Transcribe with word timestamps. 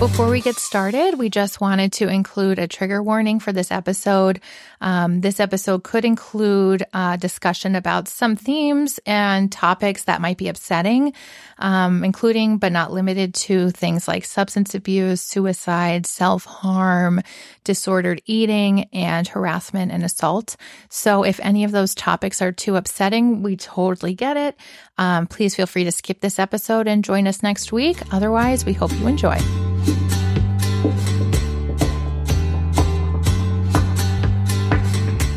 Before 0.00 0.28
we 0.28 0.40
get 0.40 0.56
started, 0.56 1.18
we 1.18 1.30
just 1.30 1.60
wanted 1.60 1.92
to 1.94 2.08
include 2.08 2.58
a 2.58 2.66
trigger 2.66 3.02
warning 3.02 3.38
for 3.38 3.52
this 3.52 3.70
episode. 3.70 4.40
Um, 4.80 5.20
this 5.20 5.38
episode 5.40 5.84
could 5.84 6.04
include 6.04 6.84
uh, 6.92 7.16
discussion 7.16 7.74
about 7.74 8.08
some 8.08 8.34
themes 8.36 9.00
and 9.06 9.50
topics 9.50 10.04
that 10.04 10.20
might 10.20 10.36
be 10.36 10.48
upsetting, 10.48 11.14
um, 11.58 12.04
including 12.04 12.58
but 12.58 12.72
not 12.72 12.92
limited 12.92 13.34
to 13.34 13.70
things 13.70 14.06
like 14.06 14.24
substance 14.24 14.74
abuse, 14.74 15.22
suicide, 15.22 16.06
self 16.06 16.44
harm, 16.44 17.22
disordered 17.62 18.20
eating, 18.26 18.84
and 18.92 19.28
harassment 19.28 19.90
and 19.90 20.02
assault. 20.02 20.56
So, 20.90 21.24
if 21.24 21.40
any 21.40 21.64
of 21.64 21.72
those 21.72 21.94
topics 21.94 22.42
are 22.42 22.52
too 22.52 22.76
upsetting, 22.76 23.42
we 23.42 23.56
totally 23.56 24.14
get 24.14 24.36
it. 24.36 24.56
Um, 24.98 25.28
please 25.28 25.54
feel 25.54 25.66
free 25.66 25.84
to 25.84 25.92
skip 25.92 26.20
this 26.20 26.38
episode 26.38 26.88
and 26.88 27.04
join 27.04 27.26
us 27.26 27.42
next 27.42 27.72
week. 27.72 27.96
Otherwise, 28.12 28.66
we 28.66 28.72
hope 28.74 28.92
you 28.92 29.06
enjoy. 29.06 29.38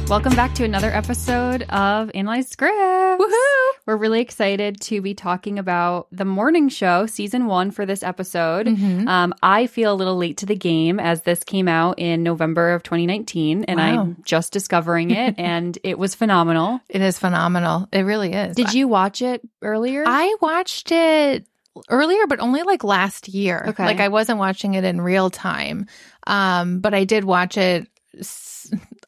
Welcome 0.10 0.36
back 0.38 0.56
to 0.56 0.64
another 0.64 0.90
episode 0.90 1.64
of 1.64 2.10
Analyze 2.16 2.48
Scripts. 2.48 2.74
Woohoo! 2.74 3.70
We're 3.86 3.98
really 3.98 4.22
excited 4.22 4.80
to 4.82 5.02
be 5.02 5.14
talking 5.14 5.60
about 5.60 6.08
the 6.14 6.24
morning 6.24 6.70
show, 6.70 7.08
season 7.08 7.48
one, 7.48 7.72
for 7.72 7.86
this 7.86 8.04
episode. 8.04 8.68
Mm-hmm. 8.68 9.06
Um, 9.06 9.34
I 9.44 9.68
feel 9.68 9.92
a 9.92 9.96
little 9.96 10.16
late 10.16 10.38
to 10.38 10.46
the 10.46 10.56
game 10.56 10.98
as 11.02 11.24
this 11.24 11.44
came 11.44 11.68
out 11.68 12.00
in 12.00 12.24
November 12.24 12.72
of 12.74 12.84
2019, 12.84 13.66
and 13.66 13.78
Wow. 13.78 13.86
I'm 14.02 14.18
just 14.24 14.54
discovering 14.54 15.12
it, 15.12 15.36
and 15.40 15.78
it 15.84 16.00
was 16.00 16.16
phenomenal. 16.16 16.80
It 16.88 17.02
is 17.02 17.20
phenomenal. 17.20 17.90
It 17.92 18.04
really 18.04 18.32
is. 18.32 18.56
Did 18.56 18.74
you 18.74 18.88
watch 18.88 19.22
it 19.22 19.42
earlier? 19.62 20.06
I 20.08 20.38
watched 20.42 20.90
it 20.94 21.46
earlier, 21.90 22.28
but 22.28 22.40
only 22.40 22.64
like 22.64 22.84
last 22.84 23.28
year. 23.28 23.66
Okay. 23.70 23.86
Like 23.86 24.00
I 24.00 24.08
wasn't 24.10 24.40
watching 24.40 24.74
it 24.76 24.84
in 24.84 25.02
real 25.02 25.30
time. 25.30 25.88
Um, 26.26 26.80
but 26.80 26.94
I 26.94 27.04
did 27.04 27.24
watch 27.24 27.58
it. 27.58 27.88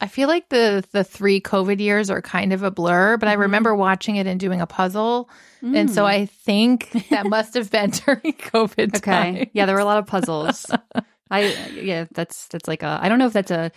I 0.01 0.07
feel 0.07 0.27
like 0.29 0.47
the 0.49 0.83
the 0.91 1.03
three 1.03 1.41
COVID 1.41 1.79
years 1.79 2.09
are 2.09 2.21
kind 2.21 2.53
of 2.53 2.63
a 2.63 2.71
blur, 2.71 3.17
but 3.17 3.27
I 3.27 3.33
remember 3.33 3.75
watching 3.75 4.15
it 4.15 4.27
and 4.27 4.39
doing 4.39 4.61
a 4.61 4.67
puzzle. 4.67 5.29
And 5.61 5.91
so 5.91 6.05
I 6.05 6.25
think 6.27 6.91
that 7.09 7.25
must 7.25 7.53
have 7.55 7.69
been 7.69 7.89
during 8.05 8.33
COVID 8.33 8.95
Okay. 8.97 8.99
time. 8.99 9.49
Yeah, 9.53 9.65
there 9.65 9.75
were 9.75 9.81
a 9.81 9.85
lot 9.85 9.97
of 9.97 10.07
puzzles. 10.07 10.65
I 11.29 11.41
yeah, 11.73 12.05
that's 12.11 12.47
that's 12.47 12.67
like 12.67 12.81
a 12.83 12.99
I 13.01 13.09
don't 13.09 13.19
know 13.19 13.27
if 13.27 13.33
that's 13.33 13.51
a 13.51 13.71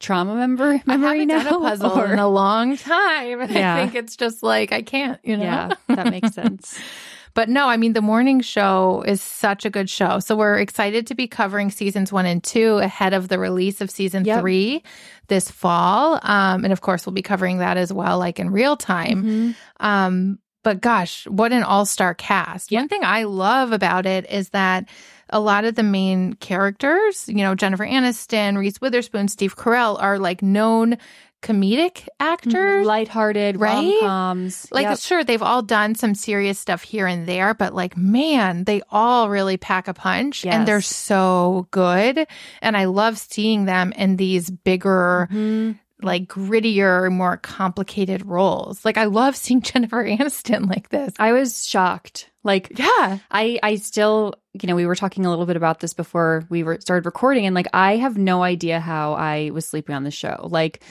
trauma 0.00 0.34
member 0.34 0.80
memory 0.86 1.26
now. 1.26 1.42
done 1.44 1.54
a 1.54 1.60
puzzle 1.60 1.92
or- 1.92 2.12
in 2.12 2.18
a 2.18 2.28
long 2.28 2.76
time. 2.78 3.40
And 3.42 3.50
Yeah. 3.52 3.76
I 3.76 3.80
think 3.82 3.94
it's 3.94 4.16
just 4.16 4.42
like 4.42 4.72
I 4.72 4.82
can't, 4.82 5.20
you 5.22 5.36
know. 5.36 5.44
yeah, 5.44 5.70
that 5.88 6.06
makes 6.10 6.32
sense. 6.34 6.78
But 7.34 7.48
no, 7.48 7.68
I 7.68 7.76
mean, 7.76 7.92
the 7.92 8.02
morning 8.02 8.40
show 8.40 9.02
is 9.06 9.22
such 9.22 9.64
a 9.64 9.70
good 9.70 9.88
show. 9.88 10.18
So 10.18 10.36
we're 10.36 10.58
excited 10.58 11.06
to 11.08 11.14
be 11.14 11.26
covering 11.28 11.70
seasons 11.70 12.12
one 12.12 12.26
and 12.26 12.42
two 12.42 12.78
ahead 12.78 13.12
of 13.14 13.28
the 13.28 13.38
release 13.38 13.80
of 13.80 13.90
season 13.90 14.24
Yep. 14.24 14.40
three 14.40 14.82
this 15.28 15.50
fall. 15.50 16.18
Um, 16.22 16.64
and 16.64 16.72
of 16.72 16.80
course, 16.80 17.06
we'll 17.06 17.12
be 17.14 17.22
covering 17.22 17.58
that 17.58 17.76
as 17.76 17.92
well, 17.92 18.18
like 18.18 18.40
in 18.40 18.50
real 18.50 18.76
time. 18.76 19.24
Mhm. 19.24 19.54
Um, 19.78 20.38
but 20.64 20.80
gosh, 20.80 21.26
what 21.26 21.52
an 21.52 21.62
all 21.62 21.86
star 21.86 22.14
cast. 22.14 22.70
One 22.72 22.88
thing 22.88 23.04
I 23.04 23.22
love 23.24 23.72
about 23.72 24.06
it 24.06 24.28
is 24.30 24.50
that 24.50 24.86
a 25.32 25.38
lot 25.40 25.64
of 25.64 25.76
the 25.76 25.84
main 25.84 26.32
characters, 26.34 27.28
you 27.28 27.36
know, 27.36 27.54
Jennifer 27.54 27.86
Aniston, 27.86 28.58
Reese 28.58 28.80
Witherspoon, 28.80 29.28
Steve 29.28 29.56
Carell, 29.56 29.96
are 30.02 30.18
like 30.18 30.42
known 30.42 30.98
comedic 31.42 32.06
actors. 32.18 32.86
Lighthearted, 32.86 33.58
Right? 33.58 33.74
rom-coms. 34.02 34.66
Like, 34.70 34.84
Yep. 34.84 34.98
sure, 34.98 35.24
they've 35.24 35.42
all 35.42 35.62
done 35.62 35.94
some 35.94 36.14
serious 36.14 36.58
stuff 36.58 36.82
here 36.82 37.06
and 37.06 37.26
there, 37.26 37.54
but 37.54 37.74
like, 37.74 37.96
man, 37.96 38.64
they 38.64 38.82
all 38.90 39.28
really 39.30 39.56
pack 39.56 39.88
a 39.88 39.94
punch 39.94 40.44
and 40.44 40.66
they're 40.68 40.80
so 40.80 41.66
good. 41.70 42.26
And 42.62 42.76
I 42.76 42.84
love 42.84 43.18
seeing 43.18 43.64
them 43.64 43.92
in 43.92 44.16
these 44.16 44.50
bigger, 44.50 45.28
Mhm. 45.32 45.78
like 46.02 46.28
grittier, 46.28 47.10
more 47.12 47.36
complicated 47.36 48.24
roles. 48.26 48.84
Like, 48.84 48.96
I 48.98 49.04
love 49.04 49.36
seeing 49.36 49.60
Jennifer 49.62 50.04
Aniston 50.04 50.68
like 50.68 50.88
this. 50.90 51.12
I 51.18 51.32
was 51.32 51.66
shocked. 51.66 52.28
Like 52.42 52.72
Yeah. 52.78 53.18
I 53.30 53.58
I 53.62 53.74
still, 53.76 54.34
you 54.54 54.66
know, 54.66 54.74
we 54.74 54.86
were 54.86 54.94
talking 54.94 55.26
a 55.26 55.30
little 55.30 55.44
bit 55.44 55.56
about 55.56 55.80
this 55.80 55.92
before 55.92 56.44
we 56.48 56.62
were 56.62 56.78
started 56.80 57.04
recording 57.04 57.44
and 57.44 57.54
like 57.54 57.68
I 57.74 57.96
have 57.96 58.16
no 58.16 58.42
idea 58.42 58.80
how 58.80 59.12
I 59.12 59.50
was 59.52 59.66
sleeping 59.66 59.94
on 59.94 60.04
the 60.04 60.10
show. 60.10 60.48
Like 60.50 60.82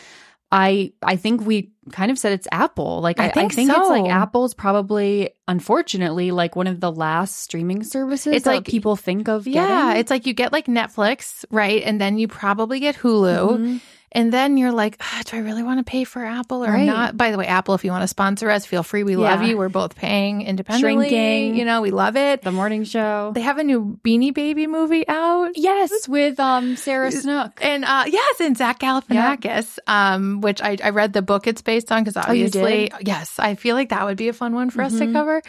I 0.52 0.94
I 1.04 1.16
think 1.16 1.42
we 1.46 1.72
kind 1.92 2.12
of 2.12 2.18
said 2.20 2.34
it's 2.34 2.48
Apple. 2.52 3.02
Like 3.02 3.20
I 3.20 3.26
I, 3.28 3.30
think 3.32 3.52
I 3.52 3.56
think 3.56 3.70
it's 3.72 3.90
like. 3.90 4.10
Apple's 4.12 4.54
probably 4.54 5.32
unfortunately 5.48 6.32
like 6.32 6.56
one 6.56 6.68
of 6.68 6.80
the 6.80 6.92
last 6.92 7.38
streaming 7.42 7.84
services 7.84 8.34
It's 8.34 8.46
that 8.46 8.52
like- 8.52 8.66
people 8.66 8.96
think 8.96 9.28
of 9.28 9.48
Yeah. 9.48 9.68
getting. 9.68 10.00
It's 10.00 10.10
like 10.12 10.26
you 10.26 10.34
get 10.34 10.52
like 10.52 10.66
Netflix, 10.66 11.46
right? 11.52 11.84
And 11.84 12.00
then 12.02 12.18
you 12.18 12.28
probably 12.28 12.80
get 12.80 12.96
Hulu. 12.96 13.58
Mhm. 13.58 13.80
And 14.12 14.34
then 14.34 14.58
you're 14.58 14.72
like, 14.72 14.98
ah, 15.02 15.22
do 15.26 15.38
I 15.38 15.40
really 15.42 15.62
want 15.62 15.80
to 15.80 15.84
pay 15.84 16.04
for 16.04 16.26
Apple 16.26 16.66
or 16.66 16.72
Right. 16.72 16.86
not? 16.86 17.16
By 17.16 17.30
the 17.32 17.38
way, 17.38 17.46
Apple, 17.46 17.76
if 17.76 17.84
you 17.86 17.92
want 17.92 18.02
to 18.02 18.08
sponsor 18.08 18.50
us, 18.50 18.66
feel 18.66 18.82
free. 18.82 19.04
We 19.04 19.16
love 19.16 19.44
you. 19.44 19.56
We're 19.58 19.70
both 19.70 19.96
paying 19.96 20.42
independently. 20.42 21.10
Shrinking. 21.10 21.56
You 21.56 21.64
know, 21.66 21.82
we 21.82 21.92
love 21.92 22.16
it. 22.16 22.42
the 22.42 22.52
morning 22.52 22.84
show. 22.86 23.32
They 23.36 23.42
have 23.42 23.60
a 23.60 23.64
new 23.64 24.00
Beanie 24.04 24.34
Baby 24.34 24.66
movie 24.66 25.08
out. 25.08 25.52
yes, 25.56 26.08
with 26.08 26.40
um 26.40 26.76
Sarah 26.76 27.12
Snook. 27.12 27.60
And 27.64 27.86
uh 27.86 28.06
yes, 28.08 28.40
and 28.42 28.58
Zach 28.58 28.80
Galifianakis, 28.80 29.78
um, 29.88 30.42
which 30.42 30.62
I, 30.62 30.78
I 30.84 30.90
read 30.90 31.14
the 31.14 31.22
book 31.22 31.46
it's 31.48 31.62
based 31.62 31.92
on 31.92 32.04
because 32.04 32.18
Oh, 32.18 32.22
obviously, 32.28 32.90
did? 32.90 33.08
yes, 33.08 33.38
I 33.40 33.56
feel 33.56 33.76
like 33.76 33.90
that 33.90 34.06
would 34.06 34.18
be 34.18 34.30
a 34.30 34.34
fun 34.34 34.54
one 34.56 34.70
for 34.70 34.82
us 34.82 34.98
to 34.98 35.06
Mhm. 35.06 35.14
cover. 35.14 35.42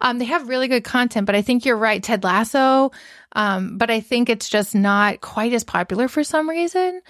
Um, 0.00 0.18
they 0.18 0.26
have 0.26 0.48
really 0.48 0.68
good 0.68 0.84
content, 0.84 1.26
but 1.26 1.34
I 1.34 1.42
think 1.42 1.64
you're 1.64 1.76
right, 1.76 2.02
Ted 2.02 2.22
Lasso. 2.24 2.92
Um, 3.32 3.78
but 3.78 3.90
I 3.90 4.00
think 4.00 4.28
it's 4.28 4.48
just 4.48 4.74
not 4.74 5.20
quite 5.20 5.52
as 5.52 5.64
popular 5.64 6.08
for 6.08 6.24
some 6.24 6.48
reason. 6.48 7.00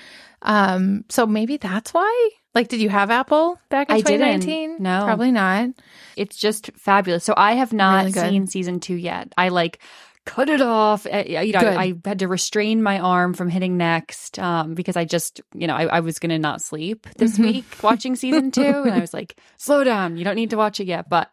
Um, 0.43 1.05
so 1.09 1.27
maybe 1.27 1.57
that's 1.57 1.93
why. 1.95 2.31
Like, 2.55 2.69
did 2.69 2.81
you 2.81 2.89
have 2.89 3.11
Apple 3.11 3.59
back 3.69 3.89
in 3.91 3.97
I 3.97 4.01
didn't. 4.01 4.41
2019? 4.41 4.77
No. 4.83 5.05
probably 5.05 5.31
not. 5.31 5.69
It's 6.17 6.37
just 6.37 6.71
fabulous. 6.77 7.25
So 7.25 7.35
I 7.37 7.53
have 7.55 7.73
not 7.73 8.01
Really 8.07 8.13
seen 8.13 8.47
season 8.47 8.81
two 8.81 8.95
yet. 8.97 9.33
I 9.39 9.49
like 9.51 9.79
cut 10.25 10.49
it 10.49 10.61
off. 10.61 11.07
Uh, 11.07 11.25
You 11.27 11.53
know, 11.53 11.61
I, 11.61 11.83
I 11.85 11.95
had 12.05 12.19
to 12.19 12.29
restrain 12.29 12.83
my 12.83 12.99
arm 12.99 13.33
from 13.35 13.49
hitting 13.49 13.77
next 13.77 14.39
um, 14.39 14.75
because 14.75 14.97
I 14.97 15.05
just, 15.05 15.41
you 15.55 15.67
know, 15.67 15.75
I, 15.75 15.85
I 15.87 16.01
was 16.01 16.19
going 16.19 16.31
to 16.31 16.39
not 16.39 16.61
sleep 16.61 17.07
this 17.17 17.39
Mhm. 17.39 17.43
week 17.45 17.65
watching 17.83 18.17
season 18.17 18.51
two. 18.51 18.63
and 18.63 18.93
I 18.93 18.99
was 19.01 19.15
like, 19.15 19.37
slow 19.57 19.85
down. 19.85 20.17
You 20.17 20.25
don't 20.25 20.37
need 20.37 20.51
to 20.51 20.57
watch 20.57 20.81
it 20.81 20.87
yet. 20.87 21.09
But 21.09 21.31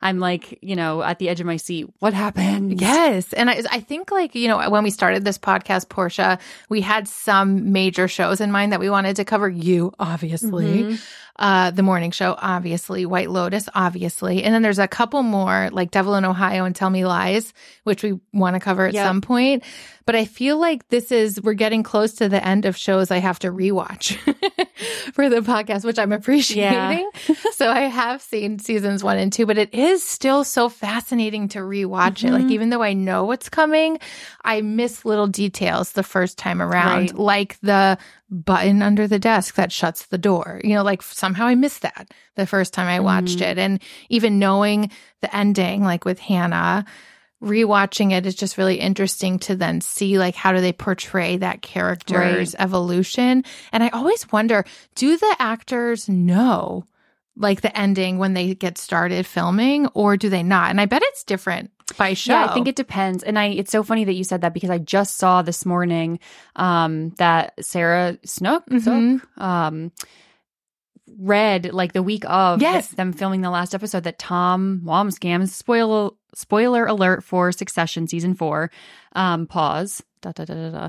I'm 0.00 0.18
like, 0.18 0.58
you 0.62 0.76
know, 0.76 1.02
at 1.02 1.18
the 1.18 1.28
edge 1.28 1.40
of 1.40 1.46
my 1.46 1.56
seat. 1.56 1.88
What 1.98 2.14
happened? 2.14 2.80
Yes. 2.80 3.32
And 3.32 3.50
I, 3.50 3.62
I 3.70 3.80
think, 3.80 4.10
like, 4.10 4.34
you 4.34 4.48
know, 4.48 4.70
when 4.70 4.84
we 4.84 4.90
started 4.90 5.24
this 5.24 5.38
podcast, 5.38 5.88
Portia, 5.88 6.38
we 6.68 6.80
had 6.80 7.08
some 7.08 7.72
major 7.72 8.08
shows 8.08 8.40
in 8.40 8.52
mind 8.52 8.72
that 8.72 8.80
we 8.80 8.90
wanted 8.90 9.16
to 9.16 9.24
cover. 9.24 9.48
You, 9.48 9.92
obviously. 9.98 10.84
Mhm. 10.84 11.00
Uh, 11.38 11.70
the 11.70 11.84
morning 11.84 12.10
show, 12.10 12.34
obviously. 12.38 13.06
White 13.06 13.30
Lotus, 13.30 13.68
obviously. 13.72 14.42
And 14.42 14.52
then 14.52 14.62
there's 14.62 14.80
a 14.80 14.88
couple 14.88 15.22
more, 15.22 15.68
like 15.70 15.92
Devil 15.92 16.16
in 16.16 16.24
Ohio 16.24 16.64
and 16.64 16.74
Tell 16.74 16.90
Me 16.90 17.06
Lies, 17.06 17.54
which 17.84 18.02
we 18.02 18.18
want 18.32 18.54
to 18.54 18.60
cover 18.60 18.86
at 18.86 18.94
Yep. 18.94 19.06
some 19.06 19.20
point. 19.20 19.62
But 20.04 20.16
I 20.16 20.24
feel 20.24 20.58
like 20.58 20.88
this 20.88 21.12
is, 21.12 21.40
we're 21.40 21.52
getting 21.54 21.82
close 21.84 22.14
to 22.14 22.28
the 22.28 22.44
end 22.44 22.64
of 22.64 22.76
shows 22.76 23.10
I 23.12 23.18
have 23.18 23.38
to 23.40 23.52
rewatch 23.52 24.16
for 25.12 25.28
the 25.28 25.40
podcast, 25.40 25.84
which 25.84 25.98
I'm 25.98 26.12
appreciating. 26.12 27.08
so 27.52 27.70
I 27.70 27.80
have 27.82 28.20
seen 28.22 28.58
seasons 28.58 29.04
one 29.04 29.18
and 29.18 29.32
two, 29.32 29.46
but 29.46 29.58
it 29.58 29.72
is 29.74 30.02
still 30.02 30.44
so 30.44 30.68
fascinating 30.68 31.48
to 31.48 31.58
rewatch 31.60 32.24
it. 32.24 32.32
Like, 32.32 32.44
Mhm. 32.46 32.50
even 32.52 32.70
though 32.70 32.82
I 32.82 32.94
know 32.94 33.24
what's 33.24 33.48
coming, 33.48 33.98
I 34.44 34.60
miss 34.62 35.04
little 35.04 35.26
details 35.26 35.92
the 35.92 36.02
first 36.02 36.38
time 36.38 36.62
around, 36.62 37.10
Right. 37.10 37.18
like 37.18 37.58
the 37.62 37.98
button 38.30 38.82
under 38.82 39.06
the 39.06 39.18
desk 39.18 39.54
that 39.54 39.72
shuts 39.72 40.06
the 40.06 40.18
door. 40.18 40.60
You 40.62 40.74
know, 40.74 40.82
like 40.82 41.02
somehow 41.02 41.46
I 41.46 41.54
missed 41.54 41.82
that 41.82 42.10
the 42.36 42.46
first 42.46 42.74
time 42.74 42.86
I 42.86 43.00
watched 43.00 43.38
Mhm. 43.38 43.42
it. 43.52 43.58
And 43.58 43.80
even 44.10 44.38
knowing 44.38 44.90
the 45.22 45.34
ending, 45.34 45.82
like 45.82 46.04
with 46.04 46.18
Hannah, 46.18 46.84
rewatching 47.42 48.12
it 48.12 48.26
is 48.26 48.34
just 48.34 48.58
really 48.58 48.80
interesting 48.80 49.38
to 49.38 49.54
then 49.54 49.80
see 49.80 50.18
like 50.18 50.34
how 50.34 50.52
do 50.52 50.60
they 50.60 50.72
portray 50.72 51.36
that 51.36 51.62
character's 51.62 52.54
evolution. 52.58 53.44
And 53.72 53.82
I 53.82 53.88
always 53.90 54.30
wonder, 54.32 54.64
do 54.96 55.16
the 55.16 55.36
actors 55.38 56.08
know 56.08 56.84
like 57.36 57.60
the 57.60 57.76
ending 57.78 58.18
when 58.18 58.34
they 58.34 58.54
get 58.54 58.76
started 58.76 59.24
filming 59.24 59.86
or 59.88 60.16
do 60.16 60.28
they 60.28 60.42
not? 60.42 60.70
And 60.70 60.80
I 60.80 60.86
bet 60.86 61.02
it's 61.04 61.22
different 61.22 61.70
by 61.96 62.14
show. 62.14 62.32
Yeah, 62.32 62.46
I 62.46 62.54
think 62.54 62.68
it 62.68 62.76
depends. 62.76 63.22
And 63.22 63.38
I 63.38 63.46
it's 63.46 63.70
so 63.72 63.82
funny 63.82 64.04
that 64.04 64.14
you 64.14 64.24
said 64.24 64.40
that 64.42 64.54
because 64.54 64.70
I 64.70 64.78
just 64.78 65.16
saw 65.16 65.42
this 65.42 65.64
morning 65.64 66.18
um 66.56 67.10
that 67.18 67.54
Sarah 67.64 68.18
Snook, 68.24 68.66
Mhm. 68.66 68.80
Snook, 68.82 69.40
um 69.40 69.92
read 71.18 71.72
like 71.72 71.92
the 71.94 72.02
week 72.02 72.24
of 72.28 72.60
Yes. 72.60 72.88
them 72.88 73.12
filming 73.12 73.40
the 73.40 73.50
last 73.50 73.74
episode 73.74 74.04
that 74.04 74.18
Tom 74.18 74.82
Wambsgans 74.84 75.48
spoiler 75.48 76.10
spoiler 76.34 76.84
alert 76.86 77.24
for 77.24 77.50
Succession 77.50 78.06
season 78.06 78.34
4 78.34 78.70
um 79.14 79.46
pause 79.46 80.02
da, 80.20 80.32
da, 80.32 80.44
da, 80.44 80.54
da, 80.54 80.70
da, 80.70 80.88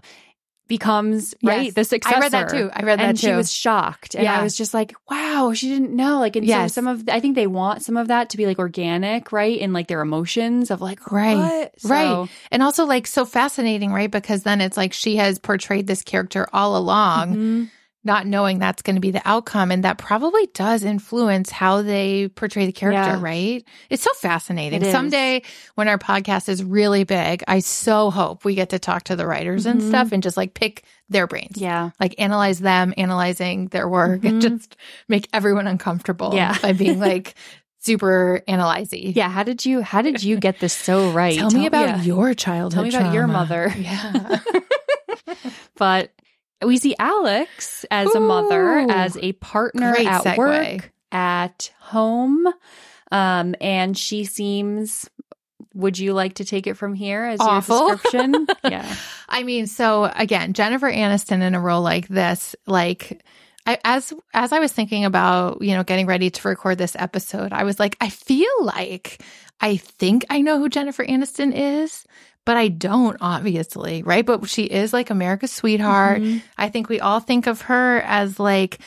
becomes 0.69 1.36
right 1.44 1.75
the 1.75 1.83
successor. 1.83 2.16
I 2.16 2.19
read 2.21 2.31
that 2.31 2.50
too. 2.50 2.69
I 2.74 2.83
read 2.83 3.00
that 3.00 3.06
and 3.10 3.18
too. 3.18 3.27
she 3.27 3.33
was 3.33 3.51
shocked, 3.51 4.16
and 4.16 4.24
Yeah. 4.24 4.39
I 4.39 4.44
was 4.44 4.56
just 4.56 4.74
like, 4.74 4.94
"Wow, 5.12 5.51
she 5.54 5.68
didn't 5.68 5.94
know." 5.94 6.19
Like, 6.19 6.38
and 6.38 6.45
Yes. 6.45 6.71
so 6.74 6.75
some 6.80 6.88
of 6.88 7.10
I 7.10 7.19
think 7.19 7.36
they 7.36 7.48
want 7.48 7.83
some 7.83 7.98
of 7.98 8.07
that 8.07 8.30
to 8.30 8.38
be 8.38 8.45
like 8.45 8.60
organic, 8.60 9.33
right? 9.33 9.60
In 9.60 9.74
like 9.74 9.88
their 9.88 10.00
emotions 10.01 10.71
of 10.71 10.80
like, 10.80 11.12
Right. 11.12 11.36
what? 11.38 11.74
Right. 11.83 12.30
And 12.51 12.63
also 12.63 12.86
like 12.86 13.06
so 13.07 13.25
fascinating, 13.25 13.92
right? 13.92 14.10
Because 14.10 14.44
then 14.44 14.62
it's 14.62 14.77
like 14.77 14.94
she 14.94 15.18
has 15.18 15.39
portrayed 15.39 15.88
this 15.88 16.01
character 16.04 16.48
all 16.54 16.77
along, 16.77 17.36
Mhm. 17.36 17.69
Not 18.03 18.25
knowing 18.25 18.60
that's 18.60 18.82
going 18.82 18.96
to 18.96 19.01
be 19.01 19.12
the 19.12 19.22
outcome. 19.25 19.72
And 19.72 19.84
that 19.84 19.98
probably 19.98 20.48
does 20.53 20.84
influence 20.84 21.50
how 21.50 21.82
they 21.82 22.29
portray 22.29 22.65
the 22.65 22.72
character, 22.72 22.98
Yeah. 23.18 23.22
right? 23.22 23.63
It's 23.89 24.03
so 24.03 24.12
fascinating. 24.15 24.82
It. 24.84 24.91
Someday 24.91 25.41
when 25.75 25.88
our 25.89 25.98
podcast 25.98 26.48
is 26.48 26.63
really 26.63 27.03
big, 27.03 27.44
I 27.48 27.60
so 27.60 28.10
hope 28.10 28.46
we 28.46 28.56
get 28.56 28.70
to 28.70 28.79
talk 28.79 29.03
to 29.06 29.15
the 29.18 29.27
writers 29.27 29.65
and 29.65 29.82
Mhm. 29.82 29.88
stuff 29.89 30.12
and 30.13 30.24
just 30.24 30.38
like 30.38 30.53
pick 30.53 30.84
their 31.10 31.27
brains. 31.27 31.58
Yeah. 31.58 31.89
Like 32.00 32.15
analyze 32.18 32.60
them, 32.60 32.94
analyzing 32.98 33.68
their 33.68 33.89
work 33.89 34.24
and 34.24 34.41
Mhm. 34.41 34.50
just 34.60 34.77
make 35.10 35.27
everyone 35.34 35.68
uncomfortable 35.68 36.32
Yeah. 36.34 36.58
by 36.62 36.72
being 36.72 37.00
like 37.10 37.36
super 37.79 38.41
analyzey. 38.48 39.13
Yeah. 39.15 39.29
How 39.29 39.44
did 39.44 39.65
you 39.65 39.82
how 39.82 40.01
did 40.01 40.24
you 40.24 40.38
get 40.38 40.60
this 40.60 40.74
so 40.74 41.12
right? 41.12 41.38
Tell 41.38 41.51
me 41.51 41.65
about 41.65 41.88
yeah. 41.89 42.01
your 42.03 42.34
childhood. 42.34 42.91
Tell 42.91 43.01
me 43.01 43.06
about 43.08 43.13
your 43.13 43.27
mother. 43.27 43.74
Yeah. 43.77 44.39
But 45.77 46.12
we 46.63 46.78
see 46.78 46.96
Alex 47.00 47.86
as 47.89 48.13
a 48.13 48.20
mother, 48.20 48.78
as 48.78 49.18
a 49.18 49.34
partner 49.34 49.96
at 49.96 50.24
segue. 50.24 50.38
work, 50.38 50.92
at 51.12 51.72
home. 51.80 52.48
Um, 53.12 53.56
and 53.60 53.98
she 53.98 54.25
seems 54.25 55.10
would 55.74 55.98
you 55.98 56.13
like 56.13 56.36
to 56.36 56.46
take 56.46 56.68
it 56.68 56.75
from 56.75 56.94
here 56.94 57.24
as 57.24 57.39
Awful. 57.39 57.88
your 57.88 57.96
description? 57.96 58.48
yeah. 58.63 58.96
I 59.28 59.44
mean, 59.44 59.68
so 59.68 60.12
again, 60.16 60.54
Jennifer 60.54 60.92
Aniston 60.92 61.42
in 61.42 61.56
a 61.56 61.60
role 61.60 61.82
like 61.82 62.08
this, 62.08 62.56
like 62.66 63.24
I, 63.66 63.80
as 63.84 64.13
as 64.34 64.51
I 64.51 64.60
was 64.60 64.72
thinking 64.72 65.06
about, 65.06 65.62
you 65.62 65.75
know, 65.75 65.84
getting 65.84 66.08
ready 66.08 66.30
to 66.30 66.48
record 66.48 66.78
this 66.78 66.96
episode, 66.98 67.54
I 67.54 67.63
was 67.63 67.80
like, 67.80 67.98
I 68.01 68.10
feel 68.10 68.51
like 68.62 69.22
I 69.62 69.78
think 69.78 70.25
I 70.30 70.42
know 70.42 70.58
who 70.60 70.70
Jennifer 70.70 71.06
Aniston 71.06 71.54
is, 71.56 72.06
but 72.50 72.58
I 72.58 72.68
don't, 72.70 73.15
obviously, 73.22 74.01
right? 74.01 74.25
But 74.25 74.50
she 74.50 74.63
is 74.63 74.91
like 74.91 75.12
America's 75.12 75.51
sweetheart. 75.51 76.20
Mhm. 76.20 76.41
I 76.58 76.70
think 76.70 76.89
we 76.89 77.00
all 77.00 77.20
think 77.20 77.46
of 77.46 77.62
her 77.70 78.00
as 78.01 78.39
like 78.39 78.79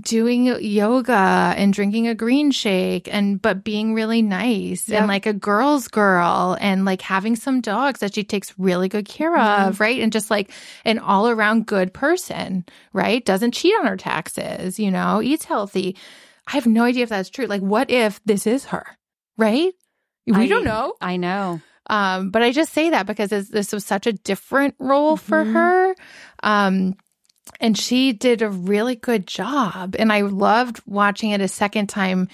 doing 0.00 0.46
yoga 0.60 1.54
and 1.56 1.72
drinking 1.72 2.08
a 2.08 2.14
green 2.14 2.50
shake 2.50 3.08
and 3.12 3.40
but 3.40 3.62
being 3.62 3.94
really 3.94 4.20
nice 4.22 4.88
Yep. 4.88 4.98
and 4.98 5.08
like 5.08 5.26
a 5.26 5.32
girl's 5.32 5.86
girl 5.88 6.56
and 6.60 6.84
like 6.84 7.02
having 7.02 7.36
some 7.36 7.60
dogs 7.60 8.00
that 8.00 8.14
she 8.14 8.24
takes 8.24 8.52
really 8.58 8.88
good 8.88 9.06
care 9.06 9.36
Mm-hmm. 9.36 9.68
of, 9.68 9.80
right? 9.80 10.00
And 10.00 10.12
just 10.12 10.28
like 10.30 10.50
an 10.84 10.98
all 10.98 11.28
around 11.28 11.66
good 11.66 11.92
person, 11.94 12.64
right? 12.92 13.24
Doesn't 13.24 13.54
cheat 13.54 13.74
on 13.78 13.86
her 13.86 13.96
taxes, 13.96 14.78
you 14.80 14.90
know, 14.90 15.22
eats 15.22 15.44
healthy. 15.44 15.96
I 16.48 16.52
have 16.52 16.66
no 16.66 16.82
idea 16.82 17.04
if 17.04 17.08
that's 17.10 17.30
true. 17.30 17.46
Like 17.46 17.62
what 17.62 17.90
if 17.90 18.20
this 18.24 18.44
is 18.46 18.66
her, 18.66 18.84
right? 19.36 19.72
We 20.26 20.34
I- 20.44 20.48
don't 20.48 20.64
know. 20.64 20.94
I 21.00 21.16
know. 21.16 21.60
Um, 21.88 22.30
but 22.30 22.42
I 22.42 22.52
just 22.52 22.72
say 22.72 22.90
that 22.90 23.06
because 23.06 23.30
this, 23.30 23.48
this 23.48 23.72
was 23.72 23.84
such 23.84 24.06
a 24.06 24.12
different 24.12 24.74
role 24.78 25.16
for 25.16 25.44
Mhm. 25.44 25.52
her. 25.54 25.96
Um, 26.42 26.96
and 27.60 27.78
she 27.78 28.12
did 28.12 28.42
a 28.42 28.50
really 28.50 28.96
good 28.96 29.26
job. 29.26 29.96
And 29.98 30.12
I 30.12 30.22
loved 30.22 30.80
watching 30.86 31.30
it 31.30 31.40
a 31.40 31.48
second 31.48 31.88
time 31.88 32.28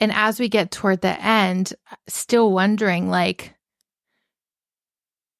And 0.00 0.12
as 0.12 0.40
we 0.40 0.48
get 0.48 0.70
toward 0.70 1.02
the 1.02 1.20
end, 1.24 1.74
still 2.08 2.52
wondering 2.52 3.10
like, 3.10 3.54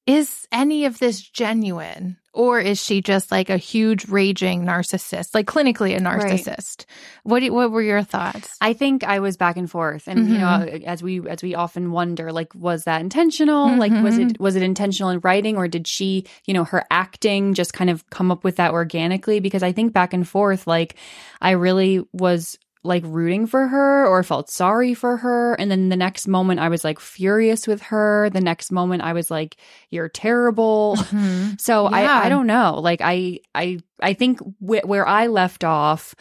is 0.07 0.47
any 0.51 0.85
of 0.85 0.99
this 0.99 1.21
genuine? 1.21 2.18
Or 2.33 2.59
is 2.59 2.81
she 2.81 3.01
just 3.01 3.31
like 3.31 3.49
a 3.49 3.57
huge 3.57 4.07
raging 4.07 4.63
narcissist, 4.63 5.33
like 5.33 5.47
clinically 5.47 5.95
a 5.95 5.99
narcissist? 5.99 6.85
What 7.23 7.39
do, 7.39 7.51
what 7.51 7.71
were 7.71 7.81
your 7.81 8.03
thoughts? 8.03 8.55
I 8.61 8.73
think 8.73 9.03
I 9.03 9.19
was 9.19 9.35
back 9.35 9.57
and 9.57 9.69
forth, 9.69 10.07
and 10.07 10.29
you 10.29 10.37
know, 10.37 10.45
mm-hmm. 10.45 10.83
uh, 10.83 10.87
as 10.87 11.01
we 11.01 11.27
as 11.27 11.41
we 11.41 11.55
often 11.55 11.91
wonder, 11.91 12.31
like, 12.31 12.53
was 12.53 12.83
that 12.83 13.01
intentional? 13.01 13.75
Like, 13.75 13.91
was 13.91 14.17
it 14.17 14.27
mm-hmm. 14.29 14.43
was 14.43 14.55
it 14.55 14.63
intentional 14.63 15.09
in 15.09 15.19
writing, 15.21 15.57
or 15.57 15.67
did 15.67 15.87
she, 15.87 16.25
you 16.45 16.53
know, 16.53 16.63
her 16.65 16.85
acting 16.91 17.55
just 17.55 17.73
kind 17.73 17.89
of 17.89 18.07
come 18.11 18.31
up 18.31 18.43
with 18.43 18.57
that 18.57 18.71
organically? 18.71 19.39
Because 19.39 19.63
I 19.63 19.71
think 19.71 19.93
back 19.93 20.13
and 20.13 20.27
forth, 20.27 20.67
like, 20.67 20.95
I 21.41 21.51
really 21.51 22.05
was 22.13 22.57
like 22.83 23.03
rooting 23.05 23.45
for 23.45 23.67
her 23.67 24.07
or 24.07 24.23
felt 24.23 24.49
sorry 24.49 24.93
for 24.93 25.17
her. 25.17 25.53
And 25.55 25.69
then 25.69 25.89
the 25.89 25.97
next 25.97 26.27
moment 26.27 26.61
I 26.61 26.69
was 26.69 26.83
like 26.83 26.99
furious 26.99 27.67
with 27.67 27.81
her. 27.83 28.29
The 28.29 28.39
next 28.39 28.71
moment 28.71 29.03
I 29.03 29.11
was 29.13 29.29
like, 29.29 29.57
you're 29.89 30.09
terrible. 30.09 30.97
So 31.57 31.89
Yeah. 31.89 31.95
I, 31.95 32.25
I 32.25 32.29
don't 32.29 32.47
know. 32.47 32.79
Like 32.79 33.01
I, 33.03 33.39
I, 33.53 33.79
I 34.01 34.13
think 34.13 34.39
wh- 34.59 34.85
where 34.87 35.05
I 35.05 35.27
left 35.27 35.63
off, 35.65 36.15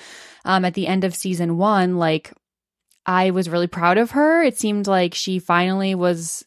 um, 0.45 0.65
at 0.65 0.75
the 0.75 0.87
end 0.89 1.05
of 1.05 1.15
season 1.15 1.57
one, 1.59 1.97
like 1.97 2.33
I 3.07 3.31
was 3.31 3.49
really 3.49 3.69
proud 3.69 3.97
of 3.97 4.11
her. 4.13 4.43
It 4.43 4.59
seemed 4.59 4.87
like 4.87 5.15
she 5.15 5.39
finally 5.39 5.95
was 5.95 6.45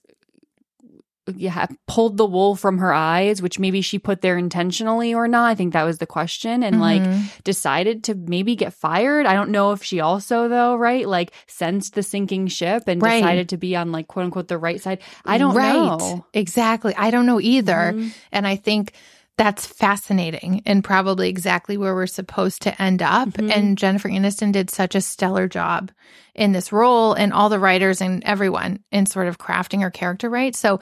yeah, 1.35 1.67
pulled 1.87 2.17
the 2.17 2.25
wool 2.25 2.55
from 2.55 2.79
her 2.79 2.91
eyes, 2.93 3.41
which 3.41 3.59
maybe 3.59 3.81
she 3.81 3.99
put 3.99 4.21
there 4.21 4.37
intentionally 4.37 5.13
or 5.13 5.27
not. 5.27 5.45
I 5.49 5.55
think 5.55 5.73
that 5.73 5.83
was 5.83 5.99
the 5.99 6.07
question. 6.07 6.63
And 6.63 6.81
like 6.81 7.03
decided 7.43 8.05
to 8.05 8.15
maybe 8.15 8.55
get 8.55 8.73
fired. 8.73 9.25
I 9.25 9.33
don't 9.33 9.51
know 9.51 9.71
if 9.71 9.83
she 9.83 9.99
also 9.99 10.47
though, 10.47 10.75
right? 10.75 11.07
Like 11.07 11.31
sensed 11.47 11.93
the 11.93 12.03
sinking 12.03 12.47
ship 12.47 12.83
and 12.87 13.01
Right. 13.01 13.19
decided 13.21 13.49
to 13.49 13.57
be 13.57 13.75
on 13.75 13.91
like 13.91 14.07
quote 14.07 14.25
unquote 14.25 14.47
the 14.47 14.57
right 14.57 14.81
side. 14.81 14.99
I 15.25 15.37
don't 15.37 15.55
right. 15.55 15.73
know. 15.73 16.25
Exactly. 16.33 16.95
I 16.95 17.11
don't 17.11 17.25
know 17.27 17.39
either. 17.39 17.93
Mhm. 17.95 18.11
And 18.31 18.47
I 18.47 18.55
think 18.55 18.93
that's 19.37 19.65
fascinating 19.65 20.61
and 20.65 20.83
probably 20.83 21.29
exactly 21.29 21.77
where 21.77 21.95
we're 21.95 22.05
supposed 22.07 22.63
to 22.63 22.81
end 22.81 23.01
up. 23.01 23.29
Mhm. 23.29 23.55
And 23.55 23.77
Jennifer 23.77 24.09
Aniston 24.09 24.51
did 24.51 24.69
such 24.69 24.93
a 24.95 25.01
stellar 25.01 25.47
job 25.47 25.91
in 26.33 26.51
this 26.51 26.71
role 26.71 27.13
and 27.13 27.33
all 27.33 27.49
the 27.49 27.59
writers 27.59 28.01
and 28.01 28.23
everyone 28.23 28.79
in 28.91 29.05
sort 29.05 29.27
of 29.27 29.37
crafting 29.37 29.81
her 29.81 29.91
character 29.91 30.29
right. 30.29 30.55
So 30.55 30.79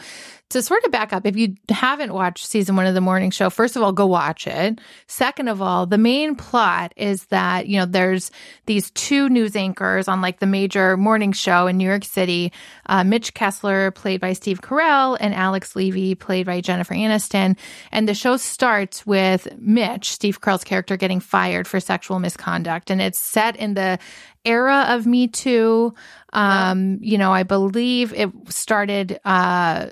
to 0.49 0.63
sort 0.63 0.83
of 0.83 0.91
back 0.91 1.13
up, 1.13 1.27
if 1.27 1.37
you 1.37 1.55
haven't 1.69 2.11
watched 2.11 2.45
season 2.45 2.75
one 2.75 2.87
of 2.87 2.95
the 2.95 3.01
morning 3.01 3.29
show, 3.29 3.51
first 3.51 3.75
of 3.75 3.83
all, 3.83 3.91
go 3.91 4.07
watch 4.07 4.47
it. 4.47 4.79
Second 5.05 5.47
of 5.47 5.61
all, 5.61 5.85
the 5.85 5.97
main 5.97 6.35
plot 6.35 6.91
is 6.97 7.25
that, 7.25 7.67
you 7.67 7.77
know, 7.77 7.85
there's 7.85 8.31
these 8.65 8.89
two 8.91 9.29
news 9.29 9.55
anchors 9.55 10.07
on 10.07 10.21
like 10.21 10.39
the 10.39 10.47
major 10.47 10.97
morning 10.97 11.33
show 11.33 11.67
in 11.67 11.77
New 11.77 11.87
York 11.87 12.03
City, 12.03 12.51
uh, 12.87 13.03
Mitch 13.03 13.35
Kessler, 13.35 13.91
played 13.91 14.21
by 14.21 14.33
Steve 14.33 14.61
Carell, 14.61 15.17
and 15.19 15.35
Alex 15.35 15.75
Levy, 15.75 16.15
played 16.15 16.47
by 16.47 16.61
Jennifer 16.61 16.95
Aniston. 16.95 17.55
And 17.91 18.07
the 18.07 18.15
show 18.15 18.35
starts 18.37 19.05
with 19.05 19.47
Mitch, 19.59 20.11
Steve 20.11 20.41
Carell's 20.41 20.63
character, 20.63 20.97
getting 20.97 21.19
fired 21.19 21.67
for 21.67 21.79
sexual 21.79 22.17
misconduct. 22.17 22.89
And 22.89 23.01
it's 23.01 23.19
set 23.19 23.55
in 23.55 23.75
the 23.75 23.99
era 24.45 24.87
of 24.89 25.05
Me 25.05 25.27
Too. 25.27 25.93
Um, 26.33 26.99
you 27.01 27.17
know, 27.17 27.31
I 27.31 27.43
believe 27.43 28.13
it 28.13 28.31
started, 28.49 29.19
uh, 29.25 29.87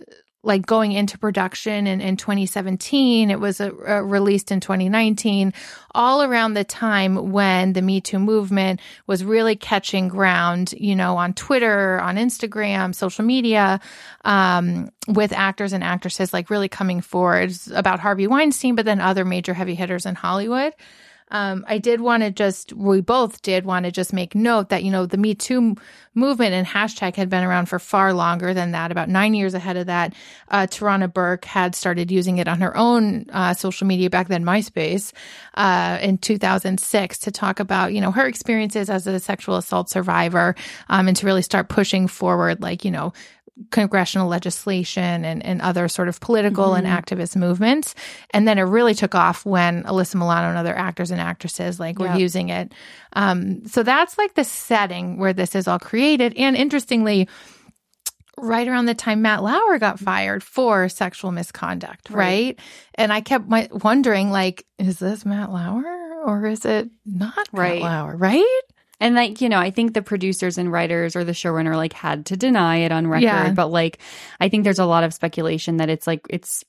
like 0.48 0.66
going 0.66 0.94
into 0.94 1.18
production 1.18 1.86
in, 1.86 2.00
in 2.00 2.16
2017. 2.16 3.30
It 3.30 3.40
was 3.40 3.60
uh, 3.60 3.70
uh, 3.88 4.02
released 4.02 4.52
in 4.52 4.60
2019, 4.62 5.54
all 5.94 6.24
around 6.24 6.54
the 6.54 6.64
time 6.64 7.32
when 7.32 7.74
the 7.74 7.82
Me 7.82 8.00
Too 8.00 8.18
movement 8.18 8.80
was 9.06 9.26
really 9.26 9.56
catching 9.56 10.08
ground, 10.08 10.74
you 10.78 10.96
know, 10.96 11.18
on 11.18 11.34
Twitter, 11.34 12.00
on 12.00 12.16
Instagram, 12.16 12.96
social 12.96 13.26
media, 13.26 13.80
um, 14.24 14.90
with 15.08 15.34
actors 15.34 15.74
and 15.74 15.84
actresses 15.84 16.34
like 16.34 16.50
really 16.50 16.70
coming 16.70 17.02
forward 17.02 17.52
about 17.74 18.00
Harvey 18.00 18.26
Weinstein, 18.26 18.76
but 18.76 18.86
then 18.86 19.02
other 19.02 19.26
major 19.26 19.54
heavy 19.54 19.76
hitters 19.76 20.06
in 20.06 20.16
Hollywood. 20.16 20.74
Um, 21.30 21.66
I 21.68 21.78
did 21.78 22.02
want 22.02 22.24
to 22.24 22.32
just, 22.32 22.74
we 22.74 23.02
both 23.02 23.42
did 23.42 23.66
want 23.66 23.86
to 23.86 23.92
just 23.92 24.14
make 24.14 24.34
note 24.34 24.70
that, 24.70 24.84
you 24.84 24.92
know, 24.92 25.06
the 25.06 25.18
Me 25.18 25.36
Too 25.36 25.76
movement 26.14 26.54
and 26.54 26.66
hashtag 26.66 27.16
had 27.16 27.30
been 27.30 27.44
around 27.44 27.68
for 27.68 27.80
far 27.80 28.14
longer 28.14 28.54
than 28.54 28.72
that. 28.72 28.92
About 28.92 29.10
nine 29.10 29.34
years 29.34 29.54
ahead 29.54 29.78
of 29.78 29.88
that, 29.88 30.14
uh, 30.50 30.68
Tarana 30.68 31.12
Burke 31.12 31.46
had 31.46 31.76
started 31.76 32.12
using 32.12 32.38
it 32.38 32.48
on 32.48 32.62
her 32.62 32.76
own 32.78 33.26
uh, 33.32 33.54
social 33.54 33.86
media 33.86 34.10
back 34.10 34.30
then, 34.30 34.44
MySpace, 34.44 35.12
uh, 35.56 36.00
in 36.02 36.18
2006 36.18 37.18
to 37.20 37.32
talk 37.32 37.60
about, 37.60 37.94
you 37.94 38.02
know, 38.02 38.12
her 38.12 38.26
experiences 38.26 38.90
as 38.90 39.06
a 39.06 39.20
sexual 39.20 39.58
assault 39.58 39.90
survivor 39.90 40.56
um, 40.90 41.08
and 41.08 41.18
to 41.18 41.26
really 41.26 41.42
start 41.42 41.70
pushing 41.70 42.08
forward, 42.08 42.62
like, 42.62 42.86
you 42.86 42.92
know, 42.92 43.14
congressional 43.72 44.28
legislation 44.28 45.26
and, 45.26 45.44
and 45.44 45.62
other 45.62 45.88
sort 45.88 46.08
of 46.08 46.20
political 46.20 46.74
and 46.76 46.86
activist 46.88 47.36
movements. 47.36 47.96
And 48.32 48.48
then 48.48 48.58
it 48.58 48.64
really 48.64 48.94
took 48.94 49.16
off 49.16 49.46
when 49.46 49.84
Alyssa 49.84 50.16
Milano 50.16 50.50
and 50.50 50.58
other 50.58 50.76
actors 50.76 51.12
and 51.12 51.20
actresses 51.20 51.80
like 51.80 52.00
were 52.00 52.06
Yep. 52.08 52.20
using 52.20 52.50
it. 52.50 52.74
Um, 53.14 53.66
so 53.66 53.84
that's 53.84 54.18
like 54.18 54.36
the 54.36 54.44
setting 54.44 55.18
where 55.18 55.34
this 55.34 55.56
is 55.56 55.68
all 55.68 55.80
created. 55.80 56.36
And 56.38 56.56
interestingly, 56.56 57.28
right 58.38 58.68
around 58.68 58.86
the 58.86 58.94
time 58.94 59.24
Matt 59.24 59.42
Lauer 59.42 59.80
got 59.80 60.00
fired 60.00 60.44
for 60.44 60.88
sexual 60.90 61.32
misconduct, 61.32 62.10
right? 62.12 62.56
Right. 62.58 62.60
And 62.96 63.12
I 63.12 63.22
kept 63.22 63.48
my, 63.48 63.68
wondering, 63.72 64.30
like, 64.32 64.66
is 64.78 65.00
this 65.00 65.26
Matt 65.26 65.52
Lauer 65.52 66.22
or 66.24 66.46
is 66.46 66.64
it 66.66 66.90
not 67.06 67.48
Right. 67.52 67.82
Matt 67.82 67.92
Lauer, 67.92 68.16
right? 68.16 68.62
And 69.00 69.16
like, 69.16 69.42
you 69.42 69.50
know, 69.50 69.60
I 69.60 69.70
think 69.72 69.94
the 69.94 70.02
producers 70.02 70.58
and 70.58 70.72
writers 70.72 71.16
or 71.16 71.24
the 71.24 71.32
showrunner 71.34 71.76
like 71.76 71.94
had 71.94 72.26
to 72.28 72.38
deny 72.38 72.78
it 72.78 72.92
on 72.92 73.08
record, 73.08 73.24
Yeah. 73.24 73.52
but 73.54 73.68
like 73.68 74.00
I 74.40 74.50
think 74.50 74.64
there's 74.64 74.80
a 74.80 74.86
lot 74.86 75.04
of 75.04 75.14
speculation 75.14 75.78
that 75.78 75.90
it's 75.90 76.08
like 76.08 76.22
it's 76.30 76.64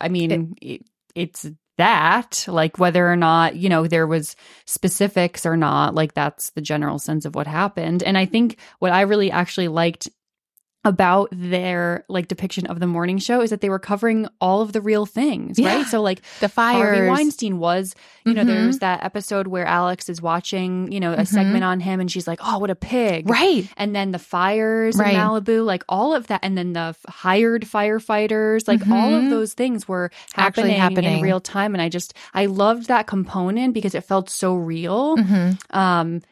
I 0.00 0.08
mean, 0.08 0.56
it, 0.60 0.82
it's 1.14 1.48
that 1.78 2.44
like 2.48 2.78
whether 2.78 3.10
or 3.10 3.16
not, 3.16 3.56
you 3.56 3.68
know, 3.68 3.86
there 3.86 4.06
was 4.06 4.36
specifics 4.66 5.46
or 5.46 5.56
not, 5.56 5.94
like 5.94 6.14
that's 6.14 6.50
the 6.50 6.60
general 6.60 6.98
sense 6.98 7.24
of 7.24 7.34
what 7.34 7.46
happened. 7.46 8.02
And 8.02 8.16
I 8.18 8.26
think 8.26 8.58
what 8.78 8.92
I 8.92 9.02
really 9.02 9.30
actually 9.30 9.68
liked 9.68 10.08
about 10.84 11.28
their 11.30 12.04
like 12.08 12.26
depiction 12.26 12.66
of 12.66 12.80
the 12.80 12.86
morning 12.88 13.16
show 13.18 13.40
is 13.40 13.50
that 13.50 13.60
they 13.60 13.68
were 13.68 13.78
covering 13.78 14.26
all 14.40 14.62
of 14.62 14.72
the 14.72 14.80
real 14.80 15.06
things, 15.06 15.56
Yeah. 15.58 15.76
right? 15.76 15.86
So 15.86 16.02
like 16.02 16.22
The 16.40 16.48
fires. 16.48 16.96
Harvey 16.96 17.08
Weinstein 17.08 17.58
was, 17.60 17.94
you 18.24 18.34
know, 18.34 18.42
Mhm. 18.42 18.46
there's 18.46 18.78
that 18.80 19.04
episode 19.04 19.46
where 19.46 19.64
Alex 19.64 20.08
is 20.08 20.20
watching, 20.20 20.90
you 20.90 20.98
know, 20.98 21.12
a 21.12 21.18
Mhm. 21.18 21.26
segment 21.28 21.62
on 21.62 21.78
him 21.78 22.00
and 22.00 22.10
she's 22.10 22.26
like, 22.26 22.40
oh, 22.42 22.58
what 22.58 22.68
a 22.70 22.74
pig. 22.74 23.30
Right. 23.30 23.68
And 23.76 23.94
then 23.94 24.10
the 24.10 24.18
fires 24.18 24.96
Right. 24.96 25.14
in 25.14 25.20
Malibu, 25.20 25.64
like 25.64 25.84
all 25.88 26.14
of 26.14 26.26
that. 26.26 26.40
And 26.42 26.58
then 26.58 26.72
the 26.72 26.96
hired 27.08 27.62
firefighters, 27.64 28.66
like 28.66 28.80
all 28.90 29.14
of 29.14 29.22
Mhm. 29.24 29.30
those 29.30 29.54
things 29.54 29.86
were 29.86 30.10
Actually 30.36 30.72
happening, 30.72 30.80
happening. 31.04 31.16
in 31.18 31.22
real 31.22 31.40
time. 31.40 31.74
And 31.74 31.82
I 31.82 31.88
just, 31.88 32.14
I 32.34 32.46
loved 32.46 32.88
that 32.88 33.06
component 33.06 33.74
because 33.74 33.94
it 33.94 34.02
felt 34.04 34.28
so 34.30 34.54
real. 34.56 35.16
Mhm. 35.16 35.58
Um, 35.76 36.22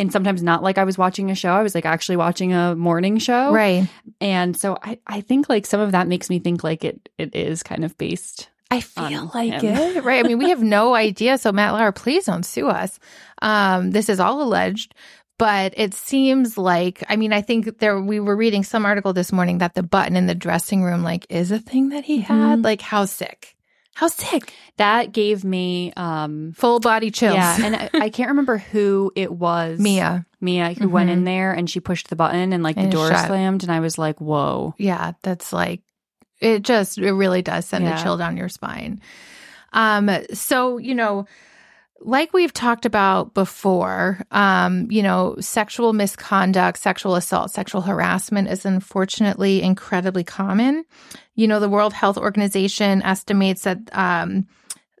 and 0.00 0.12
sometimes 0.12 0.42
not 0.42 0.62
like 0.62 0.78
I 0.78 0.84
was 0.84 0.96
watching 0.98 1.30
a 1.30 1.34
show. 1.34 1.52
I 1.52 1.62
was 1.62 1.74
like 1.74 1.86
actually 1.86 2.16
watching 2.16 2.52
a 2.52 2.74
morning 2.74 3.18
show. 3.18 3.52
Right. 3.52 3.88
And 4.20 4.56
so 4.56 4.78
I, 4.82 4.98
I 5.06 5.20
think 5.20 5.48
like 5.48 5.66
some 5.66 5.80
of 5.80 5.92
that 5.92 6.08
makes 6.08 6.30
me 6.30 6.38
think 6.38 6.64
like 6.64 6.84
it, 6.84 7.08
it 7.18 7.34
is 7.34 7.62
kind 7.62 7.84
of 7.84 7.96
based 7.98 8.48
I 8.70 8.80
feel 8.80 9.30
like 9.34 9.62
him. 9.62 9.96
it, 9.96 10.04
right? 10.04 10.24
I 10.24 10.28
mean, 10.28 10.38
we 10.38 10.50
have 10.50 10.62
no 10.62 10.94
idea. 10.94 11.38
So, 11.38 11.50
Matt 11.50 11.72
Lauer, 11.72 11.90
please 11.90 12.26
don't 12.26 12.46
sue 12.46 12.68
us. 12.68 13.00
Um, 13.42 13.90
this 13.90 14.08
is 14.08 14.20
all 14.20 14.42
alleged, 14.42 14.94
but 15.38 15.74
it 15.76 15.92
seems 15.92 16.56
like, 16.56 17.02
I 17.08 17.16
mean, 17.16 17.32
I 17.32 17.40
think 17.42 17.78
there, 17.80 18.00
we 18.00 18.20
were 18.20 18.36
reading 18.36 18.62
some 18.62 18.86
article 18.86 19.12
this 19.12 19.32
morning 19.32 19.58
that 19.58 19.74
the 19.74 19.82
button 19.82 20.14
in 20.14 20.26
the 20.26 20.36
dressing 20.36 20.84
room, 20.84 21.02
like, 21.02 21.26
is 21.30 21.50
a 21.50 21.58
thing 21.58 21.88
that 21.88 22.04
he 22.04 22.20
had. 22.20 22.60
Mhm. 22.60 22.64
Like, 22.64 22.80
how 22.80 23.06
sick? 23.06 23.56
How 24.00 24.08
sick? 24.08 24.54
that 24.78 25.12
gave 25.12 25.44
me, 25.44 25.92
um, 25.94 26.54
Full 26.56 26.80
body 26.80 27.10
chills. 27.10 27.34
Yeah, 27.34 27.58
and 27.62 27.76
I, 27.76 27.90
I 28.06 28.08
can't 28.08 28.30
remember 28.30 28.56
who 28.56 29.12
it 29.14 29.30
was. 29.30 29.78
Mia. 29.78 30.24
Mia, 30.40 30.72
who 30.72 30.88
went 30.88 31.10
Mhm. 31.10 31.12
in 31.12 31.24
there 31.24 31.52
and 31.52 31.68
she 31.68 31.80
pushed 31.80 32.08
the 32.08 32.16
button 32.16 32.54
and 32.54 32.62
like 32.62 32.78
And 32.78 32.86
the 32.86 32.90
door 32.96 33.10
shut. 33.10 33.26
slammed, 33.26 33.62
and 33.62 33.70
I 33.70 33.80
was 33.80 33.98
like, 33.98 34.18
"Whoa!" 34.18 34.74
Yeah, 34.78 35.12
that's 35.22 35.52
like 35.52 35.82
it 36.40 36.62
just 36.62 36.96
it 36.96 37.12
really 37.12 37.42
does 37.42 37.66
send 37.66 37.86
a 37.86 38.02
chill 38.02 38.16
down 38.16 38.38
your 38.38 38.48
spine. 38.48 39.02
Um 39.74 40.08
so, 40.32 40.78
you 40.78 40.94
know, 40.94 41.26
like 42.00 42.32
we've 42.32 42.52
talked 42.52 42.86
about 42.86 43.34
before, 43.34 44.20
um, 44.30 44.90
you 44.90 45.02
know, 45.02 45.36
sexual 45.40 45.92
misconduct, 45.92 46.78
sexual 46.78 47.14
assault, 47.14 47.50
sexual 47.50 47.82
harassment 47.82 48.48
is 48.48 48.64
unfortunately 48.64 49.62
incredibly 49.62 50.24
common. 50.24 50.84
You 51.34 51.46
know, 51.46 51.60
the 51.60 51.68
World 51.68 51.92
Health 51.92 52.16
Organization 52.18 53.02
estimates 53.02 53.62
that 53.62 53.78
um 53.92 54.46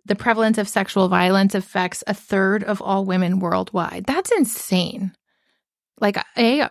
the 0.06 0.14
prevalence 0.16 0.58
of 0.58 0.68
sexual 0.68 1.08
violence 1.08 1.54
affects 1.54 2.02
a 2.06 2.14
third 2.14 2.64
of 2.64 2.82
all 2.82 3.04
women 3.04 3.38
worldwide. 3.38 4.04
That's 4.06 4.32
insane. 4.32 5.12
Like, 6.00 6.16
a, 6.38 6.62
uh, 6.62 6.68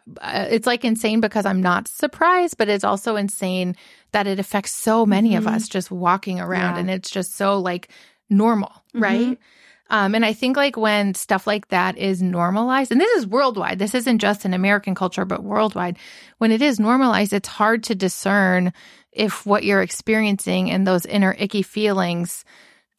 it's 0.49 0.65
like 0.65 0.83
insane 0.83 1.21
because 1.21 1.45
I'm 1.45 1.61
not 1.61 1.87
surprised, 1.87 2.57
but 2.57 2.67
it's 2.67 2.83
also 2.83 3.15
insane 3.15 3.75
that 4.11 4.25
it 4.25 4.39
affects 4.39 4.73
so 4.73 5.05
many 5.05 5.35
of 5.35 5.43
Mhm. 5.43 5.53
us 5.53 5.67
just 5.69 5.91
walking 5.91 6.39
around 6.39 6.75
Yeah. 6.75 6.79
and 6.81 6.89
it's 6.89 7.11
just 7.11 7.35
so 7.35 7.59
like 7.59 7.89
normal, 8.29 8.71
Mhm. 8.95 9.01
right? 9.01 9.39
Um, 9.89 10.13
and 10.15 10.23
I 10.25 10.33
think 10.33 10.55
like 10.57 10.77
when 10.77 11.13
stuff 11.15 11.47
like 11.47 11.69
that 11.69 11.97
is 11.97 12.21
normalized, 12.21 12.91
and 12.91 13.01
this 13.01 13.11
is 13.17 13.25
worldwide, 13.27 13.79
this 13.79 13.95
isn't 13.95 14.19
just 14.19 14.45
in 14.45 14.53
American 14.53 14.93
culture, 14.95 15.25
but 15.25 15.43
worldwide, 15.43 15.97
when 16.37 16.51
it 16.51 16.61
is 16.61 16.79
normalized, 16.79 17.33
it's 17.33 17.47
hard 17.49 17.83
to 17.85 17.95
discern 17.95 18.71
if 19.11 19.45
what 19.45 19.63
you're 19.63 19.81
experiencing 19.81 20.69
and 20.69 20.85
those 20.85 21.05
inner 21.05 21.35
icky 21.39 21.63
feelings 21.63 22.45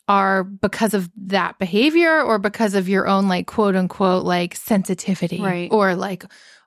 are 0.09 0.43
because 0.43 0.93
of 0.93 1.09
that 1.17 1.59
behavior 1.61 2.21
or 2.21 2.39
because 2.41 2.75
of 2.75 2.89
your 2.89 3.07
own 3.07 3.29
like 3.29 3.47
quote 3.47 3.77
unquote 3.77 4.25
like 4.25 4.57
sensitivity 4.57 5.41
Right. 5.41 5.69
or 5.71 5.95
like 5.95 6.25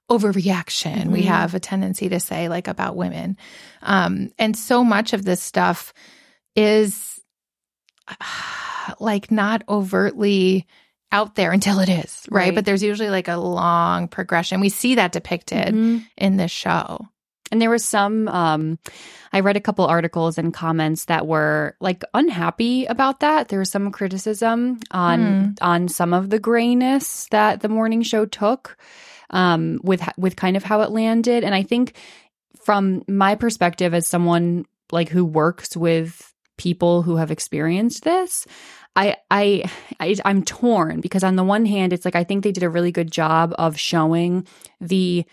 overreaction 0.09 1.07
we 1.11 1.23
Mhm. 1.23 1.27
have 1.27 1.53
a 1.55 1.59
tendency 1.59 2.07
to 2.09 2.19
say 2.19 2.47
like 2.47 2.67
about 2.67 2.95
women 2.95 3.35
um 3.81 4.29
and 4.37 4.55
so 4.55 4.83
much 4.83 5.11
of 5.13 5.25
this 5.25 5.41
stuff 5.41 5.93
is 6.55 7.12
like 8.99 9.31
not 9.31 9.63
overtly 9.67 10.67
out 11.11 11.35
there 11.35 11.51
until 11.51 11.79
it 11.79 11.89
is 11.89 12.25
right, 12.29 12.45
Right. 12.47 12.55
but 12.55 12.65
there's 12.65 12.81
usually 12.83 13.09
like 13.09 13.27
a 13.27 13.37
long 13.37 14.07
progression 14.07 14.59
we 14.61 14.69
see 14.69 14.95
that 14.95 15.11
depicted 15.11 15.73
Mhm. 15.75 16.05
in 16.17 16.37
this 16.37 16.51
show 16.51 17.07
And 17.51 17.61
there 17.61 17.69
was 17.69 17.85
some, 17.85 18.27
um, 18.29 18.79
I 19.31 19.41
read 19.41 19.57
a 19.57 19.61
couple 19.61 19.85
articles 19.85 20.39
and 20.39 20.51
comments 20.51 21.05
that 21.05 21.27
were 21.27 21.75
like 21.79 22.03
unhappy 22.15 22.85
about 22.85 23.19
that. 23.19 23.49
There 23.49 23.59
was 23.59 23.69
some 23.69 23.91
criticism 23.91 24.79
on 24.89 25.53
on 25.61 25.87
some 25.87 26.13
of 26.15 26.31
the 26.31 26.39
grayness 26.39 27.27
that 27.29 27.61
the 27.61 27.69
morning 27.69 28.01
show 28.01 28.25
took, 28.25 28.75
um, 29.29 29.79
with 29.83 30.01
with 30.17 30.35
kind 30.35 30.57
of 30.57 30.63
how 30.63 30.81
it 30.81 30.89
landed. 30.89 31.43
And 31.43 31.53
I 31.53 31.61
think 31.61 31.93
from 32.63 33.03
my 33.07 33.35
perspective 33.35 33.93
as 33.93 34.07
someone 34.07 34.65
like 34.91 35.09
who 35.09 35.23
works 35.23 35.77
with 35.77 36.32
people 36.63 37.01
who 37.03 37.17
have 37.17 37.29
experienced 37.31 38.03
this, 38.03 38.47
I, 38.95 39.17
I 39.29 39.69
I 39.99 40.15
I'm 40.23 40.43
torn 40.43 41.01
because 41.01 41.23
on 41.23 41.35
the 41.35 41.43
one 41.43 41.65
hand 41.65 41.91
it's 41.93 42.05
like 42.05 42.15
I 42.15 42.23
think 42.23 42.43
they 42.43 42.51
did 42.53 42.63
a 42.63 42.69
really 42.69 42.91
good 42.91 43.11
job 43.11 43.53
of 43.57 43.77
showing 43.77 44.47
the 44.79 45.25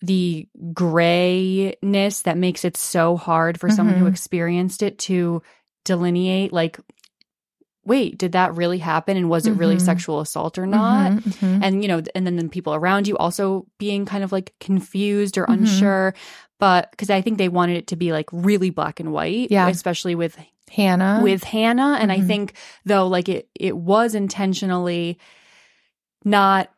the 0.00 0.48
grayness 0.72 2.22
that 2.22 2.36
makes 2.36 2.64
it 2.64 2.76
so 2.76 3.16
hard 3.16 3.58
for 3.60 3.70
someone 3.70 3.96
who 3.96 4.06
Mhm. 4.06 4.08
experienced 4.08 4.82
it 4.82 4.98
to 4.98 5.42
delineate 5.84 6.52
like 6.52 6.78
wait 7.84 8.16
did 8.18 8.32
that 8.32 8.54
really 8.54 8.78
happen 8.78 9.16
and 9.16 9.28
was 9.28 9.46
it 9.46 9.52
really 9.56 9.76
Mhm. 9.76 9.80
sexual 9.80 10.20
assault 10.20 10.56
or 10.58 10.66
not 10.66 11.12
Mhm, 11.12 11.22
mhm. 11.24 11.58
and 11.62 11.82
you 11.82 11.88
know 11.88 12.00
and 12.14 12.26
then 12.26 12.36
the 12.36 12.48
people 12.48 12.74
around 12.74 13.08
you 13.08 13.16
also 13.18 13.66
being 13.78 14.04
kind 14.06 14.22
of 14.22 14.30
like 14.32 14.54
confused 14.60 15.36
or 15.36 15.46
Mhm. 15.46 15.54
unsure 15.54 16.14
but 16.60 16.90
because 16.92 17.10
i 17.10 17.20
think 17.20 17.38
they 17.38 17.48
wanted 17.48 17.76
it 17.76 17.88
to 17.88 17.96
be 17.96 18.12
like 18.12 18.28
really 18.32 18.70
black 18.70 19.00
and 19.00 19.12
white 19.12 19.50
Yeah. 19.50 19.68
especially 19.68 20.14
with 20.14 20.38
hannah 20.70 21.20
with 21.22 21.42
hannah 21.44 21.98
and 22.00 22.12
i 22.12 22.20
Mhm. 22.20 22.26
think 22.26 22.52
though 22.86 23.06
like 23.08 23.28
it 23.28 23.48
it 23.58 23.76
was 23.76 24.14
intentionally 24.14 25.18
not 26.24 26.70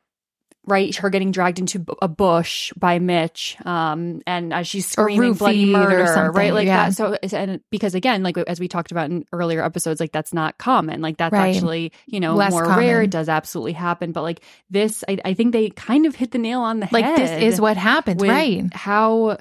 right 0.67 0.97
her 0.97 1.11
getting 1.11 1.31
dragged 1.31 1.59
into 1.59 1.85
a 2.01 2.09
bush 2.09 2.73
by 2.77 2.99
mitch 2.99 3.57
um 3.67 4.23
and 4.27 4.53
as 4.53 4.67
she's 4.67 4.87
screaming 4.87 5.35
bloody 5.35 5.67
murder 5.67 6.07
something, 6.07 6.33
right 6.33 6.55
like 6.55 6.67
yeah. 6.67 6.89
that 6.91 6.95
so 6.95 7.17
and 7.37 7.61
because 7.71 7.95
again 7.95 8.23
like 8.23 8.37
as 8.39 8.59
we 8.61 8.67
talked 8.69 8.91
about 8.91 9.11
in 9.11 9.25
earlier 9.33 9.63
episodes 9.63 10.01
like 10.01 10.13
that's 10.13 10.33
not 10.33 10.57
common 10.59 11.01
like 11.03 11.17
that's 11.19 11.33
Right. 11.33 11.55
actually 11.55 11.93
you 12.07 12.21
know 12.21 12.35
Less 12.35 12.53
more 12.53 12.65
common. 12.65 12.79
rare 12.79 13.03
it 13.03 13.11
does 13.11 13.29
absolutely 13.29 13.73
happen 13.73 14.13
but 14.13 14.23
like 14.23 14.41
this 14.71 15.05
I, 15.09 15.19
I 15.25 15.35
think 15.35 15.53
they 15.53 15.71
kind 15.71 16.07
of 16.07 16.15
hit 16.15 16.31
the 16.31 16.39
nail 16.39 16.61
on 16.61 16.81
the 16.81 16.89
like 16.91 17.05
head 17.05 17.19
like 17.19 17.29
this 17.31 17.55
is 17.55 17.61
what 17.61 17.77
happens 17.77 18.23
right 18.23 18.73
how 18.73 19.39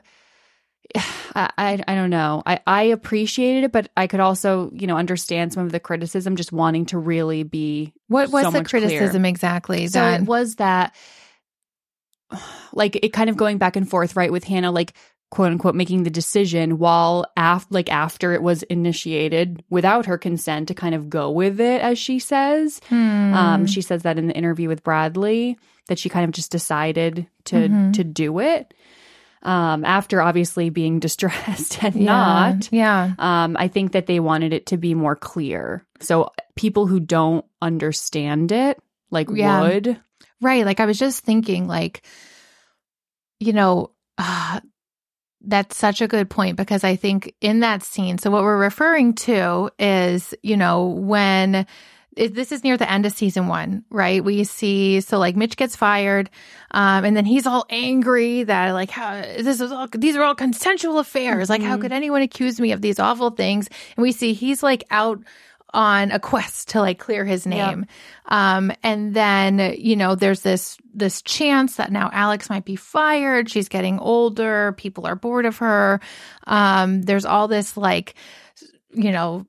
I, 1.36 1.50
I 1.58 1.84
I 1.88 1.96
don't 1.96 2.10
know. 2.10 2.44
I 2.46 2.60
I 2.68 2.84
appreciated 2.84 3.64
it, 3.66 3.72
but 3.72 3.90
I 3.98 4.08
could 4.08 4.20
also 4.20 4.70
you 4.74 4.86
know 4.88 4.98
understand 4.98 5.54
some 5.54 5.66
of 5.66 5.72
the 5.72 5.80
criticism, 5.80 6.36
just 6.36 6.52
wanting 6.52 6.86
to 6.88 6.98
really 6.98 7.44
be. 7.44 7.94
what 8.08 8.30
was 8.32 8.44
so 8.44 8.52
the 8.52 8.64
clearer. 8.64 8.88
criticism 8.88 9.26
exactly 9.26 9.88
So 9.88 10.00
that 10.00 10.22
it 10.22 10.28
was 10.28 10.56
that, 10.56 10.94
like 12.74 12.96
it 13.04 13.10
kind 13.14 13.30
of 13.30 13.38
going 13.38 13.58
back 13.58 13.76
and 13.76 13.90
forth, 13.90 14.16
right, 14.16 14.32
with 14.32 14.44
Hannah, 14.44 14.72
like 14.72 14.94
quote 15.32 15.52
unquote 15.52 15.74
making 15.74 16.04
the 16.04 16.12
decision 16.12 16.78
while 16.78 17.26
af- 17.36 17.66
like 17.72 17.92
after 17.92 18.34
it 18.34 18.44
was 18.44 18.62
initiated 18.64 19.64
without 19.70 20.06
her 20.06 20.18
consent 20.18 20.68
to 20.68 20.76
kind 20.76 20.94
of 20.94 21.10
go 21.10 21.32
with 21.32 21.60
it, 21.60 21.82
as 21.82 21.98
she 21.98 22.20
says. 22.20 22.80
Hmm. 22.90 23.34
Um, 23.34 23.66
she 23.66 23.82
says 23.82 24.04
that 24.04 24.20
in 24.20 24.28
the 24.28 24.36
interview 24.36 24.68
with 24.68 24.84
Bradley 24.84 25.58
that 25.88 25.98
she 26.00 26.08
kind 26.08 26.24
of 26.24 26.32
just 26.32 26.52
decided 26.52 27.28
to 27.46 27.56
Mhm. 27.56 27.94
to 27.94 28.04
do 28.04 28.40
it. 28.40 28.74
Um, 29.44 29.84
after 29.84 30.22
obviously 30.22 30.70
being 30.70 31.00
distressed 31.02 31.84
and 31.84 31.96
Yeah, 31.96 32.54
not, 32.56 32.70
yeah 32.72 33.14
um, 33.20 33.58
I 33.60 33.68
think 33.68 33.92
that 33.92 34.08
they 34.08 34.20
wanted 34.20 34.54
it 34.54 34.68
to 34.68 34.78
be 34.78 34.94
more 34.96 35.16
clear. 35.16 35.86
So 36.00 36.32
people 36.56 36.88
who 36.88 37.00
don't 37.00 37.46
understand 37.62 38.52
it, 38.52 38.82
like 39.12 39.30
Yeah. 39.30 39.62
would, 39.62 40.00
Right. 40.44 40.66
Like 40.66 40.82
I 40.82 40.86
was 40.86 41.00
just 41.00 41.24
thinking, 41.24 41.68
like, 41.68 42.06
you 43.40 43.54
know, 43.54 43.92
uh, 44.18 44.60
that's 45.40 45.78
such 45.78 46.02
a 46.02 46.08
good 46.08 46.30
point 46.30 46.58
because 46.58 46.84
I 46.84 46.98
think 46.98 47.34
in 47.40 47.62
that 47.62 47.82
scene, 47.82 48.18
so 48.18 48.30
what 48.30 48.44
we're 48.44 48.58
referring 48.58 49.14
to 49.16 49.70
is, 49.80 50.34
you 50.44 50.58
know, 50.58 50.88
when 50.88 51.66
this 52.16 52.52
is 52.52 52.64
near 52.64 52.78
the 52.78 52.90
end 52.92 53.06
of 53.06 53.12
season 53.14 53.48
one, 53.48 53.84
right? 53.90 54.24
We 54.24 54.44
see, 54.44 55.02
so 55.02 55.18
like 55.20 55.36
Mitch 55.36 55.58
gets 55.58 55.76
fired, 55.76 56.30
um, 56.72 57.06
and 57.06 57.16
then 57.18 57.26
he's 57.26 57.48
all 57.48 57.66
angry 57.70 58.44
that 58.44 58.72
like, 58.72 58.90
how 58.90 59.22
this 59.22 59.60
is 59.60 59.72
all, 59.72 59.88
these 59.92 60.16
are 60.16 60.24
all 60.24 60.36
consensual 60.36 61.00
affairs. 61.00 61.50
Like, 61.50 61.62
how 61.62 61.78
Mhm. 61.78 61.82
could 61.82 61.92
anyone 61.92 62.22
accuse 62.22 62.60
me 62.60 62.72
of 62.72 62.82
these 62.82 63.00
awful 63.00 63.32
things? 63.32 63.68
And 63.98 64.04
we 64.04 64.12
see 64.12 64.34
he's 64.34 64.62
like 64.64 64.84
out 64.92 65.20
on 65.76 66.12
a 66.12 66.20
quest 66.20 66.70
to 66.70 66.80
like 66.80 67.00
clear 67.00 67.26
his 67.26 67.48
Yep. 67.48 67.56
name. 67.56 67.86
Um, 68.28 68.72
and 68.84 69.16
then, 69.16 69.74
you 69.80 69.96
know, 69.96 70.14
there's 70.14 70.42
this, 70.42 70.78
this 70.94 71.24
chance 71.24 71.78
that 71.78 71.92
now 71.92 72.12
Alex 72.14 72.48
might 72.48 72.64
be 72.64 72.76
fired. 72.76 73.50
She's 73.50 73.70
getting 73.70 73.98
older. 73.98 74.74
People 74.78 75.08
are 75.08 75.16
bored 75.16 75.48
of 75.48 75.58
her. 75.58 76.00
Um, 76.46 77.02
there's 77.02 77.26
all 77.26 77.48
this 77.48 77.76
like, 77.76 78.14
you 78.94 79.12
know, 79.12 79.48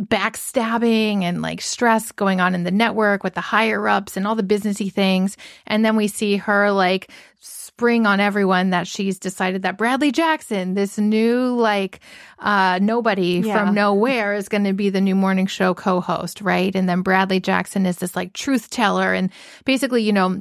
backstabbing 0.00 1.22
and 1.22 1.40
like 1.42 1.60
stress 1.60 2.12
going 2.12 2.40
on 2.40 2.54
in 2.54 2.64
the 2.64 2.70
network 2.70 3.24
with 3.24 3.34
the 3.34 3.40
higher 3.40 3.88
ups 3.88 4.16
and 4.16 4.26
all 4.26 4.34
the 4.34 4.42
businessy 4.42 4.92
things. 4.92 5.36
And 5.66 5.84
then 5.84 5.96
we 5.96 6.08
see 6.08 6.36
her 6.36 6.70
like 6.70 7.10
spring 7.40 8.06
on 8.06 8.20
everyone 8.20 8.70
that 8.70 8.86
she's 8.86 9.18
decided 9.18 9.62
that 9.62 9.78
Bradley 9.78 10.12
Jackson, 10.12 10.74
this 10.74 10.98
new 10.98 11.54
like 11.56 12.00
uh 12.38 12.78
nobody 12.82 13.40
Yeah. 13.44 13.64
from 13.64 13.74
nowhere 13.74 14.34
is 14.34 14.48
going 14.48 14.64
to 14.64 14.72
be 14.72 14.90
the 14.90 15.00
new 15.00 15.14
morning 15.14 15.46
show 15.46 15.74
co-host, 15.74 16.40
right? 16.40 16.74
And 16.74 16.88
then 16.88 17.02
Bradley 17.02 17.40
Jackson 17.40 17.86
is 17.86 17.96
this 17.96 18.14
like 18.16 18.32
truth 18.32 18.70
teller 18.70 19.14
and 19.14 19.30
basically, 19.64 20.02
you 20.02 20.12
know, 20.12 20.40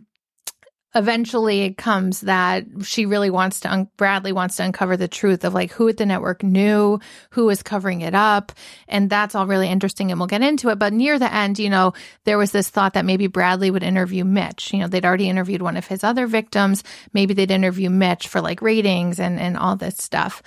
eventually 0.95 1.63
it 1.63 1.77
comes 1.77 2.21
that 2.21 2.63
she 2.83 3.05
really 3.05 3.29
wants 3.29 3.59
to 3.59 3.71
un- 3.71 3.89
Bradley 3.97 4.31
wants 4.31 4.55
to 4.55 4.63
uncover 4.63 4.95
the 4.95 5.07
truth 5.09 5.43
of 5.43 5.53
like 5.53 5.71
who 5.73 5.89
at 5.89 5.97
the 5.97 6.05
network 6.05 6.41
knew 6.41 6.99
who 7.31 7.45
was 7.45 7.61
covering 7.61 8.01
it 8.01 8.15
up 8.15 8.53
and 8.87 9.09
that's 9.09 9.35
all 9.35 9.45
really 9.45 9.67
interesting 9.69 10.09
and 10.09 10.19
we'll 10.19 10.27
get 10.27 10.41
into 10.41 10.69
it. 10.69 10.79
But 10.79 10.93
near 10.93 11.19
the 11.19 11.31
end 11.33 11.59
you 11.59 11.69
know 11.69 11.93
there 12.23 12.37
was 12.37 12.51
this 12.51 12.69
thought 12.69 12.93
that 12.93 13.05
maybe 13.05 13.27
Bradley 13.27 13.69
would 13.71 13.83
interview 13.83 14.23
Mitch. 14.23 14.71
You 14.73 14.79
know 14.79 14.87
they'd 14.87 15.05
already 15.05 15.29
interviewed 15.29 15.61
one 15.61 15.77
of 15.77 15.85
his 15.85 16.03
other 16.03 16.27
victims. 16.27 16.83
Maybe 17.13 17.33
they'd 17.33 17.51
interview 17.51 17.89
Mitch 17.89 18.27
for 18.29 18.39
like 18.41 18.61
ratings 18.61 19.19
and 19.19 19.39
and 19.39 19.57
all 19.57 19.75
this 19.75 19.97
stuff. 19.97 20.41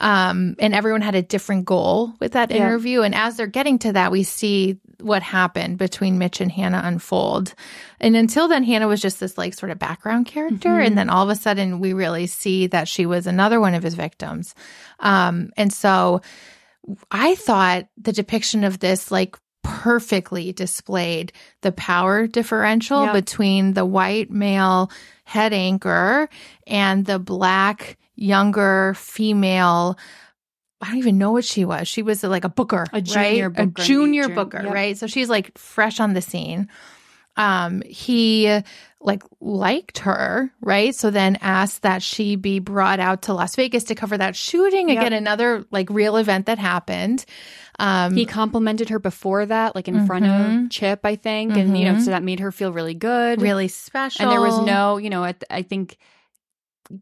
Um 0.00 0.56
and 0.58 0.74
everyone 0.74 1.00
had 1.00 1.14
a 1.14 1.22
different 1.22 1.64
goal 1.64 2.12
with 2.20 2.32
that 2.32 2.50
Yeah. 2.50 2.58
interview. 2.58 3.02
And 3.02 3.14
as 3.14 3.36
they're 3.36 3.46
getting 3.46 3.78
to 3.80 3.92
that 3.92 4.12
we 4.12 4.22
see 4.22 4.78
what 5.00 5.22
happened 5.22 5.78
between 5.78 6.18
Mitch 6.18 6.40
and 6.40 6.50
Hannah 6.52 6.82
unfold 6.84 7.54
and 8.00 8.16
until 8.16 8.48
then, 8.48 8.64
Hannah 8.64 8.88
was 8.88 9.00
just 9.00 9.20
this 9.20 9.38
like 9.38 9.54
sort 9.54 9.70
of 9.72 9.78
background 9.78 10.26
character. 10.26 10.68
Mhm. 10.68 10.86
And 10.86 10.98
then 10.98 11.08
all 11.08 11.22
of 11.24 11.30
a 11.30 11.40
sudden, 11.40 11.80
we 11.80 11.92
really 11.94 12.26
see 12.26 12.66
that 12.66 12.86
she 12.88 13.06
was 13.06 13.26
another 13.26 13.60
one 13.60 13.72
of 13.74 13.82
his 13.82 13.94
victims. 13.94 14.54
Um, 15.00 15.50
and 15.56 15.72
so 15.72 16.20
I 17.10 17.34
thought 17.36 17.86
the 17.96 18.12
depiction 18.12 18.62
of 18.64 18.78
this 18.78 19.10
like 19.10 19.36
perfectly 19.62 20.52
displayed 20.52 21.32
the 21.62 21.72
power 21.72 22.26
differential 22.26 23.06
Yeah. 23.06 23.12
between 23.12 23.72
the 23.72 23.86
white 23.86 24.30
male 24.30 24.90
head 25.24 25.54
anchor 25.54 26.28
and 26.66 27.06
the 27.06 27.18
black 27.18 27.96
younger 28.16 28.92
female 28.98 29.96
I 30.84 30.88
don't 30.88 30.98
even 30.98 31.18
know 31.18 31.32
what 31.32 31.44
she 31.44 31.64
was. 31.64 31.88
She 31.88 32.02
was 32.02 32.22
like 32.22 32.44
a 32.44 32.48
booker, 32.48 32.84
A 32.92 33.00
junior 33.00 33.48
right? 33.48 33.56
booker, 33.72 33.82
a 33.82 33.84
junior 33.86 34.24
jun- 34.26 34.34
booker, 34.34 34.62
yep. 34.62 34.72
right? 34.72 34.96
So 34.98 35.06
she's 35.06 35.28
like 35.30 35.56
fresh 35.58 35.98
on 36.00 36.12
the 36.14 36.20
scene. 36.22 36.68
Um, 37.36 37.82
he 37.84 38.60
like 39.00 39.22
liked 39.40 39.98
her, 39.98 40.52
right? 40.60 40.94
So 40.94 41.10
then 41.10 41.36
asked 41.40 41.82
that 41.82 42.00
she 42.02 42.36
be 42.36 42.58
brought 42.60 43.00
out 43.00 43.22
to 43.22 43.34
Las 43.34 43.56
Vegas 43.56 43.84
to 43.84 43.94
cover 43.96 44.16
that 44.16 44.36
shooting 44.36 44.88
Yep. 44.88 44.98
again, 44.98 45.12
another 45.12 45.64
like 45.72 45.90
real 45.90 46.16
event 46.16 46.46
that 46.46 46.58
happened. 46.58 47.24
Um, 47.80 48.14
he 48.14 48.24
complimented 48.24 48.88
her 48.90 49.00
before 49.00 49.46
that, 49.46 49.74
like 49.74 49.88
in 49.88 50.06
front 50.06 50.24
Mhm. 50.26 50.64
of 50.66 50.70
Chip, 50.70 51.00
I 51.04 51.16
think, 51.16 51.56
and 51.56 51.76
you 51.76 51.84
know, 51.86 51.94
Mhm. 51.94 52.02
so 52.04 52.10
that 52.12 52.22
made 52.22 52.38
her 52.38 52.52
feel 52.52 52.72
really 52.72 52.94
good, 52.94 53.42
really 53.42 53.66
special, 53.66 54.22
And 54.22 54.30
there 54.30 54.40
was 54.40 54.60
no, 54.64 54.96
you 54.98 55.10
know, 55.10 55.24
I, 55.24 55.34
I 55.50 55.62
think 55.62 55.98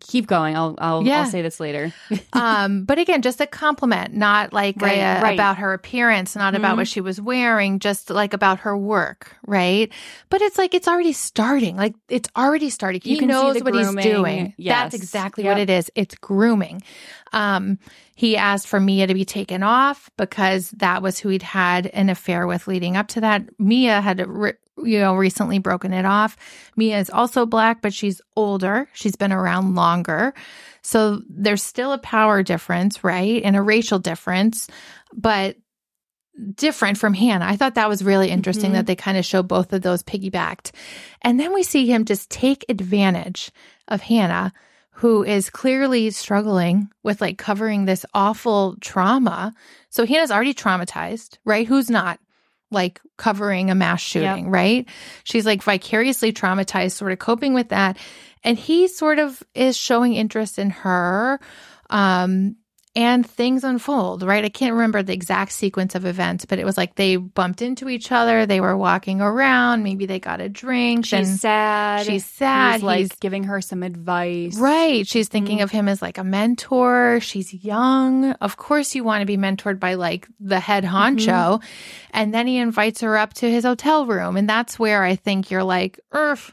keep 0.00 0.26
going. 0.26 0.56
I'll 0.56 0.74
I'll, 0.78 1.02
Yeah. 1.04 1.20
I'll 1.20 1.26
say 1.26 1.42
this 1.42 1.58
later. 1.60 1.92
um, 2.32 2.84
but 2.84 2.98
again, 2.98 3.22
just 3.22 3.40
a 3.40 3.46
compliment, 3.46 4.14
not 4.14 4.52
like 4.52 4.80
Right, 4.80 4.98
a- 4.98 5.20
right. 5.22 5.34
about 5.34 5.58
her 5.58 5.72
appearance, 5.72 6.34
not 6.36 6.54
about 6.54 6.74
Mhm. 6.74 6.78
what 6.78 6.88
she 6.88 7.00
was 7.00 7.20
wearing, 7.20 7.78
just 7.78 8.10
like 8.10 8.32
about 8.34 8.60
her 8.60 8.76
work, 8.76 9.36
right? 9.46 9.92
But 10.30 10.42
it's 10.42 10.58
like 10.58 10.74
it's 10.74 10.88
already 10.88 11.12
starting. 11.12 11.76
Like 11.76 11.94
it's 12.08 12.28
already 12.36 12.70
starting. 12.70 13.00
He 13.02 13.16
can 13.16 13.28
see 13.28 13.32
knows 13.32 13.62
what 13.62 13.74
he's 13.74 13.94
doing. 13.96 14.54
Yes. 14.56 14.92
That's 14.92 14.94
exactly 15.02 15.44
Yep. 15.44 15.52
what 15.54 15.60
it 15.60 15.70
is. 15.70 15.90
It's 15.94 16.14
grooming. 16.16 16.82
Um, 17.32 17.78
he 18.14 18.36
asked 18.36 18.68
for 18.68 18.78
Mia 18.78 19.06
to 19.06 19.14
be 19.14 19.24
taken 19.24 19.62
off 19.62 20.10
because 20.18 20.70
that 20.72 21.02
was 21.02 21.18
who 21.18 21.30
he'd 21.30 21.42
had 21.42 21.86
an 21.86 22.10
affair 22.10 22.46
with 22.46 22.68
leading 22.68 22.96
up 22.96 23.08
to 23.08 23.20
that. 23.22 23.42
Mia 23.58 24.00
had, 24.02 24.24
re- 24.28 24.52
you 24.78 24.98
know, 24.98 25.14
recently 25.14 25.58
broken 25.58 25.92
it 25.92 26.04
off. 26.04 26.36
Mia 26.76 26.98
is 26.98 27.10
also 27.10 27.46
black, 27.46 27.82
but 27.82 27.92
she's 27.92 28.20
older. 28.36 28.88
She's 28.92 29.16
been 29.16 29.32
around 29.32 29.74
longer. 29.74 30.34
So 30.82 31.22
there's 31.28 31.62
still 31.62 31.92
a 31.92 31.98
power 31.98 32.42
difference, 32.42 33.04
right? 33.04 33.42
And 33.44 33.54
a 33.54 33.62
racial 33.62 33.98
difference, 33.98 34.68
but 35.12 35.56
different 36.54 36.96
from 36.96 37.12
Hannah. 37.14 37.44
I 37.46 37.56
thought 37.56 37.74
that 37.74 37.88
was 37.90 38.02
really 38.02 38.30
interesting 38.30 38.70
Mhm. 38.70 38.74
that 38.74 38.86
they 38.86 38.96
kind 38.96 39.18
of 39.18 39.24
show 39.24 39.42
both 39.42 39.72
of 39.72 39.82
those 39.82 40.02
piggybacked. 40.02 40.70
And 41.20 41.38
then 41.38 41.52
we 41.52 41.62
see 41.62 41.86
him 41.86 42.06
just 42.06 42.30
take 42.30 42.64
advantage 42.70 43.50
of 43.88 44.00
Hannah, 44.00 44.52
who 44.92 45.22
is 45.22 45.50
clearly 45.50 46.10
struggling 46.10 46.88
with 47.02 47.20
like 47.20 47.36
covering 47.36 47.84
this 47.84 48.06
awful 48.14 48.76
trauma. 48.80 49.52
So 49.90 50.06
Hannah's 50.06 50.30
already 50.30 50.54
traumatized, 50.54 51.36
right? 51.44 51.66
Who's 51.66 51.90
not? 51.90 52.18
Like 52.72 53.00
covering 53.16 53.70
a 53.70 53.74
mass 53.74 54.00
shooting, 54.00 54.50
right? 54.50 54.88
She's 55.24 55.46
like 55.46 55.62
vicariously 55.62 56.32
traumatized, 56.32 56.92
sort 56.92 57.12
of 57.12 57.18
coping 57.18 57.54
with 57.54 57.68
that. 57.68 57.98
And 58.42 58.58
he 58.58 58.88
sort 58.88 59.18
of 59.20 59.42
is 59.54 59.76
showing 59.76 60.14
interest 60.14 60.58
in 60.58 60.70
her. 60.70 61.38
Um, 61.90 62.56
and 62.94 63.26
things 63.26 63.64
unfold, 63.64 64.22
right? 64.22 64.44
I 64.44 64.50
can't 64.50 64.74
remember 64.74 65.02
the 65.02 65.14
exact 65.14 65.52
sequence 65.52 65.94
of 65.94 66.04
events, 66.04 66.44
but 66.44 66.58
it 66.58 66.66
was 66.66 66.76
like 66.76 66.94
they 66.96 67.16
bumped 67.16 67.62
into 67.62 67.88
each 67.88 68.12
other. 68.12 68.44
They 68.44 68.60
were 68.60 68.76
walking 68.76 69.20
around. 69.22 69.82
Maybe 69.82 70.04
they 70.04 70.20
got 70.20 70.40
a 70.42 70.48
drink. 70.50 71.06
She's 71.06 71.40
sad. 71.40 72.04
She's 72.04 72.26
sad. 72.26 72.74
He's 72.74 72.82
like 72.82 72.98
He's- 72.98 73.16
giving 73.18 73.44
her 73.44 73.62
some 73.62 73.82
advice. 73.82 74.56
Right. 74.58 75.06
She's 75.06 75.28
thinking 75.28 75.58
Mhm. 75.58 75.62
of 75.62 75.70
him 75.70 75.88
as 75.88 76.02
like 76.02 76.18
a 76.18 76.24
mentor. 76.24 77.18
She's 77.22 77.54
young. 77.64 78.32
Of 78.32 78.56
course, 78.58 78.94
you 78.94 79.04
want 79.04 79.22
to 79.22 79.26
be 79.26 79.38
mentored 79.38 79.80
by 79.80 79.94
like 79.94 80.28
the 80.38 80.60
head 80.60 80.84
honcho. 80.84 81.62
And 82.12 82.34
then 82.34 82.46
he 82.46 82.58
invites 82.58 83.00
her 83.00 83.16
up 83.16 83.32
to 83.34 83.50
his 83.50 83.64
hotel 83.64 84.04
room. 84.06 84.36
And 84.36 84.48
that's 84.48 84.78
where 84.78 85.02
I 85.02 85.16
think 85.16 85.50
you're 85.50 85.64
like, 85.64 85.98
Urgh, 86.12 86.52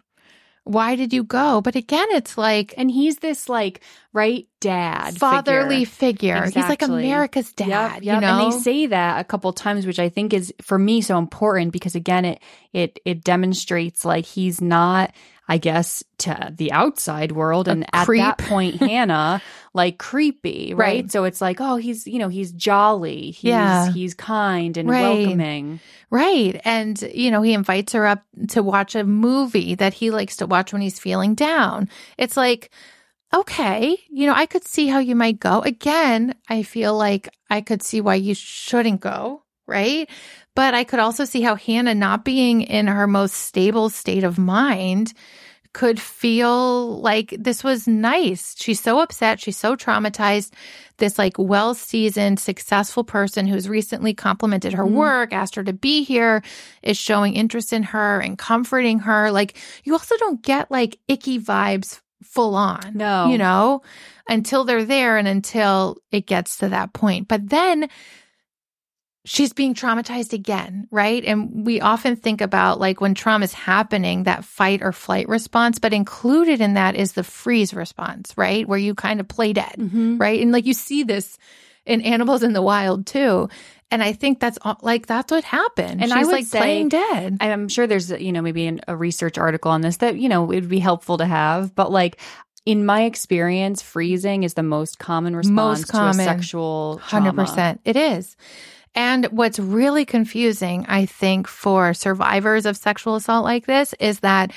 why 0.70 0.96
did 0.96 1.14
you 1.14 1.24
go? 1.24 1.62
But 1.62 1.76
again, 1.76 2.08
it's 2.12 2.38
like 2.38 2.74
And 2.78 2.92
he's 2.92 3.18
this 3.18 3.50
like 3.50 3.82
right 4.14 4.48
dad, 4.62 5.18
fatherly 5.18 5.86
figure. 5.86 6.36
figure. 6.36 6.62
He's 6.62 6.70
like 6.70 6.84
America's 6.84 7.52
dad, 7.54 8.04
Yep, 8.04 8.16
you 8.16 8.22
know? 8.22 8.40
And 8.40 8.54
they 8.54 8.58
say 8.60 8.86
that 8.86 9.20
a 9.20 9.24
couple 9.24 9.52
times, 9.54 9.86
which 9.88 10.00
I 10.00 10.10
think 10.10 10.32
is 10.34 10.54
for 10.62 10.78
me 10.78 11.02
so 11.02 11.18
important 11.18 11.74
because 11.74 11.96
again, 11.96 12.24
it 12.26 12.40
it 12.72 13.00
it 13.04 13.24
demonstrates 13.24 14.06
like 14.06 14.26
he's 14.26 14.62
not, 14.62 15.12
I 15.48 15.58
guess, 15.58 16.04
to 16.20 16.54
the 16.56 16.72
outside 16.72 17.32
world, 17.32 17.68
and 17.68 17.84
at 17.92 18.06
that 18.08 18.38
point, 18.38 18.76
Hannah 18.76 19.42
like 19.74 19.98
creepy, 19.98 20.74
right? 20.74 21.04
Right. 21.04 21.12
So 21.12 21.24
it's 21.26 21.42
like, 21.42 21.58
oh, 21.60 21.76
he's 21.78 22.08
you 22.08 22.20
know 22.20 22.30
he's 22.30 22.52
jolly, 22.52 23.32
he's 23.32 23.44
Yeah. 23.50 23.92
he's 23.92 24.14
kind 24.14 24.78
and 24.78 24.90
Right. 24.90 25.02
welcoming. 25.02 25.80
Right. 26.12 26.60
And, 26.66 27.00
you 27.14 27.30
know, 27.30 27.44
he 27.44 27.54
invites 27.54 27.94
her 27.94 28.08
up 28.08 28.24
to 28.50 28.64
watch 28.64 28.96
a 28.96 29.04
movie 29.04 29.76
that 29.76 29.94
he 29.94 30.10
likes 30.10 30.38
to 30.38 30.48
watch 30.48 30.74
when 30.74 30.82
he's 30.82 30.98
feeling 31.00 31.36
down. 31.36 31.88
It's 32.18 32.36
like, 32.36 32.72
okay, 33.34 33.96
you 34.10 34.26
know, 34.26 34.34
I 34.34 34.48
could 34.48 34.66
see 34.68 34.88
how 34.88 34.98
you 35.00 35.16
might 35.16 35.40
go. 35.40 35.60
Again, 35.62 36.34
I 36.50 36.64
feel 36.64 36.98
like 36.98 37.30
I 37.50 37.62
could 37.62 37.84
see 37.84 38.02
why 38.02 38.16
you 38.16 38.34
shouldn't 38.34 39.02
go. 39.02 39.44
Right. 39.68 40.10
But 40.56 40.74
I 40.74 40.84
could 40.84 40.98
also 41.00 41.26
see 41.26 41.42
how 41.42 41.54
Hannah 41.56 41.94
not 41.94 42.26
being 42.26 42.62
in 42.64 42.88
her 42.88 43.06
most 43.06 43.34
stable 43.36 43.92
state 43.92 44.24
of 44.24 44.40
mind 44.40 45.14
could 45.74 46.00
feel 46.00 47.00
like 47.02 47.36
this 47.40 47.64
was 47.64 47.88
nice. 47.88 48.56
She's 48.58 48.80
so 48.82 49.00
upset. 49.00 49.40
She's 49.40 49.58
so 49.58 49.76
traumatized. 49.76 50.52
This 50.98 51.18
like 51.20 51.34
well 51.38 51.74
seasoned, 51.76 52.40
successful 52.40 53.04
person 53.04 53.48
who's 53.48 53.70
recently 53.70 54.14
complimented 54.14 54.74
her 54.74 54.84
Mhm. 54.86 54.92
work, 54.94 55.34
asked 55.34 55.56
her 55.56 55.64
to 55.64 55.74
be 55.74 56.04
here, 56.04 56.42
is 56.82 56.98
showing 56.98 57.36
interest 57.36 57.72
in 57.72 57.84
her 57.84 58.20
and 58.20 58.38
comforting 58.38 59.00
her. 59.00 59.32
Like 59.32 59.58
you 59.84 59.94
also 59.94 60.18
don't 60.18 60.42
get 60.42 60.72
like 60.72 60.98
icky 61.08 61.40
vibes 61.40 62.02
full 62.24 62.56
on. 62.56 62.92
No. 62.96 63.28
You 63.30 63.38
know, 63.38 63.82
until 64.28 64.66
they're 64.66 64.84
there 64.84 65.18
and 65.18 65.28
until 65.28 65.98
it 66.12 66.26
gets 66.26 66.58
to 66.58 66.70
that 66.70 66.94
point. 66.94 67.28
But 67.28 67.50
then 67.50 67.90
she's 69.26 69.54
being 69.54 69.74
traumatized 69.74 70.34
again, 70.34 70.88
right? 70.92 71.24
And 71.26 71.66
we 71.66 71.82
often 71.82 72.16
think 72.16 72.42
about 72.42 72.80
like 72.80 73.02
when 73.02 73.14
trauma 73.14 73.44
is 73.44 73.54
happening, 73.54 74.24
that 74.24 74.46
fight 74.46 74.82
or 74.82 74.92
flight 74.92 75.28
response, 75.28 75.78
but 75.80 75.94
included 75.94 76.62
in 76.62 76.76
that 76.76 76.96
is 76.96 77.14
the 77.14 77.24
freeze 77.24 77.74
response, 77.74 78.34
right? 78.38 78.68
Where 78.68 78.80
you 78.80 78.96
kind 78.96 79.20
of 79.20 79.28
play 79.28 79.54
dead, 79.54 79.76
Mhm. 79.78 80.20
right? 80.20 80.42
And 80.42 80.52
like 80.52 80.66
you 80.66 80.74
see 80.74 81.04
this 81.04 81.38
in 81.86 82.02
animals 82.02 82.44
in 82.44 82.54
the 82.54 82.62
wild 82.62 83.06
too. 83.08 83.50
And 83.92 84.04
I 84.04 84.14
think 84.14 84.40
that's 84.40 84.60
all, 84.62 84.78
like 84.84 85.08
that's 85.08 85.32
what 85.32 85.44
happened. 85.44 86.02
And 86.02 86.12
She's 86.12 86.14
I 86.14 86.24
would 86.24 86.32
like 86.32 86.46
say- 86.46 86.60
playing 86.60 86.90
dead. 86.90 87.38
I'm 87.42 87.68
sure 87.70 87.88
there's, 87.88 88.12
you 88.12 88.32
know, 88.32 88.42
maybe 88.42 88.68
an, 88.68 88.82
a 88.88 88.96
research 88.96 89.38
article 89.38 89.72
on 89.72 89.82
this 89.82 89.98
that, 89.98 90.18
you 90.18 90.30
know, 90.30 90.44
it 90.44 90.48
would 90.62 90.70
be 90.70 90.80
helpful 90.80 91.18
to 91.18 91.26
have. 91.26 91.74
But 91.76 91.92
like 91.92 92.20
in 92.66 92.86
my 92.86 93.04
experience, 93.04 93.82
freezing 93.82 94.44
is 94.44 94.54
the 94.54 94.64
most 94.64 95.00
common 95.00 95.36
response 95.36 95.82
to 95.86 95.92
common. 95.92 96.20
a 96.20 96.24
sexual 96.24 97.00
Hundred 97.02 97.34
trauma. 97.34 97.46
percent, 97.50 97.82
it 97.84 97.96
is. 97.96 98.36
And 98.96 99.26
what's 99.26 99.60
really 99.60 100.06
confusing, 100.06 100.86
I 100.88 101.06
think, 101.06 101.48
for 101.48 101.94
survivors 101.94 102.66
of 102.66 102.78
sexual 102.78 103.16
assault 103.16 103.44
like 103.46 103.66
this 103.66 103.94
is 104.00 104.22
that 104.22 104.52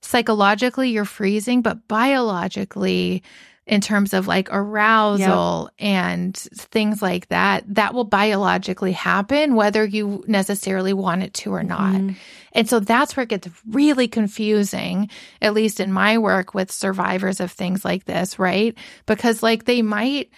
psychologically 0.00 0.90
you're 0.90 1.04
freezing, 1.04 1.62
but 1.62 1.86
biologically, 1.88 3.22
in 3.66 3.80
terms 3.80 4.12
of 4.14 4.26
like 4.26 4.48
arousal 4.50 5.70
and 5.78 6.36
things 6.36 7.00
like 7.00 7.28
that, 7.28 7.62
that 7.72 7.94
will 7.94 8.04
biologically 8.04 8.90
happen 8.90 9.54
whether 9.54 9.84
you 9.84 10.24
necessarily 10.26 10.92
want 10.92 11.22
it 11.22 11.32
to 11.34 11.54
or 11.54 11.62
not. 11.62 11.94
Mhm. 11.94 12.16
And 12.52 12.68
so 12.68 12.80
that's 12.80 13.16
where 13.16 13.22
it 13.22 13.28
gets 13.28 13.48
really 13.68 14.08
confusing, 14.08 15.08
at 15.40 15.54
least 15.54 15.78
in 15.78 15.92
my 15.92 16.18
work 16.18 16.52
with 16.52 16.72
survivors 16.72 17.38
of 17.38 17.52
things 17.52 17.84
like 17.84 18.06
this, 18.06 18.40
right? 18.40 18.76
Because 19.06 19.40
like 19.40 19.66
they 19.66 19.82
might 19.82 20.30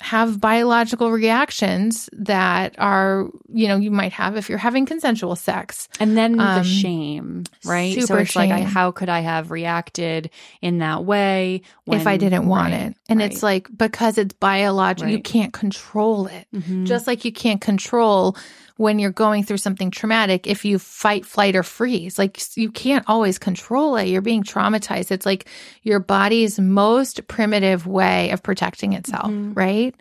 have 0.00 0.40
biological 0.40 1.10
reactions 1.10 2.10
that 2.12 2.74
are, 2.78 3.30
you 3.52 3.68
know, 3.68 3.76
you 3.76 3.90
might 3.90 4.12
have 4.12 4.36
if 4.36 4.48
you're 4.48 4.58
having 4.58 4.86
consensual 4.86 5.36
sex. 5.36 5.88
And 6.00 6.16
then 6.16 6.36
the 6.36 6.42
Um, 6.42 6.64
shame, 6.64 7.44
right? 7.64 7.94
so 7.94 8.00
super 8.02 8.20
it's 8.20 8.36
like, 8.36 8.50
I, 8.50 8.62
how 8.62 8.90
could 8.90 9.08
I 9.08 9.20
have 9.20 9.50
reacted 9.50 10.30
in 10.60 10.78
that 10.78 11.04
way 11.04 11.62
if 11.86 12.06
I 12.06 12.16
didn't 12.16 12.46
want 12.48 12.72
right, 12.72 12.82
it. 12.88 12.96
And 13.08 13.20
right. 13.20 13.30
it's 13.32 13.42
like 13.42 13.68
because 13.76 14.18
it's 14.18 14.34
biological, 14.34 15.10
you 15.10 15.20
can't 15.20 15.52
control 15.52 16.26
it. 16.26 16.46
Mhm. 16.54 16.86
Just 16.86 17.06
like 17.06 17.24
you 17.24 17.32
can't 17.32 17.60
control 17.60 18.36
when 18.76 18.98
you're 18.98 19.12
going 19.12 19.44
through 19.44 19.56
something 19.58 19.90
traumatic 19.90 20.46
if 20.48 20.64
you 20.64 20.78
fight, 20.80 21.24
flight, 21.24 21.54
or 21.54 21.62
freeze. 21.62 22.18
Like 22.18 22.40
you 22.56 22.70
can't 22.72 23.04
always 23.06 23.38
control 23.38 23.96
it. 23.96 24.08
You're 24.08 24.20
being 24.22 24.42
traumatized. 24.42 25.10
It's 25.12 25.26
like 25.26 25.48
your 25.82 26.00
body's 26.00 26.58
most 26.58 27.26
primitive 27.28 27.86
way 27.86 28.30
of 28.30 28.42
protecting 28.42 28.92
itself, 28.94 29.30
Mhm. 29.30 29.56
right? 29.56 29.94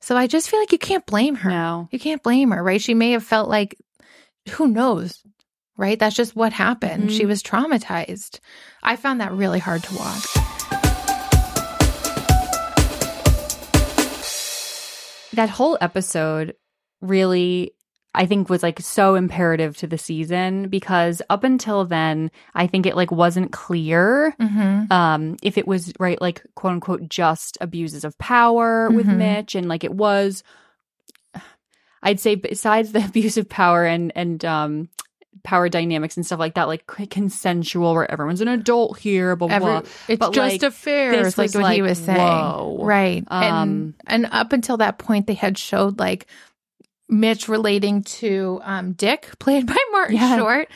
So 0.00 0.16
I 0.16 0.26
just 0.26 0.48
feel 0.48 0.60
like 0.60 0.72
you 0.72 0.78
can't 0.78 1.04
blame 1.04 1.34
her. 1.36 1.50
no. 1.50 1.88
You 1.90 1.98
can't 1.98 2.22
blame 2.22 2.50
her, 2.52 2.62
right? 2.62 2.80
She 2.80 2.94
may 2.94 3.10
have 3.12 3.24
felt 3.24 3.48
like, 3.48 3.76
who 4.52 4.68
knows, 4.68 5.22
right? 5.76 5.98
That's 5.98 6.16
just 6.16 6.34
what 6.36 6.52
happened. 6.54 7.10
Mhm. 7.10 7.16
She 7.16 7.26
was 7.26 7.42
traumatized. 7.42 8.38
I 8.82 8.96
found 8.96 9.20
that 9.20 9.32
really 9.32 9.58
hard 9.58 9.82
to 9.82 9.94
watch. 9.96 10.24
that 15.34 15.50
whole 15.50 15.78
episode 15.80 16.54
really 17.00 17.72
I 18.14 18.26
think 18.26 18.48
was 18.48 18.62
like 18.62 18.80
so 18.80 19.14
imperative 19.14 19.76
to 19.78 19.86
the 19.86 19.98
season 19.98 20.68
because 20.68 21.20
up 21.30 21.44
until 21.44 21.84
then 21.84 22.30
I 22.54 22.66
think 22.66 22.86
it 22.86 22.96
like 22.96 23.10
wasn't 23.12 23.52
clear 23.52 24.34
Mm-hmm. 24.40 24.90
um 24.92 25.36
if 25.42 25.58
it 25.58 25.68
was 25.68 25.92
right 26.00 26.20
like 26.20 26.42
quote 26.54 26.72
unquote 26.72 27.08
just 27.08 27.58
abuses 27.60 28.04
of 28.04 28.16
power 28.18 28.88
with 28.90 29.06
Mhm. 29.06 29.16
Mitch 29.18 29.54
and 29.54 29.68
like 29.68 29.84
it 29.84 29.92
was 29.94 30.42
I'd 32.02 32.20
say 32.20 32.34
besides 32.36 32.92
the 32.92 33.04
abuse 33.08 33.36
of 33.36 33.48
power 33.48 33.84
and 33.84 34.12
and 34.14 34.44
um 34.44 34.88
power 35.44 35.68
dynamics 35.68 36.16
and 36.16 36.26
stuff 36.26 36.38
like 36.40 36.54
that 36.54 36.66
like 36.66 36.84
consensual 37.10 37.94
where 37.94 38.10
everyone's 38.10 38.40
an 38.40 38.48
adult 38.48 38.98
here 38.98 39.36
blah 39.36 39.48
blah, 39.48 39.56
Every, 39.56 39.66
blah. 39.66 39.78
it's 40.08 40.18
But, 40.18 40.32
just 40.32 40.52
like, 40.54 40.62
a 40.64 40.70
fair, 40.70 41.22
this 41.22 41.38
like 41.38 41.54
what 41.54 41.72
he 41.74 41.80
was 41.82 41.98
saying. 41.98 42.18
whoa. 42.18 42.78
Right. 42.82 43.24
Um, 43.28 43.42
and, 43.42 43.94
and 44.24 44.26
up 44.32 44.52
until 44.52 44.78
that 44.78 44.98
point, 44.98 45.26
they 45.26 45.34
had 45.34 45.56
showed 45.56 45.98
like 46.00 46.26
Mitch 47.08 47.48
relating 47.48 48.02
to 48.04 48.60
um, 48.64 48.92
Dick, 48.92 49.30
played 49.38 49.66
by 49.66 49.76
Martin 49.92 50.16
Yeah. 50.16 50.36
Short. 50.38 50.68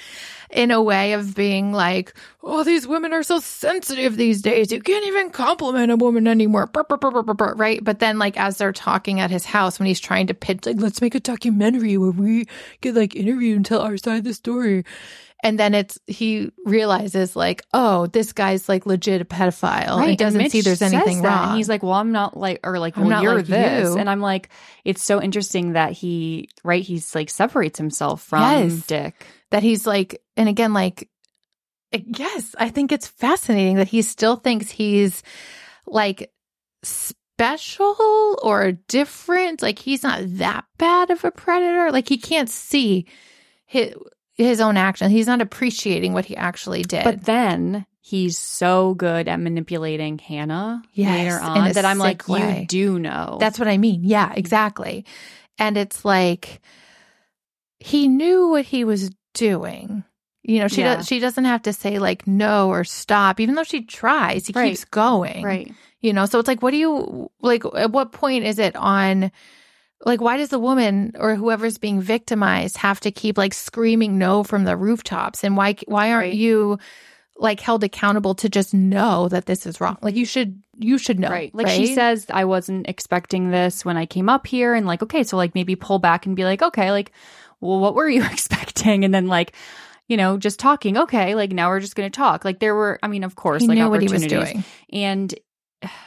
in 0.51 0.71
a 0.71 0.83
way 0.83 1.14
of 1.14 1.35
being 1.35 1.73
like, 1.73 2.12
oh, 2.42 2.62
these 2.62 2.87
women 2.87 3.12
are 3.12 3.23
so 3.23 3.38
sensitive 3.40 4.16
these 4.16 4.42
days. 4.42 4.71
You 4.71 4.81
can't 4.83 5.07
even 5.07 5.31
compliment 5.31 5.90
a 5.90 5.97
woman 5.97 6.27
anymore. 6.29 6.66
Brr, 6.66 6.85
brr, 6.85 6.97
brr, 6.99 7.55
right. 7.55 7.83
But 7.83 8.01
then, 8.01 8.18
like, 8.18 8.37
as 8.38 8.59
they're 8.59 8.73
talking 8.73 9.18
at 9.21 9.31
his 9.31 9.47
house, 9.47 9.79
when 9.79 9.87
he's 9.87 10.01
trying 10.01 10.27
to 10.27 10.35
pitch, 10.35 10.66
like, 10.66 10.77
let's 10.79 11.01
make 11.01 11.14
a 11.14 11.21
documentary 11.21 11.97
where 11.97 12.11
we 12.11 12.47
get 12.83 12.95
like 12.95 13.16
interviewed 13.16 13.57
and 13.57 13.64
tell 13.66 13.81
our 13.81 13.97
side 13.97 14.18
of 14.18 14.25
the 14.25 14.35
story. 14.35 14.85
And 15.44 15.59
then 15.59 15.74
it's, 15.74 15.98
he 16.07 16.52
realizes, 16.64 17.35
like, 17.35 17.62
oh, 17.74 18.07
this 18.07 18.33
guy's 18.33 18.68
like 18.68 18.87
legit 18.87 19.20
a 19.20 19.24
pedophile. 19.24 19.96
Right. 19.98 20.11
He 20.11 20.16
doesn't 20.16 20.50
see 20.50 20.61
there's 20.61 20.83
anything 20.83 21.20
wrong. 21.20 21.48
And 21.48 21.57
he's 21.57 21.68
like, 21.68 21.83
well, 21.83 21.94
I'm 21.94 22.12
not 22.12 22.37
like, 22.37 22.61
or 22.62 22.78
like, 22.78 22.96
I'm 22.96 23.02
well, 23.05 23.11
not 23.11 23.22
you're 23.24 23.35
like 23.35 23.46
this. 23.46 23.88
you. 23.88 23.98
And 23.98 24.09
I'm 24.09 24.20
like, 24.20 24.50
it's 24.85 25.02
so 25.02 25.20
interesting 25.20 25.72
that 25.72 25.92
he, 25.92 26.48
right, 26.62 26.85
he's 26.85 27.12
like 27.14 27.28
separates 27.28 27.76
himself 27.76 28.22
from 28.22 28.40
Yes. 28.42 28.87
Dick. 28.87 29.26
that 29.50 29.64
he's 29.64 29.85
like, 29.85 30.22
and 30.37 30.48
again, 30.48 30.72
like, 30.72 31.09
eh, 31.92 32.02
yes, 32.07 32.55
I 32.57 32.68
think 32.68 32.92
it's 32.92 33.09
fascinating 33.09 33.76
that 33.78 33.88
he 33.88 34.02
still 34.02 34.37
thinks 34.37 34.70
he's 34.70 35.24
like 35.87 36.31
special 36.85 38.38
or 38.42 38.72
different. 38.87 39.61
Like 39.61 39.81
he's 39.81 40.05
not 40.05 40.20
that 40.38 40.66
bad 40.78 41.11
of 41.11 41.24
a 41.24 41.33
predator. 41.33 41.90
Like 41.90 42.09
he 42.09 42.16
can't 42.18 42.48
see 42.48 43.07
his, 43.66 43.92
his 44.35 44.61
own 44.61 44.77
action. 44.77 45.11
He's 45.11 45.27
not 45.27 45.40
appreciating 45.40 46.12
what 46.12 46.25
he 46.25 46.37
actually 46.37 46.83
did. 46.83 47.05
But 47.05 47.25
then 47.25 47.87
he's 48.01 48.38
so 48.38 48.95
good 48.95 49.29
at 49.29 49.38
manipulating 49.40 50.18
Hannah 50.18 50.83
Yes, 50.92 51.11
later 51.11 51.40
on 51.40 51.73
that 51.73 51.85
I'm 51.85 51.99
like, 51.99 52.29
way. 52.29 52.61
you 52.61 52.66
do 52.66 52.99
know. 52.99 53.37
That's 53.40 53.59
what 53.59 53.68
I 53.68 53.79
mean. 53.79 54.03
Yeah, 54.05 54.29
mm-hmm. 54.29 54.38
exactly. 54.38 55.05
And 55.59 55.77
it's 55.77 56.05
like 56.05 56.61
he 57.79 58.09
knew 58.09 58.49
what 58.49 58.64
he 58.64 58.85
was 58.85 59.11
doing. 59.35 60.05
You 60.42 60.59
know, 60.61 60.68
she 60.68 60.81
Yeah. 60.81 60.97
does, 60.97 61.07
she 61.07 61.18
doesn't 61.21 61.45
have 61.45 61.62
to 61.62 61.73
say 61.73 61.99
like 61.99 62.27
no 62.27 62.68
or 62.68 62.85
stop, 62.85 63.38
even 63.38 63.55
though 63.55 63.62
she 63.64 63.83
tries. 63.85 64.47
He 64.47 64.53
Right. 64.53 64.71
keeps 64.71 64.85
going. 64.85 65.45
right. 65.45 65.73
You 66.01 66.12
know, 66.12 66.27
so 66.27 66.40
it's 66.40 66.49
like, 66.49 66.62
what 66.62 66.73
do 66.73 66.79
you 66.79 67.31
like? 67.40 67.62
At 67.77 67.92
what 67.92 68.11
point 68.11 68.45
is 68.45 68.59
it 68.59 68.75
on? 68.75 69.31
Like, 70.05 70.21
why 70.21 70.37
does 70.37 70.49
the 70.49 70.59
woman 70.59 71.12
or 71.19 71.35
whoever's 71.37 71.79
being 71.79 72.01
victimized 72.01 72.77
have 72.79 73.01
to 73.01 73.11
keep 73.12 73.38
like 73.38 73.55
screaming 73.55 74.19
no 74.19 74.43
from 74.45 74.65
the 74.65 74.77
rooftops? 74.77 75.45
And 75.45 75.57
why 75.57 75.77
why 75.87 76.11
aren't 76.12 76.27
Right. 76.31 76.35
you 76.35 76.79
like 77.37 77.61
held 77.61 77.83
accountable 77.83 78.35
to 78.37 78.49
just 78.49 78.75
know 78.75 79.29
that 79.29 79.47
this 79.47 79.65
is 79.67 79.81
wrong? 79.81 79.97
Like, 80.03 80.17
you 80.17 80.25
should 80.25 80.61
you 80.79 80.99
should 80.99 81.21
know, 81.21 81.29
Right. 81.31 81.55
Like 81.55 81.69
she 81.69 81.95
says, 81.95 82.27
I 82.31 82.45
wasn't 82.45 82.88
expecting 82.88 83.51
this 83.51 83.85
when 83.85 83.97
I 83.97 84.07
came 84.07 84.29
up 84.29 84.47
here. 84.47 84.75
And 84.75 84.87
like, 84.87 85.03
okay, 85.03 85.23
so 85.23 85.37
like 85.37 85.55
maybe 85.55 85.77
pull 85.77 85.99
back 85.99 86.27
and 86.27 86.35
be 86.35 86.45
like, 86.45 86.62
okay, 86.62 86.91
like, 86.91 87.12
well, 87.61 87.79
what 87.79 87.95
were 87.95 88.09
you 88.09 88.25
expecting? 88.33 89.05
And 89.05 89.15
then 89.15 89.29
like, 89.29 89.53
you 90.09 90.17
know, 90.17 90.37
just 90.37 90.59
talking. 90.59 90.99
Okay, 90.99 91.35
like 91.37 91.53
now 91.53 91.69
we're 91.69 91.81
just 91.81 91.95
going 91.95 92.11
to 92.11 92.17
talk. 92.17 92.45
Like 92.45 92.59
there 92.59 92.75
were, 92.75 92.99
I 93.03 93.07
mean, 93.07 93.23
of 93.23 93.37
course, 93.37 93.62
He 93.62 93.69
like 93.69 93.79
knew 93.79 93.88
what 93.88 94.03
he 94.03 94.09
was 94.09 94.23
opportunities. 94.25 94.53
doing. 94.53 94.65
And 94.93 95.35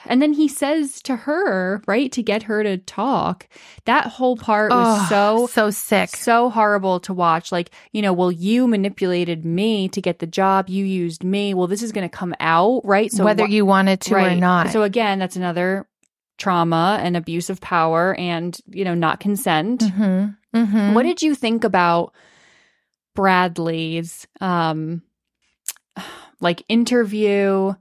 and 0.05 0.21
then 0.21 0.33
he 0.33 0.47
says 0.47 1.01
to 1.03 1.15
her, 1.15 1.81
right, 1.87 2.11
to 2.13 2.23
get 2.23 2.43
her 2.43 2.63
to 2.63 2.77
talk. 2.77 3.47
That 3.85 4.07
whole 4.07 4.37
part 4.37 4.71
was 4.71 4.87
Oh, 4.87 5.07
so 5.09 5.47
so 5.47 5.69
sick. 5.71 6.09
so 6.09 6.49
horrible 6.49 6.99
to 7.01 7.13
watch. 7.13 7.51
Like, 7.51 7.71
you 7.91 8.01
know, 8.01 8.13
well, 8.13 8.31
you 8.31 8.67
manipulated 8.67 9.45
me 9.45 9.89
to 9.89 10.01
get 10.01 10.19
the 10.19 10.27
job. 10.27 10.69
You 10.69 10.85
used 10.85 11.23
me. 11.23 11.53
Well, 11.53 11.67
this 11.67 11.83
is 11.83 11.91
going 11.91 12.07
to 12.09 12.17
come 12.17 12.33
out, 12.39 12.81
right? 12.85 13.11
So 13.11 13.25
whether 13.25 13.45
wh- 13.45 13.51
you 13.51 13.65
wanted 13.65 14.01
to 14.01 14.15
right. 14.15 14.37
or 14.37 14.39
not. 14.39 14.71
So 14.71 14.83
again, 14.83 15.19
that's 15.19 15.35
another 15.35 15.87
trauma 16.37 16.99
and 17.01 17.15
abuse 17.15 17.49
of 17.49 17.61
power 17.61 18.13
and, 18.15 18.59
you 18.67 18.83
know, 18.85 18.93
not 18.95 19.19
consent. 19.19 19.83
hmm 19.83 20.25
hmm 20.53 20.93
What 20.93 21.03
did 21.03 21.21
you 21.21 21.33
think 21.35 21.63
about 21.63 22.13
Bradley's 23.13 24.27
um 24.41 25.01
like 26.41 26.63
interview 26.67 27.73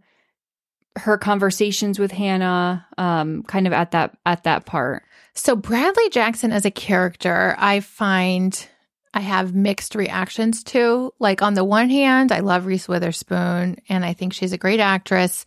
her 0.97 1.19
conversations 1.19 1.99
with 1.99 2.13
Hannah 2.13 2.87
um 2.99 3.43
kind 3.45 3.67
of 3.67 3.73
at 3.73 3.91
that 3.93 4.17
at 4.25 4.45
that 4.45 4.65
part. 4.67 5.03
So 5.35 5.57
Bradley 5.57 6.09
Jackson 6.11 6.53
as 6.53 6.65
a 6.65 6.71
character, 6.71 7.57
I 7.59 7.81
find 7.81 8.69
I 9.13 9.21
have 9.21 9.55
mixed 9.55 9.95
reactions 9.95 10.63
to. 10.65 11.13
Like 11.19 11.43
on 11.43 11.55
the 11.55 11.65
one 11.65 11.89
hand, 11.89 12.33
I 12.33 12.41
love 12.41 12.67
Reese 12.67 12.89
Witherspoon 12.89 13.79
and 13.89 14.05
I 14.05 14.13
think 14.13 14.33
she's 14.33 14.53
a 14.53 14.59
great 14.59 14.81
actress. 14.81 15.45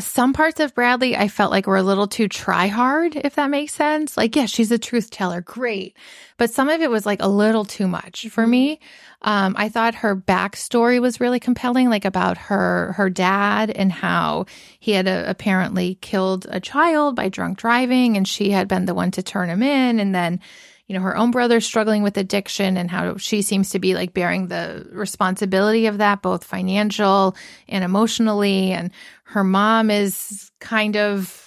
Some 0.00 0.32
parts 0.32 0.58
of 0.58 0.74
Bradley 0.74 1.16
I 1.16 1.28
felt 1.28 1.52
like 1.52 1.68
were 1.68 1.76
a 1.76 1.82
little 1.82 2.08
too 2.08 2.26
try 2.26 2.66
hard, 2.66 3.14
if 3.14 3.36
that 3.36 3.48
makes 3.48 3.74
sense. 3.74 4.16
Like, 4.16 4.34
yeah, 4.34 4.46
she's 4.46 4.72
a 4.72 4.78
truth 4.78 5.08
teller, 5.08 5.40
great. 5.40 5.96
But 6.36 6.50
some 6.50 6.68
of 6.68 6.80
it 6.80 6.90
was 6.90 7.06
like 7.06 7.22
a 7.22 7.28
little 7.28 7.64
too 7.64 7.86
much 7.86 8.26
for 8.28 8.44
me. 8.44 8.80
Um, 9.22 9.54
I 9.56 9.68
thought 9.68 9.94
her 9.96 10.16
backstory 10.16 11.00
was 11.00 11.20
really 11.20 11.38
compelling, 11.38 11.90
like 11.90 12.04
about 12.04 12.36
her 12.38 12.92
her 12.96 13.08
dad 13.08 13.70
and 13.70 13.92
how 13.92 14.46
he 14.80 14.90
had 14.92 15.06
uh 15.06 15.24
apparently 15.28 15.94
killed 16.00 16.46
a 16.50 16.58
child 16.58 17.14
by 17.14 17.28
drunk 17.28 17.58
driving, 17.58 18.16
and 18.16 18.26
she 18.26 18.50
had 18.50 18.66
been 18.66 18.86
the 18.86 18.94
one 18.94 19.12
to 19.12 19.22
turn 19.22 19.48
him 19.48 19.62
in, 19.62 20.00
and 20.00 20.12
then. 20.12 20.40
You 20.86 20.94
know, 20.94 21.00
her 21.00 21.16
own 21.16 21.30
brother 21.30 21.62
struggling 21.62 22.02
with 22.02 22.18
addiction 22.18 22.76
and 22.76 22.90
how 22.90 23.16
she 23.16 23.40
seems 23.40 23.70
to 23.70 23.78
be 23.78 23.94
like 23.94 24.12
bearing 24.12 24.48
the 24.48 24.86
responsibility 24.92 25.86
of 25.86 25.96
that, 25.96 26.20
both 26.20 26.44
financial 26.44 27.34
and 27.70 27.82
emotionally. 27.82 28.70
And 28.72 28.90
her 29.24 29.44
mom 29.44 29.90
is 29.90 30.50
kind 30.60 30.96
of 30.96 31.40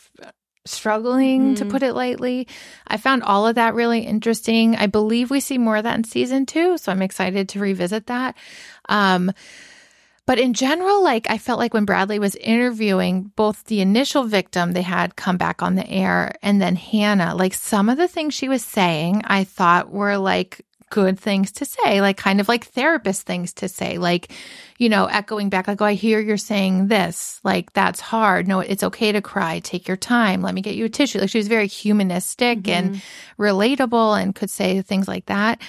struggling, 0.65 1.55
to 1.55 1.63
Mhm. 1.65 1.69
put 1.69 1.81
it 1.83 1.93
lightly. 1.93 2.47
I 2.87 2.97
found 2.97 3.23
all 3.23 3.47
of 3.47 3.55
that 3.55 3.73
really 3.73 4.01
interesting. 4.01 4.75
I 4.75 4.87
believe 4.87 5.29
we 5.29 5.39
see 5.39 5.57
more 5.57 5.77
of 5.77 5.83
that 5.83 5.97
in 5.97 6.03
season 6.03 6.45
two, 6.45 6.77
so 6.77 6.91
I'm 6.91 7.01
excited 7.01 7.47
to 7.49 7.59
revisit 7.59 8.07
that. 8.07 8.35
Um, 8.89 9.31
but 10.25 10.39
in 10.39 10.53
general, 10.53 11.01
like 11.01 11.29
I 11.29 11.37
felt 11.37 11.57
like 11.57 11.73
when 11.73 11.85
Bradley 11.85 12.19
was 12.19 12.35
interviewing 12.35 13.31
both 13.37 13.63
the 13.65 13.79
initial 13.79 14.25
victim 14.25 14.73
they 14.73 14.81
had 14.81 15.15
come 15.15 15.37
back 15.37 15.63
on 15.63 15.75
the 15.75 15.89
air 15.89 16.33
and 16.41 16.61
then 16.61 16.75
Hannah, 16.75 17.33
like 17.33 17.53
some 17.53 17.87
of 17.87 17.97
the 17.97 18.09
things 18.09 18.33
she 18.33 18.49
was 18.49 18.61
saying, 18.61 19.21
I 19.23 19.45
thought 19.45 19.89
were 19.89 20.17
like 20.17 20.65
good 20.89 21.19
things 21.19 21.51
to 21.53 21.65
say, 21.65 22.01
like 22.01 22.17
kind 22.17 22.39
of 22.39 22.47
like 22.47 22.65
therapist 22.65 23.23
things 23.23 23.53
to 23.53 23.67
say, 23.67 23.97
like, 23.97 24.31
you 24.77 24.89
know, 24.89 25.05
echoing 25.05 25.49
back, 25.49 25.67
like, 25.67 25.81
oh, 25.81 25.85
I 25.85 25.93
hear 25.93 26.19
you're 26.19 26.37
saying 26.37 26.87
this, 26.87 27.39
like, 27.43 27.73
that's 27.73 27.99
hard. 27.99 28.47
No, 28.47 28.59
it's 28.59 28.83
okay 28.83 29.11
to 29.11 29.21
cry. 29.21 29.59
Take 29.59 29.87
your 29.87 29.97
time. 29.97 30.41
Let 30.41 30.53
me 30.53 30.61
get 30.61 30.75
you 30.75 30.85
a 30.85 30.89
tissue. 30.89 31.19
Like, 31.19 31.29
she 31.29 31.39
was 31.39 31.47
very 31.47 31.67
humanistic 31.67 32.67
and 32.67 32.95
mm-hmm. 32.95 33.41
relatable 33.41 34.21
and 34.21 34.35
could 34.35 34.49
say 34.49 34.81
things 34.81 35.07
like 35.07 35.25
that. 35.25 35.61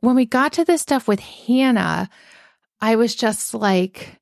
When 0.00 0.16
we 0.16 0.26
got 0.26 0.52
to 0.54 0.64
this 0.64 0.82
stuff 0.82 1.08
with 1.08 1.20
Hannah, 1.20 2.08
I 2.80 2.96
was 2.96 3.14
just 3.14 3.54
like, 3.54 4.20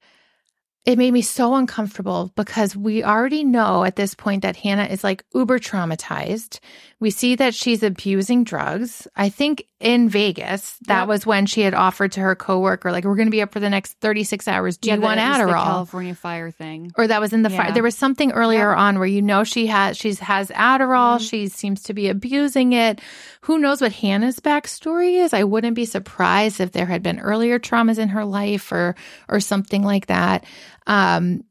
it 0.84 0.98
made 0.98 1.12
me 1.12 1.22
so 1.22 1.54
uncomfortable 1.54 2.30
because 2.36 2.76
we 2.76 3.02
already 3.02 3.42
know 3.42 3.84
at 3.84 3.96
this 3.96 4.14
point 4.14 4.42
that 4.42 4.56
Hannah 4.56 4.84
is 4.84 5.02
like 5.02 5.24
uber 5.34 5.58
traumatized. 5.58 6.60
We 7.04 7.10
see 7.10 7.34
that 7.34 7.54
she's 7.54 7.82
abusing 7.82 8.44
drugs. 8.44 9.06
I 9.14 9.28
think 9.28 9.66
in 9.78 10.08
Vegas, 10.08 10.78
that 10.86 11.00
Yep. 11.00 11.08
was 11.08 11.26
when 11.26 11.44
she 11.44 11.60
had 11.60 11.74
offered 11.74 12.12
to 12.12 12.20
her 12.20 12.34
coworker, 12.34 12.90
like, 12.90 13.04
we're 13.04 13.14
going 13.14 13.26
to 13.26 13.30
be 13.30 13.42
up 13.42 13.52
for 13.52 13.60
the 13.60 13.68
next 13.68 14.00
36 14.00 14.48
hours. 14.48 14.78
Do 14.78 14.88
you 14.90 14.98
want 14.98 15.20
was 15.20 15.36
the 15.36 15.44
Adderall? 15.44 15.64
California 15.64 16.14
fire 16.14 16.50
thing. 16.50 16.92
or 16.96 17.06
that 17.06 17.20
was 17.20 17.34
in 17.34 17.42
the 17.42 17.50
fire. 17.50 17.72
There 17.72 17.82
was 17.82 17.94
something 17.94 18.32
earlier 18.32 18.74
on 18.74 18.98
where 18.98 19.06
you 19.06 19.20
know 19.20 19.44
she 19.44 19.66
has 19.66 19.98
she's 19.98 20.18
has 20.20 20.48
Adderall. 20.48 21.16
Mm-hmm. 21.16 21.24
She 21.24 21.48
seems 21.48 21.82
to 21.82 21.92
be 21.92 22.08
abusing 22.08 22.72
it. 22.72 23.02
Who 23.42 23.58
knows 23.58 23.82
what 23.82 23.92
Hannah's 23.92 24.40
backstory 24.40 25.22
is? 25.22 25.34
I 25.34 25.44
wouldn't 25.44 25.76
be 25.76 25.84
surprised 25.84 26.58
if 26.58 26.72
there 26.72 26.86
had 26.86 27.02
been 27.02 27.20
earlier 27.20 27.58
traumas 27.58 27.98
in 27.98 28.08
her 28.08 28.24
life 28.24 28.72
or 28.72 28.94
or 29.28 29.40
something 29.40 29.82
like 29.82 30.06
that. 30.06 30.46
Um, 30.86 31.44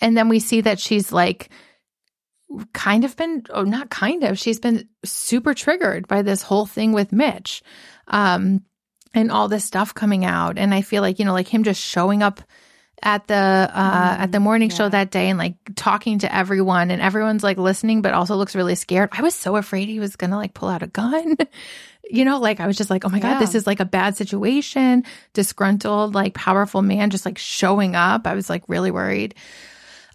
and 0.00 0.16
then 0.16 0.28
we 0.28 0.38
see 0.38 0.60
that 0.60 0.78
she's 0.78 1.10
like 1.10 1.48
kind 2.72 3.04
of 3.04 3.16
been 3.16 3.44
oh 3.50 3.62
not 3.62 3.90
kind 3.90 4.24
of 4.24 4.38
she's 4.38 4.58
been 4.58 4.88
super 5.04 5.54
triggered 5.54 6.08
by 6.08 6.22
this 6.22 6.42
whole 6.42 6.66
thing 6.66 6.92
with 6.92 7.12
Mitch. 7.12 7.62
Um, 8.08 8.64
and 9.12 9.32
all 9.32 9.48
this 9.48 9.64
stuff 9.64 9.94
coming 9.94 10.24
out 10.24 10.58
and 10.58 10.72
I 10.72 10.82
feel 10.82 11.02
like 11.02 11.18
you 11.18 11.24
know 11.24 11.32
like 11.32 11.48
him 11.48 11.64
just 11.64 11.80
showing 11.80 12.22
up 12.22 12.40
at 13.02 13.26
the 13.28 13.34
uh 13.34 14.16
at 14.18 14.30
the 14.30 14.40
morning 14.40 14.68
show 14.68 14.88
that 14.88 15.10
day 15.10 15.30
and 15.30 15.38
like 15.38 15.54
talking 15.74 16.18
to 16.20 16.34
everyone 16.34 16.90
and 16.90 17.00
everyone's 17.00 17.42
like 17.42 17.56
listening 17.56 18.02
but 18.02 18.14
also 18.14 18.36
looks 18.36 18.54
really 18.54 18.74
scared. 18.74 19.08
I 19.12 19.22
was 19.22 19.34
so 19.34 19.56
afraid 19.56 19.88
he 19.88 20.00
was 20.00 20.16
going 20.16 20.30
to 20.30 20.36
like 20.36 20.54
pull 20.54 20.68
out 20.68 20.82
a 20.82 20.86
gun. 20.86 21.36
you 22.10 22.24
know, 22.24 22.38
like 22.38 22.60
I 22.60 22.66
was 22.66 22.76
just 22.76 22.90
like, 22.90 23.04
"Oh 23.04 23.08
my 23.08 23.20
god, 23.20 23.38
this 23.38 23.54
is 23.54 23.66
like 23.66 23.80
a 23.80 23.84
bad 23.84 24.16
situation." 24.16 25.04
Disgruntled, 25.32 26.14
like 26.14 26.34
powerful 26.34 26.82
man 26.82 27.10
just 27.10 27.24
like 27.24 27.38
showing 27.38 27.94
up. 27.94 28.26
I 28.26 28.34
was 28.34 28.50
like 28.50 28.64
really 28.68 28.90
worried. 28.90 29.34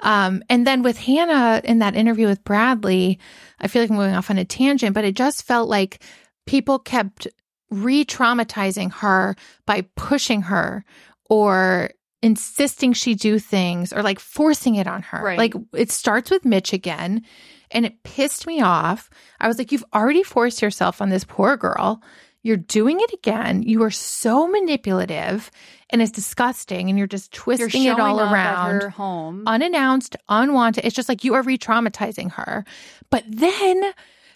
Um, 0.02 0.44
and 0.50 0.66
then 0.68 0.84
with 0.84 0.98
Hannah 0.98 1.62
in 1.64 1.80
that 1.80 1.96
interview 1.96 2.28
with 2.28 2.44
Bradley, 2.44 3.20
I 3.60 3.68
feel 3.68 3.82
like 3.82 3.90
I'm 3.90 3.98
going 3.98 4.14
off 4.14 4.30
on 4.30 4.38
a 4.38 4.46
tangent, 4.46 4.94
but 4.94 5.06
it 5.06 5.16
just 5.16 5.44
felt 5.44 5.70
like 5.70 6.02
people 6.46 6.80
kept 6.80 7.28
re 7.70 8.06
traumatizing 8.06 8.92
her 8.94 9.36
by 9.66 9.86
pushing 9.96 10.44
her 10.44 10.86
or 11.30 11.90
insisting 12.22 12.94
she 12.94 13.14
do 13.14 13.38
things 13.38 13.94
or 13.94 14.02
like 14.02 14.20
forcing 14.20 14.76
it 14.76 14.88
on 14.88 15.02
her. 15.04 15.24
Right. 15.24 15.38
Like 15.38 15.54
it 15.74 15.92
starts 15.92 16.32
with 16.32 16.46
Mitch 16.46 16.74
again 16.74 17.24
and 17.72 17.86
it 17.86 18.04
pissed 18.04 18.48
me 18.48 18.62
off. 18.62 19.10
I 19.40 19.48
was 19.48 19.58
like, 19.58 19.72
you've 19.72 19.86
already 19.94 20.24
forced 20.24 20.62
yourself 20.62 21.02
on 21.02 21.10
this 21.10 21.24
poor 21.24 21.58
girl. 21.58 22.02
You're 22.46 22.58
doing 22.58 23.00
it 23.00 23.12
again. 23.12 23.64
You 23.64 23.82
are 23.82 23.90
so 23.90 24.46
manipulative 24.46 25.50
and 25.90 26.00
it's 26.00 26.12
disgusting 26.12 26.90
and 26.90 26.98
you're 26.98 27.08
just 27.08 27.34
twisting 27.34 27.82
You're 27.82 27.94
it 27.94 28.00
all 28.00 28.20
showing 28.20 28.28
up 28.28 28.32
at 28.32 28.34
around. 28.34 28.82
her 28.84 28.90
home. 28.92 29.44
Unannounced, 29.48 30.16
unwanted. 30.30 30.86
It's 30.86 30.96
just 30.96 31.10
like 31.10 31.24
you 31.24 31.34
are 31.34 31.42
re 31.42 31.58
traumatizing 31.58 32.34
her. 32.34 32.64
But 33.10 33.24
then 33.28 33.82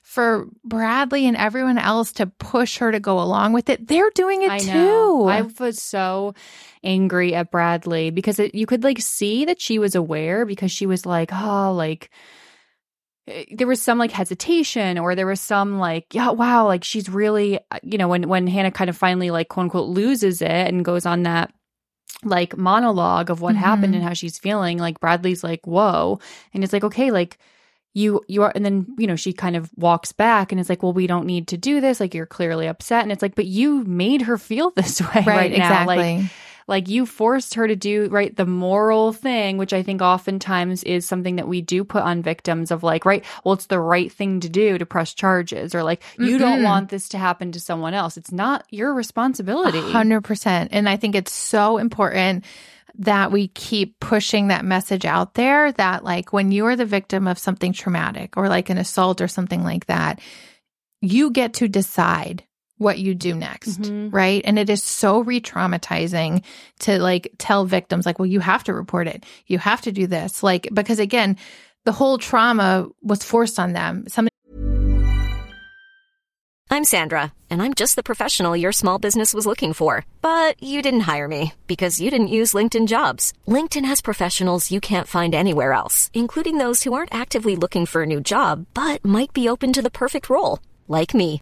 for 0.01 0.47
Bradley 0.63 1.27
and 1.27 1.37
everyone 1.37 1.77
else 1.77 2.11
to 2.13 2.25
push 2.25 2.79
her 2.79 2.91
to 2.91 2.99
go 2.99 3.19
along 3.19 3.53
with 3.53 3.69
it, 3.69 3.87
they're 3.87 4.09
doing 4.15 4.41
it 4.41 4.49
I 4.49 4.57
too. 4.57 5.25
I 5.29 5.41
was 5.59 5.79
so 5.79 6.33
angry 6.83 7.35
at 7.35 7.51
Bradley 7.51 8.09
because 8.09 8.39
it, 8.39 8.55
you 8.55 8.65
could 8.65 8.83
like 8.83 9.01
see 9.01 9.45
that 9.45 9.61
she 9.61 9.77
was 9.77 9.93
aware 9.93 10.47
because 10.47 10.71
she 10.71 10.87
was 10.87 11.05
like, 11.05 11.29
oh, 11.31 11.73
like 11.73 12.09
there 13.51 13.67
was 13.67 13.81
some 13.81 13.97
like 13.97 14.11
hesitation 14.11 14.97
or 14.97 15.15
there 15.15 15.27
was 15.27 15.39
some 15.41 15.77
like, 15.79 16.13
yeah, 16.13 16.29
wow, 16.31 16.65
like 16.65 16.83
she's 16.83 17.09
really, 17.09 17.59
uh, 17.71 17.79
you 17.83 17.97
know, 17.97 18.07
when 18.07 18.27
when 18.29 18.47
Hannah 18.47 18.71
kind 18.71 18.89
of 18.89 18.97
finally 18.97 19.31
like 19.31 19.49
quote 19.49 19.65
unquote 19.65 19.89
loses 19.89 20.41
it 20.41 20.49
and 20.49 20.83
goes 20.85 21.05
on 21.05 21.23
that 21.23 21.53
like 22.23 22.57
monologue 22.57 23.29
of 23.29 23.41
what 23.41 23.55
happened 23.55 23.93
Mhm. 23.93 23.97
and 23.97 24.03
how 24.05 24.13
she's 24.13 24.37
feeling, 24.37 24.77
like 24.77 24.99
Bradley's 24.99 25.43
like, 25.43 25.65
whoa, 25.65 26.19
and 26.53 26.63
it's 26.63 26.73
like, 26.73 26.83
okay, 26.83 27.11
like 27.11 27.37
you 27.95 28.21
you 28.27 28.43
are 28.43 28.51
and 28.53 28.63
then 28.63 28.85
you 28.99 29.07
know 29.07 29.15
she 29.15 29.33
kind 29.33 29.55
of 29.55 29.69
walks 29.75 30.11
back 30.11 30.51
and 30.51 30.61
is 30.61 30.69
like 30.69 30.83
well 30.83 30.93
we 30.93 31.07
don't 31.07 31.25
need 31.25 31.47
to 31.47 31.57
do 31.57 31.81
this 31.81 31.99
like 31.99 32.13
you're 32.13 32.27
clearly 32.27 32.67
upset 32.67 33.01
and 33.01 33.11
it's 33.11 33.23
like 33.23 33.33
but 33.33 33.47
you 33.47 33.83
made 33.85 34.21
her 34.21 34.37
feel 34.37 34.69
this 34.75 35.01
way 35.01 35.23
right, 35.25 35.51
now 35.51 35.57
exactly. 35.57 35.97
like 36.17 36.25
like 36.69 36.87
you 36.87 37.05
forced 37.05 37.55
her 37.55 37.67
to 37.67 37.75
do 37.75 38.07
right 38.09 38.35
the 38.35 38.45
moral 38.45 39.11
thing 39.11 39.57
which 39.57 39.73
i 39.73 39.83
think 39.83 40.01
oftentimes 40.01 40.83
is 40.83 41.05
something 41.05 41.35
that 41.35 41.47
we 41.47 41.61
do 41.61 41.83
put 41.83 42.03
on 42.03 42.21
victims 42.21 42.71
of 42.71 42.83
like 42.83 43.03
right 43.03 43.25
well 43.43 43.53
it's 43.53 43.65
the 43.65 43.79
right 43.79 44.11
thing 44.11 44.39
to 44.39 44.47
do 44.47 44.77
to 44.77 44.85
press 44.85 45.13
charges 45.13 45.75
or 45.75 45.83
like 45.83 46.01
you 46.17 46.37
don't 46.37 46.63
want 46.63 46.89
this 46.89 47.09
to 47.09 47.17
happen 47.17 47.51
to 47.51 47.59
someone 47.59 47.93
else. 47.93 48.17
It's 48.17 48.31
not 48.31 48.65
your 48.69 48.93
responsibility. 48.93 49.79
Hundred 49.79 50.21
percent. 50.21 50.69
And 50.71 50.87
I 50.87 50.97
think 50.97 51.15
it's 51.15 51.33
so 51.33 51.77
important 51.77 52.45
that 52.97 53.31
we 53.31 53.47
keep 53.49 53.99
pushing 53.99 54.47
that 54.47 54.65
message 54.65 55.05
out 55.05 55.35
there 55.35 55.71
that 55.73 56.03
like 56.03 56.33
when 56.33 56.51
you 56.51 56.65
are 56.65 56.75
the 56.75 56.85
victim 56.85 57.27
of 57.27 57.39
something 57.39 57.71
traumatic 57.71 58.35
or 58.35 58.49
like 58.49 58.69
an 58.69 58.77
assault 58.77 59.21
or 59.21 59.27
something 59.27 59.63
like 59.63 59.85
that, 59.85 60.19
you 61.01 61.31
get 61.31 61.53
to 61.55 61.67
decide 61.67 62.43
what 62.79 62.97
you 62.97 63.13
do 63.13 63.35
next, 63.35 63.81
Mhm. 63.81 64.11
right? 64.11 64.41
And 64.45 64.57
it 64.57 64.69
is 64.69 64.83
so 64.83 65.19
re-traumatizing 65.19 66.43
to 66.79 66.97
like 66.99 67.31
tell 67.37 67.65
victims 67.65 68.05
like, 68.05 68.17
well, 68.17 68.25
you 68.25 68.39
have 68.39 68.63
to 68.63 68.73
report 68.73 69.07
it. 69.07 69.23
You 69.45 69.59
have 69.59 69.81
to 69.81 69.91
do 69.91 70.07
this. 70.07 70.41
Like 70.41 70.67
because 70.73 70.97
again, 70.99 71.37
the 71.85 71.91
whole 71.91 72.17
trauma 72.17 72.87
was 73.03 73.23
forced 73.23 73.59
on 73.59 73.73
them. 73.73 74.05
Somebody 74.07 74.29
I'm 76.71 76.83
Sandra, 76.83 77.33
and 77.49 77.63
I'm 77.63 77.73
just 77.73 77.95
the 77.95 78.03
professional 78.03 78.55
your 78.55 78.71
small 78.71 78.99
business 78.99 79.33
was 79.33 79.47
looking 79.47 79.73
for. 79.73 80.05
But 80.21 80.61
you 80.61 80.81
didn't 80.83 81.09
hire 81.11 81.27
me 81.27 81.53
because 81.67 81.99
you 81.99 82.11
didn't 82.11 82.27
use 82.39 82.53
LinkedIn 82.53 82.87
jobs. 82.87 83.33
LinkedIn 83.47 83.85
has 83.85 84.01
professionals 84.01 84.69
you 84.71 84.79
can't 84.79 85.07
find 85.07 85.33
anywhere 85.33 85.73
else, 85.73 86.11
including 86.13 86.59
those 86.59 86.83
who 86.83 86.93
aren't 86.93 87.13
actively 87.13 87.55
looking 87.55 87.85
for 87.87 88.03
a 88.03 88.05
new 88.05 88.21
job 88.21 88.67
but 88.73 89.03
might 89.03 89.33
be 89.33 89.49
open 89.49 89.73
to 89.73 89.81
the 89.81 89.89
perfect 90.03 90.29
role, 90.29 90.59
like 90.87 91.13
me. 91.15 91.41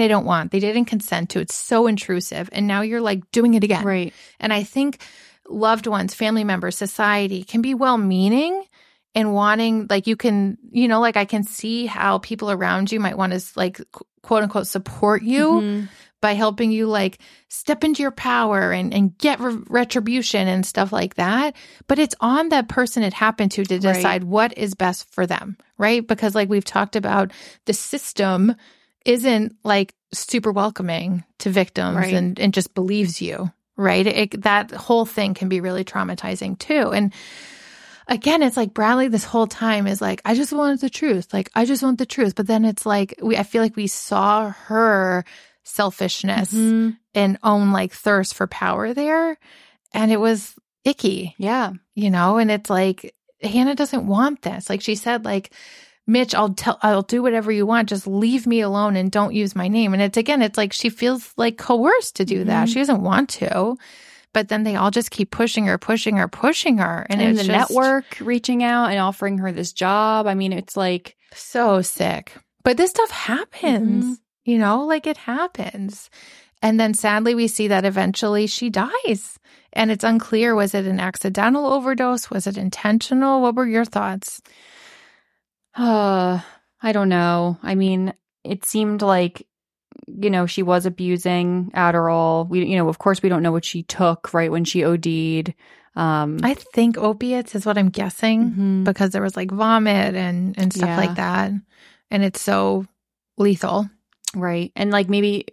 they 0.00 0.08
don't 0.08 0.24
want. 0.24 0.50
They 0.50 0.60
didn't 0.60 0.86
consent 0.86 1.30
to. 1.30 1.40
It's 1.40 1.54
so 1.54 1.86
intrusive. 1.86 2.48
And 2.52 2.66
now 2.66 2.80
you're 2.82 3.00
like 3.00 3.30
doing 3.32 3.54
it 3.54 3.64
again. 3.64 3.84
right 3.84 4.14
And 4.40 4.52
I 4.52 4.62
think 4.62 5.02
loved 5.48 5.86
ones, 5.86 6.14
family 6.14 6.44
members, 6.44 6.76
society 6.78 7.44
can 7.44 7.62
be 7.62 7.74
well 7.74 7.98
meaning 7.98 8.64
and 9.14 9.34
wanting, 9.34 9.86
like, 9.90 10.06
you 10.06 10.16
can, 10.16 10.56
you 10.70 10.88
know, 10.88 11.00
like 11.00 11.18
I 11.18 11.26
can 11.26 11.42
see 11.42 11.84
how 11.84 12.18
people 12.18 12.50
around 12.50 12.90
you 12.90 12.98
might 13.00 13.18
want 13.18 13.34
to, 13.34 13.42
like, 13.56 13.78
quote 14.22 14.42
unquote, 14.42 14.66
support 14.66 15.22
you 15.22 15.60
Mhm. 15.60 15.88
by 16.22 16.32
helping 16.32 16.70
you, 16.70 16.86
like, 16.86 17.18
step 17.48 17.84
into 17.84 18.00
your 18.00 18.12
power 18.12 18.72
and, 18.72 18.94
and 18.94 19.18
get 19.18 19.38
re- 19.40 19.58
retribution 19.68 20.48
and 20.48 20.64
stuff 20.64 20.92
like 20.92 21.16
that. 21.16 21.54
But 21.88 21.98
it's 21.98 22.14
on 22.20 22.48
that 22.50 22.68
person 22.68 23.02
it 23.02 23.12
happened 23.12 23.50
to 23.52 23.64
to 23.64 23.74
Right. 23.74 23.94
decide 23.96 24.24
what 24.24 24.56
is 24.56 24.74
best 24.74 25.12
for 25.12 25.26
them, 25.26 25.58
right? 25.76 26.06
Because, 26.06 26.34
like, 26.34 26.48
we've 26.48 26.64
talked 26.64 26.96
about 26.96 27.32
the 27.66 27.74
system 27.74 28.54
isn't 29.04 29.56
like 29.64 29.94
super 30.12 30.52
welcoming 30.52 31.24
to 31.38 31.50
victims 31.50 31.96
Right. 31.96 32.14
and, 32.14 32.38
and 32.38 32.52
just 32.54 32.74
believes 32.74 33.20
you, 33.22 33.50
right? 33.76 34.06
It, 34.06 34.42
that 34.42 34.70
whole 34.70 35.06
thing 35.06 35.34
can 35.34 35.48
be 35.48 35.60
really 35.60 35.84
traumatizing 35.84 36.58
too. 36.58 36.92
And 36.92 37.12
again, 38.08 38.42
it's 38.42 38.56
like 38.56 38.74
Bradley 38.74 39.08
this 39.08 39.24
whole 39.24 39.46
time 39.46 39.86
is 39.86 40.00
like, 40.00 40.20
I 40.24 40.34
just 40.34 40.52
wanted 40.52 40.80
the 40.80 40.90
truth. 40.90 41.32
Like, 41.32 41.50
I 41.54 41.64
just 41.64 41.82
want 41.82 41.98
the 41.98 42.06
truth. 42.06 42.34
But 42.34 42.46
then 42.46 42.64
it's 42.64 42.84
like, 42.84 43.14
we, 43.22 43.36
I 43.36 43.42
feel 43.42 43.62
like 43.62 43.76
we 43.76 43.86
saw 43.86 44.50
her 44.50 45.24
selfishness 45.64 46.52
Mhm. 46.52 46.96
and 47.14 47.38
own 47.42 47.72
like 47.72 47.92
thirst 47.92 48.34
for 48.34 48.46
power 48.46 48.92
there. 48.94 49.38
And 49.94 50.10
it 50.12 50.20
was 50.20 50.54
icky 50.84 51.32
yeah 51.38 51.70
you 51.94 52.10
know 52.10 52.38
and 52.38 52.50
it's 52.50 52.68
like 52.68 53.14
hannah 53.40 53.76
doesn't 53.76 54.04
want 54.04 54.42
this 54.42 54.68
like 54.68 54.80
she 54.80 54.96
said 54.96 55.24
like 55.24 55.52
mitch 56.06 56.34
i'll 56.34 56.52
tell 56.54 56.78
i'll 56.82 57.02
do 57.02 57.22
whatever 57.22 57.52
you 57.52 57.64
want. 57.66 57.88
Just 57.88 58.06
leave 58.06 58.46
me 58.46 58.60
alone 58.60 58.96
and 58.96 59.10
don't 59.10 59.34
use 59.34 59.54
my 59.54 59.68
name. 59.68 59.92
And 59.92 60.02
it's 60.02 60.16
again 60.18 60.42
it's 60.42 60.58
like 60.58 60.72
she 60.72 60.88
feels 60.88 61.32
like 61.36 61.58
coerced 61.58 62.16
to 62.16 62.24
do 62.24 62.44
that. 62.44 62.66
Mhm. 62.68 62.72
she 62.72 62.78
doesn't 62.80 63.02
want 63.02 63.28
to. 63.30 63.76
But 64.32 64.48
then 64.48 64.62
they 64.62 64.76
all 64.76 64.90
just 64.90 65.10
keep 65.10 65.30
pushing 65.30 65.66
her 65.66 65.78
pushing 65.78 66.16
her 66.16 66.26
pushing 66.26 66.78
her. 66.78 67.06
And, 67.10 67.20
and, 67.20 67.30
it's 67.30 67.40
the 67.46 67.52
just 67.52 67.70
network 67.70 68.04
reaching 68.20 68.62
out 68.64 68.86
and 68.86 68.98
offering 68.98 69.38
her 69.38 69.52
this 69.52 69.72
job. 69.72 70.26
I 70.26 70.34
mean 70.34 70.52
it's 70.52 70.76
like 70.76 71.16
so 71.34 71.82
sick. 71.82 72.32
But 72.64 72.76
this 72.76 72.90
stuff 72.90 73.10
happens 73.10 74.04
Mhm. 74.04 74.18
you 74.44 74.58
know 74.58 74.84
like 74.86 75.06
it 75.06 75.16
happens. 75.18 76.10
And 76.62 76.78
then 76.80 76.94
sadly 76.94 77.34
we 77.34 77.46
see 77.48 77.68
that 77.68 77.84
eventually 77.84 78.46
she 78.46 78.70
dies. 78.70 79.38
And 79.72 79.90
it's 79.90 80.04
unclear 80.04 80.54
was 80.54 80.74
it 80.74 80.84
an 80.86 81.00
accidental 81.00 81.66
overdose? 81.66 82.28
Was 82.30 82.46
it 82.46 82.56
intentional? 82.58 83.40
What 83.40 83.54
were 83.54 83.66
your 83.66 83.84
thoughts 83.84 84.40
Uh, 85.76 86.40
I 86.82 86.92
don't 86.92 87.08
know. 87.08 87.58
I 87.62 87.74
mean, 87.74 88.12
it 88.44 88.64
seemed 88.64 89.02
like 89.02 89.46
you 90.06 90.30
know 90.30 90.46
she 90.46 90.62
was 90.62 90.84
abusing 90.86 91.70
Adderall. 91.74 92.48
We, 92.48 92.64
you 92.66 92.76
know, 92.76 92.88
of 92.88 92.98
course, 92.98 93.22
we 93.22 93.28
don't 93.28 93.42
know 93.42 93.52
what 93.52 93.64
she 93.64 93.82
took 93.84 94.34
right 94.34 94.50
when 94.50 94.64
she 94.64 94.84
OD'd. 94.84 95.54
Um, 95.94 96.38
I 96.42 96.54
think 96.54 96.96
opiates 96.96 97.54
is 97.54 97.66
what 97.66 97.76
I'm 97.76 97.90
guessing 97.90 98.50
mhm. 98.52 98.84
because 98.84 99.10
there 99.10 99.22
was 99.22 99.36
like 99.36 99.50
vomit 99.50 100.14
and 100.14 100.58
and 100.58 100.72
stuff 100.72 100.88
Yeah. 100.88 100.96
like 100.96 101.16
that, 101.16 101.52
and 102.10 102.22
it's 102.24 102.40
so 102.40 102.86
lethal. 103.36 103.88
right, 104.34 104.72
and 104.74 104.90
like 104.90 105.08
maybe 105.08 105.46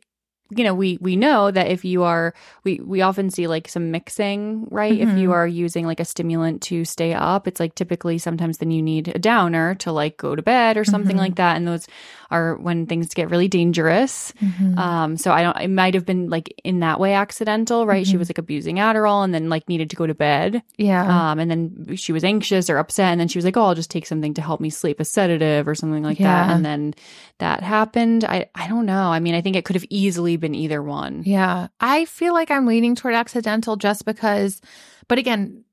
you 0.52 0.64
know 0.64 0.74
we 0.74 0.98
we 1.00 1.16
know 1.16 1.52
that 1.52 1.68
if 1.68 1.86
you 1.86 2.04
are 2.04 2.34
we 2.64 2.80
we 2.84 3.02
often 3.02 3.30
see 3.30 3.48
like 3.48 3.68
some 3.68 3.92
mixing 3.92 4.66
right 4.72 5.00
if 5.00 5.10
you 5.18 5.30
Mhm. 5.30 5.34
are 5.34 5.48
using 5.48 5.86
like 5.86 6.00
a 6.00 6.06
stimulant 6.06 6.62
to 6.64 6.86
stay 6.86 7.14
up 7.14 7.48
it's 7.48 7.60
like 7.60 7.76
typically 7.76 8.18
sometimes 8.18 8.58
then 8.58 8.72
you 8.72 8.82
need 8.82 9.10
a 9.10 9.20
downer 9.20 9.76
to 9.76 9.92
like 9.92 10.18
go 10.18 10.36
to 10.36 10.42
bed 10.42 10.76
or 10.78 10.84
something 10.86 11.16
Mhm. 11.18 11.20
like 11.20 11.36
that 11.36 11.56
and 11.58 11.68
those 11.68 11.88
are 12.32 12.56
when 12.56 12.86
things 12.88 13.14
get 13.14 13.30
really 13.30 13.48
dangerous 13.48 14.34
Um, 14.78 15.18
so 15.18 15.32
I 15.34 15.42
don't, 15.44 15.58
it 15.60 15.68
might 15.70 15.94
have 15.94 16.06
been 16.06 16.30
like 16.30 16.54
in 16.64 16.80
that 16.80 17.00
way 17.00 17.14
accidental, 17.14 17.86
right? 17.86 18.06
She 18.08 18.16
Mhm. 18.16 18.20
was 18.20 18.30
like 18.30 18.38
abusing 18.38 18.78
Adderall 18.78 19.24
and 19.26 19.34
then 19.34 19.50
like 19.50 19.68
needed 19.68 19.90
to 19.90 19.96
go 19.98 20.08
to 20.08 20.14
bed. 20.14 20.62
yeah, 20.78 21.32
Um, 21.32 21.40
and 21.40 21.50
then 21.52 21.96
she 21.98 22.14
was 22.14 22.24
anxious 22.24 22.70
or 22.70 22.78
upset. 22.78 23.12
And 23.12 23.20
then 23.20 23.28
she 23.28 23.38
was 23.38 23.46
like, 23.46 23.58
oh, 23.58 23.66
I'll 23.66 23.76
just 23.76 23.92
take 23.92 24.06
something 24.06 24.34
to 24.36 24.42
help 24.42 24.62
me 24.62 24.70
sleep, 24.70 25.00
a 25.02 25.06
sedative 25.06 25.68
or 25.68 25.76
something 25.76 26.04
like 26.04 26.18
that. 26.20 26.48
Yeah. 26.48 26.56
And 26.56 26.64
then 26.64 26.94
that 27.40 27.62
happened. 27.62 28.24
I, 28.24 28.48
I 28.56 28.68
don't 28.68 28.86
know. 28.86 29.12
I 29.12 29.20
mean, 29.20 29.36
I 29.36 29.42
think 29.42 29.56
it 29.58 29.66
could 29.66 29.76
have 29.76 29.86
easily 29.90 30.38
been 30.40 30.56
either 30.56 30.82
one. 30.82 31.24
yeah. 31.26 31.68
I 31.80 32.06
feel 32.06 32.34
like 32.34 32.52
I'm 32.52 32.66
leaning 32.66 32.96
toward 32.96 33.14
accidental 33.14 33.76
just 33.76 34.06
because, 34.06 34.62
but 35.08 35.18
again. 35.18 35.64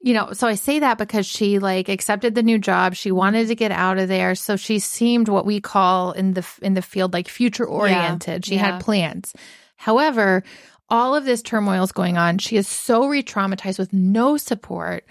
you 0.00 0.12
know, 0.12 0.32
so 0.34 0.46
I 0.46 0.54
say 0.54 0.80
that 0.80 0.98
because 0.98 1.24
she 1.26 1.58
like 1.58 1.88
accepted 1.88 2.34
the 2.34 2.42
new 2.42 2.58
job. 2.58 2.94
She 2.94 3.10
wanted 3.10 3.48
to 3.48 3.54
get 3.54 3.72
out 3.72 3.96
of 3.98 4.08
there. 4.08 4.34
So 4.34 4.56
she 4.56 4.78
seemed 4.78 5.28
what 5.28 5.46
we 5.46 5.60
call 5.62 6.12
in 6.12 6.34
the 6.34 6.46
in 6.60 6.74
the 6.74 6.82
field 6.82 7.14
like 7.14 7.26
future 7.28 7.64
oriented. 7.64 8.44
She 8.44 8.56
Yeah. 8.56 8.72
had 8.72 8.80
plans. 8.82 9.32
However, 9.76 10.42
all 10.90 11.14
of 11.14 11.24
this 11.24 11.40
turmoil 11.42 11.82
is 11.84 11.92
going 11.92 12.18
on. 12.18 12.36
She 12.38 12.56
is 12.58 12.68
so 12.68 13.06
re-traumatized 13.06 13.78
with 13.78 13.92
no 13.94 14.36
support. 14.36 15.04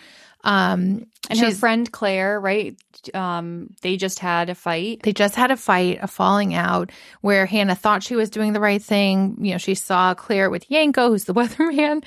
Um 0.44 1.06
And 1.30 1.40
her 1.40 1.52
friend 1.52 1.90
Claire, 1.92 2.40
right? 2.40 2.76
Um, 3.14 3.70
they 3.82 3.98
just 3.98 4.20
had 4.20 4.50
a 4.50 4.56
fight. 4.56 5.02
they 5.04 5.12
just 5.14 5.36
had 5.36 5.52
a 5.52 5.58
fight, 5.58 6.00
a 6.02 6.08
falling 6.08 6.54
out, 6.54 6.92
where 7.22 7.46
Hannah 7.46 7.76
thought 7.76 8.04
she 8.04 8.16
was 8.16 8.30
doing 8.30 8.54
the 8.54 8.60
right 8.62 8.82
thing. 8.82 9.38
You 9.42 9.54
know, 9.54 9.58
she 9.58 9.76
saw 9.76 10.14
Claire 10.14 10.50
with 10.50 10.70
Yanko, 10.72 11.10
who's 11.10 11.26
the 11.26 11.34
weatherman, 11.40 12.04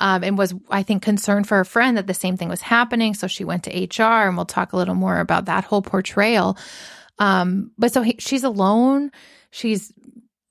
um, 0.00 0.24
and 0.24 0.36
was, 0.36 0.54
I 0.68 0.82
think, 0.82 1.02
concerned 1.02 1.46
for 1.46 1.56
her 1.56 1.64
friend 1.64 1.96
that 1.96 2.06
the 2.06 2.14
same 2.14 2.36
thing 2.36 2.48
was 2.48 2.62
happening. 2.62 3.14
So 3.14 3.26
she 3.26 3.44
went 3.44 3.64
to 3.64 3.70
HR, 3.70 4.26
and 4.26 4.36
we'll 4.36 4.46
talk 4.46 4.72
a 4.72 4.76
little 4.76 4.96
more 4.96 5.20
about 5.20 5.44
that 5.44 5.64
whole 5.64 5.82
portrayal. 5.82 6.56
Um, 7.18 7.70
but 7.78 7.92
so 7.92 8.02
he, 8.02 8.16
she's 8.18 8.44
alone. 8.44 9.12
She's 9.52 9.92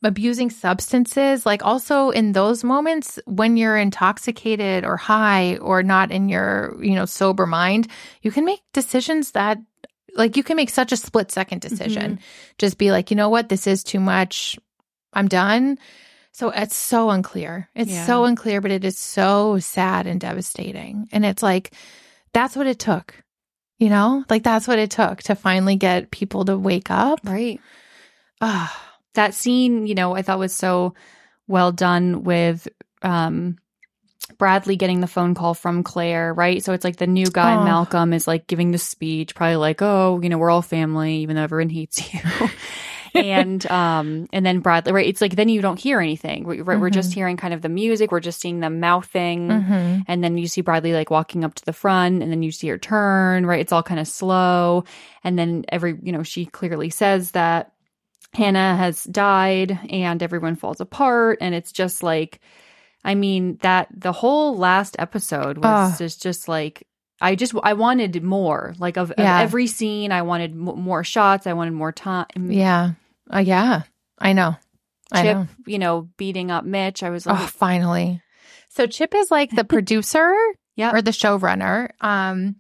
abusing 0.04 0.50
substances. 0.50 1.46
Like 1.46 1.66
also 1.66 2.10
in 2.10 2.32
those 2.32 2.64
moments 2.64 3.20
when 3.26 3.58
you're 3.58 3.78
intoxicated 3.78 4.86
or 4.86 4.98
high 4.98 5.58
or 5.58 5.84
not 5.84 6.12
in 6.12 6.30
your, 6.30 6.78
you 6.82 6.96
know, 6.96 7.06
sober 7.06 7.46
mind, 7.46 7.88
you 8.22 8.32
can 8.32 8.46
make 8.46 8.62
decisions 8.74 9.32
that 9.32 9.58
like 10.16 10.38
you 10.38 10.44
can 10.44 10.56
make 10.56 10.70
such 10.70 10.92
a 10.92 10.98
split 10.98 11.32
second 11.32 11.62
decision. 11.62 12.20
Just 12.58 12.78
be 12.78 12.92
like, 12.92 13.12
you 13.12 13.18
know 13.18 13.30
what, 13.30 13.50
this 13.50 13.68
is 13.68 13.84
too 13.84 14.00
much. 14.00 14.58
I'm 15.14 15.28
done. 15.28 15.78
So 16.32 16.50
it's 16.50 16.76
so 16.76 17.10
unclear. 17.10 17.70
It's 17.76 17.92
Yeah. 17.92 18.06
so 18.06 18.26
unclear, 18.26 18.62
but 18.62 18.72
it 18.72 18.86
is 18.86 18.98
so 18.98 19.60
sad 19.60 20.08
and 20.08 20.20
devastating. 20.22 21.10
And 21.12 21.26
it's 21.26 21.44
like, 21.44 21.74
that's 22.34 22.56
what 22.56 22.68
it 22.68 22.80
took. 22.80 23.16
You 23.78 23.90
know, 23.90 24.26
like 24.30 24.44
that's 24.44 24.68
what 24.68 24.80
it 24.80 24.92
took 24.92 25.24
to 25.24 25.36
finally 25.36 25.76
get 25.78 26.12
people 26.12 26.46
to 26.46 26.58
wake 26.58 26.92
up. 26.92 27.20
Right. 27.24 27.60
Ah, 28.42 28.89
That 29.16 29.34
scene, 29.34 29.88
you 29.88 29.96
know, 29.96 30.16
I 30.16 30.22
thought 30.22 30.40
was 30.40 30.54
so 30.56 30.94
well 31.48 31.72
done 31.72 32.24
with 32.24 32.68
um 33.02 33.58
Bradley 34.38 34.76
getting 34.76 35.00
the 35.00 35.08
phone 35.08 35.34
call 35.34 35.54
from 35.56 35.82
Claire, 35.84 36.34
right? 36.34 36.64
So 36.64 36.74
it's 36.74 36.84
like 36.84 36.98
the 36.98 37.08
new 37.08 37.26
guy, 37.26 37.56
Oh. 37.56 37.64
Malcolm, 37.64 38.14
is 38.14 38.28
like 38.28 38.46
giving 38.46 38.70
the 38.72 38.78
speech, 38.78 39.34
probably 39.34 39.56
like, 39.56 39.82
oh, 39.82 40.20
you 40.22 40.30
know, 40.30 40.38
we're 40.38 40.52
all 40.52 40.62
family, 40.62 41.18
even 41.18 41.36
though 41.36 41.42
everyone 41.44 41.70
hates 41.70 42.14
you. 42.14 42.20
and 43.16 43.66
um 43.72 44.28
and 44.32 44.46
then 44.46 44.60
Bradley, 44.60 44.92
right? 44.92 45.08
It's 45.08 45.20
like 45.22 45.36
then 45.36 45.50
you 45.50 45.62
don't 45.62 45.80
hear 45.80 46.00
anything. 46.00 46.44
We- 46.44 46.62
Right? 46.62 46.80
We're 46.80 46.92
just 46.92 47.12
hearing 47.14 47.38
kind 47.38 47.54
of 47.56 47.64
the 47.64 47.70
music. 47.70 48.12
We're 48.12 48.20
just 48.20 48.40
seeing 48.40 48.60
them 48.60 48.80
mouthing. 48.80 49.48
mhm. 49.48 50.04
And 50.08 50.24
then 50.24 50.38
you 50.38 50.48
see 50.48 50.62
Bradley 50.62 50.94
like 50.94 51.10
walking 51.10 51.44
up 51.44 51.56
to 51.56 51.66
the 51.66 51.74
front 51.74 52.22
and 52.22 52.32
then 52.32 52.44
you 52.44 52.52
see 52.52 52.68
her 52.68 52.78
turn, 52.78 53.48
right? 53.48 53.60
It's 53.62 53.72
all 53.72 53.82
kind 53.82 54.00
of 54.00 54.08
slow. 54.08 54.84
And 55.24 55.40
then 55.40 55.66
every, 55.70 55.98
you 56.04 56.12
know, 56.12 56.22
she 56.22 56.46
clearly 56.46 56.92
says 56.92 57.32
that 57.32 57.72
Hannah 58.34 58.76
has 58.78 59.04
died 59.06 59.78
and 59.90 60.22
everyone 60.22 60.56
falls 60.56 60.80
apart. 60.82 61.40
And 61.42 61.56
it's 61.56 61.72
just 61.72 62.04
like, 62.04 62.40
I 63.04 63.16
mean, 63.16 63.58
that 63.62 63.88
the 63.96 64.12
whole 64.12 64.58
last 64.58 64.96
episode 65.00 65.58
was 65.58 65.66
Ah. 65.66 65.96
just, 65.98 66.22
just 66.22 66.48
like, 66.48 66.86
I 67.22 67.36
just, 67.36 67.54
I 67.64 67.74
wanted 67.74 68.22
more. 68.24 68.74
Like, 68.78 68.98
of, 68.98 69.12
of 69.12 69.20
every 69.20 69.68
scene, 69.68 70.12
I 70.12 70.22
wanted 70.22 70.52
m- 70.52 70.80
more 70.80 71.04
shots. 71.04 71.48
I 71.48 71.54
wanted 71.54 71.74
more 71.74 71.92
time. 71.92 72.28
Yeah. 72.52 72.92
Uh, 73.34 73.40
yeah. 73.40 73.84
I 74.20 74.34
know. 74.34 74.56
I 75.12 75.24
Chip, 75.24 75.36
know. 75.38 75.48
you 75.66 75.80
know, 75.80 76.10
beating 76.18 76.52
up 76.52 76.66
Mitch. 76.66 77.02
I 77.04 77.10
was 77.10 77.26
like, 77.26 77.40
Oh, 77.40 77.48
finally. 77.48 78.22
So 78.70 78.86
Chip 78.86 79.16
is 79.16 79.32
like 79.32 79.50
the 79.50 79.64
producer 79.66 80.34
yeah. 80.76 80.92
or 80.92 81.02
the 81.02 81.12
showrunner. 81.12 81.90
Um, 82.00 82.58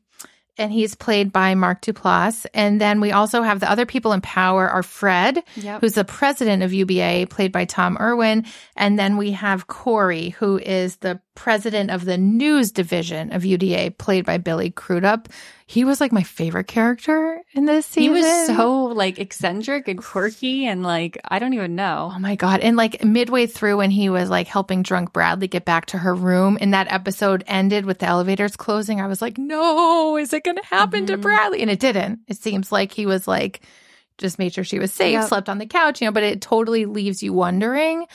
and 0.59 0.71
he's 0.71 0.93
played 0.93 1.31
by 1.31 1.55
Mark 1.55 1.81
Duplass. 1.81 2.45
And 2.53 2.79
then 2.79 3.01
we 3.01 3.11
also 3.11 3.41
have 3.41 3.59
the 3.59 3.71
other 3.71 3.85
people 3.85 4.11
in 4.11 4.21
power 4.21 4.69
are 4.69 4.83
Fred, 4.83 5.43
Yep. 5.55 5.81
who's 5.81 5.93
the 5.93 6.03
president 6.05 6.61
of 6.61 6.73
UBA, 6.73 7.27
played 7.29 7.51
by 7.51 7.65
Tom 7.65 7.97
Irwin. 7.99 8.45
And 8.75 8.99
then 8.99 9.17
we 9.17 9.31
have 9.31 9.67
Corey, 9.67 10.29
who 10.29 10.57
is 10.59 10.97
the 10.97 11.19
president 11.39 11.89
of 11.89 12.03
the 12.03 12.17
news 12.17 12.69
division 12.73 13.31
of 13.31 13.45
UBA, 13.45 13.91
played 13.97 14.25
by 14.25 14.37
Billy 14.37 14.71
Crudup. 14.71 15.29
He 15.65 15.85
was 15.85 16.01
like 16.01 16.11
my 16.11 16.23
favorite 16.23 16.67
character 16.67 17.39
in 17.53 17.63
this 17.63 17.85
season. 17.85 18.03
He 18.03 18.09
was 18.21 18.47
so 18.47 18.83
like 18.83 19.19
eccentric 19.19 19.87
and 19.87 20.03
quirky 20.03 20.65
and 20.65 20.83
like 20.83 21.17
I 21.23 21.39
don't 21.39 21.53
even 21.53 21.75
know. 21.75 22.11
Oh 22.13 22.19
my 22.19 22.35
God. 22.35 22.59
And 22.59 22.75
like 22.75 23.05
midway 23.05 23.45
through 23.45 23.77
when 23.77 23.89
he 23.89 24.09
was 24.09 24.29
like 24.29 24.47
helping 24.47 24.83
drunk 24.83 25.13
Bradley 25.13 25.47
get 25.47 25.63
back 25.63 25.85
to 25.87 25.97
her 25.97 26.13
room 26.13 26.57
and 26.59 26.73
that 26.73 26.91
episode 26.91 27.45
ended 27.47 27.85
with 27.85 27.99
the 27.99 28.07
elevators 28.07 28.57
closing, 28.57 28.99
I 28.99 29.07
was 29.07 29.21
like, 29.21 29.37
no, 29.37 30.17
is 30.17 30.33
it 30.33 30.43
going 30.43 30.57
to 30.57 30.65
happen 30.65 31.05
to 31.05 31.17
Mhm. 31.17 31.21
Bradley? 31.21 31.61
And 31.61 31.71
it 31.71 31.79
didn't. 31.79 32.19
It 32.27 32.35
seems 32.37 32.69
like 32.69 32.91
he 32.91 33.05
was 33.05 33.29
like, 33.29 33.61
just 34.17 34.39
made 34.39 34.53
sure 34.53 34.65
she 34.65 34.79
was 34.79 34.91
safe, 34.93 35.13
Yep. 35.13 35.29
slept 35.29 35.47
on 35.47 35.59
the 35.59 35.65
couch, 35.65 36.01
you 36.01 36.07
know, 36.07 36.11
but 36.11 36.23
it 36.23 36.41
totally 36.41 36.85
leaves 36.85 37.23
you 37.23 37.31
wondering. 37.31 38.05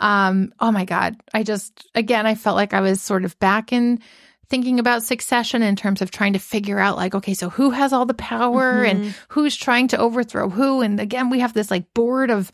Um, 0.00 0.52
oh 0.58 0.72
my 0.72 0.84
God. 0.84 1.16
I 1.32 1.42
just, 1.44 1.86
again, 1.94 2.26
I 2.26 2.34
felt 2.34 2.56
like 2.56 2.74
I 2.74 2.80
was 2.80 3.00
sort 3.00 3.24
of 3.24 3.38
back 3.38 3.72
in 3.72 4.00
thinking 4.48 4.80
about 4.80 5.04
succession 5.04 5.62
in 5.62 5.76
terms 5.76 6.02
of 6.02 6.10
trying 6.10 6.32
to 6.32 6.38
figure 6.40 6.80
out 6.80 6.96
like, 6.96 7.14
okay, 7.14 7.34
so 7.34 7.48
who 7.50 7.70
has 7.70 7.92
all 7.92 8.06
the 8.06 8.14
power 8.14 8.82
and 8.82 9.04
Mhm. 9.04 9.14
who's 9.28 9.54
trying 9.54 9.86
to 9.88 9.98
overthrow 9.98 10.48
who? 10.48 10.80
And 10.80 10.98
again, 10.98 11.30
we 11.30 11.38
have 11.40 11.52
this 11.54 11.70
like 11.70 11.92
board 11.94 12.30
of 12.30 12.50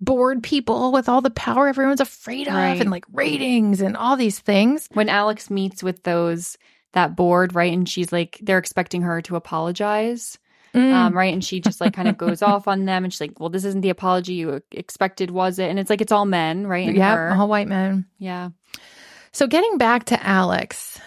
bored 0.00 0.42
people 0.42 0.92
with 0.92 1.08
all 1.08 1.20
the 1.22 1.30
power 1.30 1.66
everyone's 1.68 2.00
afraid 2.00 2.46
of 2.48 2.54
Right. 2.54 2.80
and 2.80 2.90
like 2.90 3.04
ratings 3.12 3.80
and 3.80 3.96
all 3.96 4.16
these 4.16 4.38
things. 4.38 4.88
When 4.92 5.08
Alex 5.08 5.48
meets 5.50 5.82
with 5.82 6.02
those 6.02 6.58
that 6.92 7.16
board, 7.16 7.54
right, 7.54 7.72
and 7.72 7.88
she's 7.88 8.12
like 8.12 8.38
they're 8.42 8.58
expecting 8.58 9.02
her 9.02 9.22
to 9.22 9.36
apologize. 9.36 10.38
Mm. 10.74 10.92
Um, 10.92 11.16
right. 11.16 11.32
And 11.32 11.42
she 11.44 11.60
just 11.60 11.80
like 11.80 11.94
kind 11.94 12.08
of 12.08 12.18
goes 12.18 12.42
off 12.42 12.68
on 12.68 12.84
them 12.84 13.04
and 13.04 13.12
she's 13.12 13.20
like, 13.20 13.40
Well, 13.40 13.48
this 13.48 13.64
isn't 13.64 13.80
the 13.80 13.90
apology 13.90 14.34
you 14.34 14.62
expected, 14.70 15.30
was 15.30 15.58
it? 15.58 15.70
And 15.70 15.78
it's 15.78 15.90
like 15.90 16.00
it's 16.00 16.12
all 16.12 16.26
men, 16.26 16.66
right? 16.66 16.94
Yeah, 16.94 17.36
all 17.38 17.48
white 17.48 17.68
men. 17.68 18.06
Yeah. 18.18 18.50
So 19.32 19.46
getting 19.46 19.78
back 19.78 20.04
to 20.06 20.26
Alex, 20.26 20.98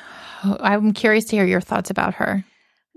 I'm 0.44 0.94
curious 0.94 1.26
to 1.26 1.36
hear 1.36 1.46
your 1.46 1.62
thoughts 1.62 1.90
about 1.90 2.16
her. 2.16 2.44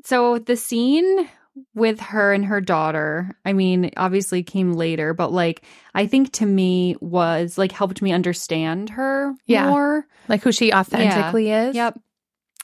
So 0.05 0.39
the 0.39 0.57
scene 0.57 1.29
with 1.75 2.01
her 2.01 2.33
and 2.33 2.45
her 2.47 2.61
daughter, 2.61 3.37
I 3.45 3.53
mean, 3.53 3.91
obviously 3.97 4.43
came 4.43 4.73
later, 4.73 5.15
but 5.15 5.33
like 5.33 5.63
I 5.95 6.07
think 6.07 6.33
to 6.35 6.47
me 6.47 6.97
was 7.01 7.57
like 7.57 7.73
helped 7.73 8.03
me 8.03 8.13
understand 8.13 8.91
her 8.91 9.35
Yeah. 9.47 9.69
more. 9.69 10.07
Like 10.29 10.43
who 10.43 10.53
she 10.53 10.73
authentically 10.73 11.51
is. 11.51 11.75
Yep. 11.77 11.99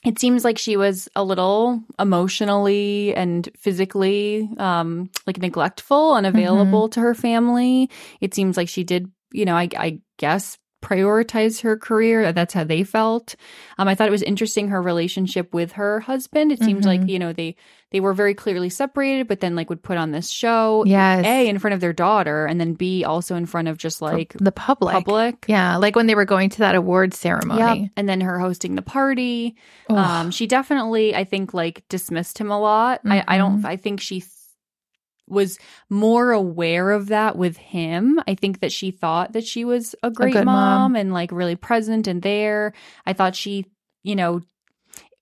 It 0.03 0.17
seems 0.19 0.43
like 0.43 0.57
she 0.57 0.77
was 0.77 1.07
a 1.15 1.23
little 1.23 1.83
emotionally 1.99 3.13
and 3.15 3.47
physically 3.57 4.49
um 4.57 5.09
like 5.27 5.37
neglectful, 5.37 6.13
unavailable 6.15 6.89
to 6.89 6.99
her 7.01 7.13
family. 7.13 7.89
It 8.19 8.33
seems 8.33 8.57
like 8.57 8.69
she 8.69 8.83
did, 8.83 9.11
you 9.31 9.45
know, 9.45 9.55
I 9.55 9.69
I 9.77 9.99
guess 10.17 10.57
prioritize 10.81 11.61
her 11.61 11.77
career. 11.77 12.31
That's 12.33 12.53
how 12.53 12.63
they 12.63 12.83
felt. 12.83 13.35
Um 13.77 13.87
I 13.87 13.95
thought 13.95 14.07
it 14.07 14.11
was 14.11 14.23
interesting 14.23 14.69
her 14.69 14.81
relationship 14.81 15.53
with 15.53 15.73
her 15.73 15.99
husband. 16.01 16.51
It 16.51 16.61
seems 16.63 16.85
like, 16.85 17.01
Mhm. 17.01 17.09
you 17.09 17.19
know, 17.19 17.33
they 17.33 17.55
they 17.91 17.99
were 17.99 18.13
very 18.13 18.33
clearly 18.33 18.69
separated, 18.69 19.27
but 19.27 19.41
then 19.41 19.53
like 19.55 19.69
would 19.69 19.83
put 19.83 19.97
on 19.97 20.11
this 20.11 20.29
show 20.29 20.83
Yes. 20.85 21.25
A 21.25 21.47
in 21.49 21.59
front 21.59 21.73
of 21.73 21.81
their 21.81 21.91
daughter 21.91 22.45
and 22.45 22.59
then 22.59 22.73
B 22.73 23.03
also 23.03 23.35
in 23.35 23.45
front 23.45 23.67
of 23.67 23.77
just 23.77 24.01
like 24.01 24.33
the 24.39 24.51
public. 24.51 24.93
public. 24.93 25.45
Yeah, 25.47 25.75
like 25.75 25.95
when 25.97 26.07
they 26.07 26.15
were 26.15 26.25
going 26.25 26.49
to 26.51 26.59
that 26.59 26.75
award 26.75 27.13
ceremony. 27.13 27.81
Yep. 27.81 27.89
And 27.97 28.07
then 28.09 28.21
her 28.21 28.39
hosting 28.39 28.75
the 28.75 28.81
party. 28.81 29.55
Um, 29.89 30.31
she 30.31 30.47
definitely, 30.47 31.13
I 31.15 31.25
think, 31.25 31.53
like 31.53 31.83
dismissed 31.89 32.37
him 32.37 32.49
a 32.49 32.59
lot. 32.59 33.01
I, 33.05 33.23
I 33.27 33.37
don't, 33.37 33.65
I 33.65 33.75
think 33.75 33.99
she 33.99 34.21
th- 34.21 34.31
was 35.31 35.57
more 35.89 36.31
aware 36.31 36.91
of 36.91 37.07
that 37.07 37.37
with 37.37 37.57
him. 37.57 38.21
I 38.27 38.35
think 38.35 38.59
that 38.59 38.71
she 38.71 38.91
thought 38.91 39.33
that 39.33 39.45
she 39.45 39.65
was 39.65 39.95
a 40.03 40.11
great 40.11 40.33
good 40.33 40.45
mom, 40.45 40.93
mom. 40.93 40.95
and 40.95 41.13
like 41.13 41.31
really 41.31 41.55
present 41.55 42.07
and 42.07 42.21
there. 42.21 42.73
I 43.05 43.13
thought 43.13 43.35
she, 43.35 43.65
you 44.03 44.15
know, 44.15 44.41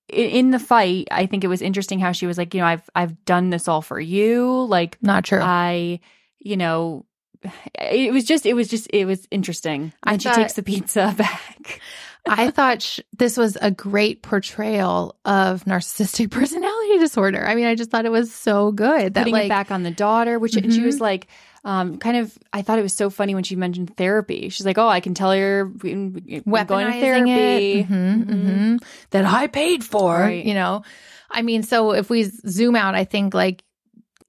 in 0.09 0.51
the 0.51 0.59
fight, 0.59 1.07
I 1.11 1.25
think 1.27 1.43
it 1.43 1.47
was 1.47 1.61
interesting 1.61 1.99
how 1.99 2.11
she 2.11 2.25
was 2.25 2.37
like, 2.37 2.53
you 2.53 2.61
know, 2.61 2.67
I've 2.67 2.89
I've 2.95 3.23
done 3.25 3.49
this 3.49 3.67
all 3.67 3.81
for 3.81 3.99
you. 3.99 4.65
Like 4.65 4.97
Not 5.01 5.23
true. 5.25 5.39
I, 5.41 5.99
you 6.39 6.57
know, 6.57 7.05
it 7.79 8.11
was 8.11 8.23
just, 8.23 8.45
it 8.45 8.53
was 8.53 8.67
just, 8.67 8.87
it 8.91 9.05
was 9.05 9.27
interesting. 9.31 9.93
I 10.03 10.13
And 10.13 10.21
she 10.21 10.29
takes 10.29 10.53
the 10.53 10.63
pizza 10.63 11.13
back. 11.17 11.81
I 12.27 12.51
thought 12.51 12.81
sh- 12.81 12.99
this 13.17 13.37
was 13.37 13.57
a 13.61 13.71
great 13.71 14.21
portrayal 14.21 15.15
of 15.25 15.63
narcissistic 15.65 16.29
personality 16.31 16.99
disorder. 16.99 17.45
I 17.45 17.55
mean, 17.55 17.65
I 17.65 17.75
just 17.75 17.89
thought 17.91 18.05
it 18.05 18.11
was 18.11 18.33
so 18.33 18.71
good 18.71 19.13
that 19.15 19.21
putting 19.21 19.33
like 19.33 19.49
back 19.49 19.71
on 19.71 19.83
the 19.83 19.91
daughter, 19.91 20.37
which 20.37 20.55
and 20.55 20.71
she 20.71 20.81
was 20.81 20.99
like, 21.01 21.27
um, 21.63 21.97
kind 21.97 22.17
of. 22.17 22.37
I 22.53 22.61
thought 22.61 22.79
it 22.79 22.83
was 22.83 22.93
so 22.93 23.09
funny 23.09 23.35
when 23.35 23.43
she 23.43 23.55
mentioned 23.55 23.95
therapy. 23.97 24.49
She's 24.49 24.65
like, 24.65 24.77
"Oh, 24.77 24.87
I 24.87 24.99
can 25.01 25.13
tell 25.13 25.35
you're 25.35 25.65
going 25.65 26.13
to 26.13 26.99
therapy." 27.01 27.79
it, 27.79 27.89
Mhm, 27.89 28.25
Mhm. 28.25 28.25
mhm. 28.25 28.83
that 29.09 29.25
I 29.25 29.47
paid 29.47 29.83
for. 29.83 30.13
Right. 30.19 30.45
You 30.45 30.53
know, 30.53 30.83
I 31.29 31.41
mean, 31.41 31.63
so 31.63 31.91
if 31.91 32.09
we 32.09 32.23
zoom 32.23 32.75
out, 32.75 32.95
I 32.95 33.03
think 33.03 33.33
like 33.33 33.63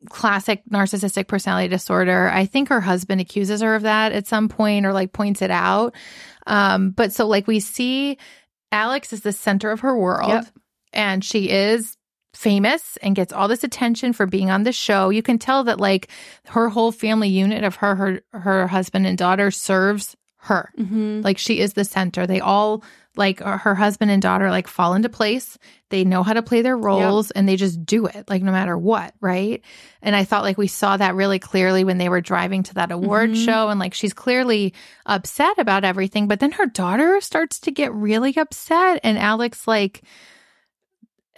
classic 0.09 0.63
narcissistic 0.71 1.29
personality 1.29 1.69
disorder. 1.69 2.29
I 2.33 2.47
think 2.47 2.69
her 2.71 2.81
husband 2.81 3.21
accuses 3.21 3.61
her 3.61 3.75
of 3.75 3.83
that 3.83 4.13
at 4.13 4.27
some 4.27 4.49
point 4.49 4.87
or 4.87 4.93
like 4.93 5.13
points 5.13 5.43
it 5.43 5.51
out. 5.51 5.95
Um, 6.47 6.91
but 6.91 7.13
so 7.13 7.27
like 7.27 7.47
we 7.47 7.61
see 7.61 8.19
Alex 8.73 9.13
is 9.13 9.21
the 9.23 9.33
center 9.33 9.71
of 9.71 9.81
her 9.81 9.97
world. 9.97 10.31
Yep. 10.31 10.47
and 10.93 11.25
she 11.25 11.51
is 11.51 11.97
famous 12.35 12.97
and 13.03 13.17
gets 13.17 13.33
all 13.33 13.49
this 13.49 13.65
attention 13.65 14.13
for 14.13 14.27
being 14.27 14.51
on 14.51 14.63
the 14.63 14.73
show. 14.73 15.11
You 15.11 15.23
can 15.23 15.39
tell 15.39 15.65
that 15.65 15.81
like 15.81 16.09
her 16.47 16.69
whole 16.69 16.93
family 16.93 17.29
unit 17.29 17.65
of 17.65 17.77
her 17.77 17.95
her 17.95 18.23
her 18.33 18.67
husband 18.67 19.07
and 19.07 19.19
daughter 19.19 19.51
serves 19.51 20.17
her. 20.39 20.73
Mm-hmm. 20.79 21.23
Like 21.23 21.39
she 21.39 21.61
is 21.61 21.75
the 21.75 21.85
center. 21.85 22.27
They 22.27 22.41
all 22.41 22.83
like 23.21 23.41
uh, 23.41 23.59
her 23.59 23.77
husband 23.77 24.11
and 24.11 24.21
daughter 24.21 24.51
like 24.51 24.67
fall 24.67 24.95
into 24.95 25.09
place. 25.09 25.57
They 25.91 26.03
know 26.05 26.25
how 26.25 26.33
to 26.33 26.43
play 26.43 26.63
their 26.63 26.77
roles 26.77 27.31
and 27.31 27.49
they 27.49 27.55
just 27.57 27.85
do 27.87 28.07
it 28.07 28.29
like 28.29 28.43
no 28.43 28.51
matter 28.51 28.77
what, 28.77 29.15
right? 29.21 29.63
And 30.03 30.17
I 30.17 30.25
thought 30.25 30.43
like 30.43 30.59
we 30.59 30.67
saw 30.67 30.97
that 30.97 31.15
really 31.15 31.39
clearly 31.39 31.85
when 31.85 31.99
they 31.99 32.09
were 32.09 32.21
driving 32.21 32.63
to 32.65 32.75
that 32.75 32.91
award 32.91 33.31
Mhm. 33.31 33.45
show 33.45 33.69
and 33.69 33.79
like 33.79 33.95
she's 33.95 34.13
clearly 34.13 34.75
upset 35.07 35.59
about 35.59 35.85
everything, 35.85 36.27
but 36.27 36.41
then 36.41 36.53
her 36.53 36.67
daughter 36.67 37.21
starts 37.21 37.61
to 37.61 37.71
get 37.71 37.93
really 37.95 38.37
upset 38.37 38.99
and 39.05 39.17
Alex 39.19 39.69
like 39.69 40.03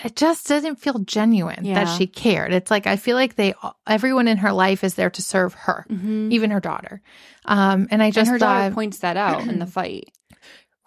it 0.03 0.17
just 0.17 0.49
doesn't 0.49 0.77
feel 0.81 0.99
genuine 1.01 1.65
Yeah. 1.65 1.75
that 1.85 1.97
she 1.97 2.07
cared. 2.07 2.53
It's 2.53 2.71
like 2.71 2.87
I 2.87 2.97
feel 2.97 3.15
like 3.17 3.37
they 3.37 3.55
everyone 3.87 4.27
in 4.27 4.39
her 4.39 4.53
life 4.53 4.83
is 4.85 4.95
there 4.95 5.11
to 5.11 5.23
serve 5.23 5.55
her, 5.55 5.87
Mhm. 5.91 6.33
even 6.33 6.51
her 6.51 6.61
daughter. 6.61 7.03
Um 7.45 7.89
and 7.91 8.03
I 8.03 8.07
And 8.07 8.15
just 8.15 8.31
her 8.31 8.39
thought 8.39 8.59
daughter 8.63 8.75
points 8.75 8.99
that 8.99 9.17
out 9.17 9.47
in 9.49 9.59
the 9.59 9.67
fight. 9.79 10.11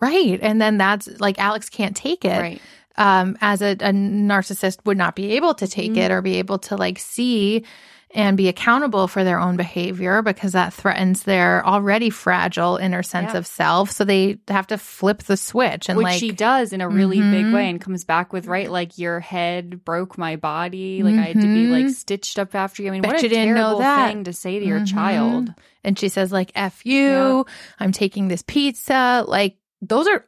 Right. 0.01 0.39
And 0.41 0.61
then 0.61 0.77
that's 0.77 1.07
like 1.19 1.39
Alex 1.39 1.69
can't 1.69 1.95
take 1.95 2.25
it. 2.25 2.39
Right. 2.39 2.61
Um, 2.97 3.37
as 3.41 3.61
a, 3.61 3.71
a 3.71 3.91
narcissist 3.91 4.77
would 4.85 4.97
not 4.97 5.15
be 5.15 5.33
able 5.35 5.53
to 5.55 5.67
take 5.67 5.91
Mhm. 5.93 5.97
it 5.97 6.11
or 6.11 6.21
be 6.21 6.35
able 6.35 6.59
to 6.59 6.75
like 6.77 6.97
see 6.99 7.65
and 8.11 8.37
be 8.37 8.47
accountable 8.47 9.09
for 9.09 9.25
their 9.25 9.37
own 9.37 9.57
behavior 9.57 10.21
because 10.21 10.53
that 10.53 10.71
threatens 10.73 11.23
their 11.23 11.65
already 11.67 12.09
fragile 12.09 12.77
inner 12.77 13.03
sense 13.03 13.33
Yeah. 13.33 13.39
of 13.39 13.45
self. 13.47 13.91
So 13.91 14.05
they 14.05 14.37
have 14.47 14.67
to 14.67 14.77
flip 14.77 15.23
the 15.23 15.35
switch 15.35 15.89
and 15.89 15.97
Which 15.97 16.05
like 16.05 16.19
she 16.19 16.31
does 16.31 16.71
in 16.71 16.79
a 16.79 16.87
really 16.87 17.19
big 17.19 17.45
Mhm. 17.47 17.53
way 17.53 17.69
and 17.69 17.81
comes 17.81 18.05
back 18.05 18.31
with, 18.31 18.47
right, 18.47 18.71
like 18.71 18.97
your 18.97 19.19
head 19.19 19.83
broke 19.83 20.17
my 20.17 20.37
body. 20.37 21.03
Like 21.03 21.15
I 21.15 21.23
had 21.33 21.41
to 21.41 21.47
be 21.53 21.67
like 21.67 21.87
Mhm. 21.87 21.91
stitched 21.93 22.39
up 22.39 22.55
after 22.55 22.81
you. 22.83 22.87
I 22.87 22.91
mean, 22.91 23.01
Bet 23.01 23.11
what 23.15 23.19
a 23.19 23.23
you 23.23 23.29
didn't 23.29 23.55
know 23.55 23.77
terrible 23.81 24.07
thing 24.07 24.23
to 24.23 24.31
say 24.33 24.59
to 24.59 24.65
your 24.65 24.79
Mhm. 24.81 24.87
child. 24.93 25.53
And 25.83 25.99
she 25.99 26.07
says 26.07 26.31
like 26.31 26.51
F 26.55 26.85
you, 26.85 27.45
I'm 27.81 27.91
taking 27.91 28.29
this 28.29 28.43
pizza. 28.47 29.25
Like 29.27 29.57
those 29.87 30.07
are 30.07 30.25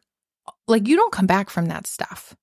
like 0.68 0.88
you 0.88 0.96
don't 0.96 1.12
come 1.12 1.28
back 1.28 1.50
from 1.50 1.68
that 1.68 1.88
stuff. 1.88 2.36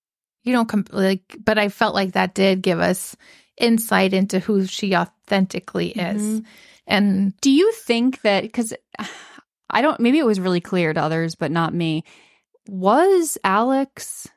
You 0.42 0.52
don't 0.52 0.68
come 0.68 0.84
like 0.90 1.36
but 1.42 1.58
I 1.58 1.68
felt 1.68 1.94
like 1.94 2.12
that 2.12 2.34
did 2.34 2.62
give 2.62 2.80
us 2.80 3.16
insight 3.58 4.12
into 4.12 4.40
who 4.40 4.66
she 4.66 4.94
authentically 4.96 5.90
is. 5.90 6.22
Mhm. 6.40 6.44
And 6.86 7.40
Do 7.40 7.50
you 7.50 7.72
think 7.72 8.20
that 8.22 8.42
because 8.42 8.74
I 9.70 9.80
don't, 9.80 9.98
maybe 10.00 10.18
it 10.18 10.26
was 10.26 10.38
really 10.38 10.60
clear 10.60 10.92
to 10.92 11.00
others, 11.02 11.34
but 11.34 11.50
not 11.50 11.72
me. 11.74 12.04
Was 12.68 13.38
Alex 13.42 14.28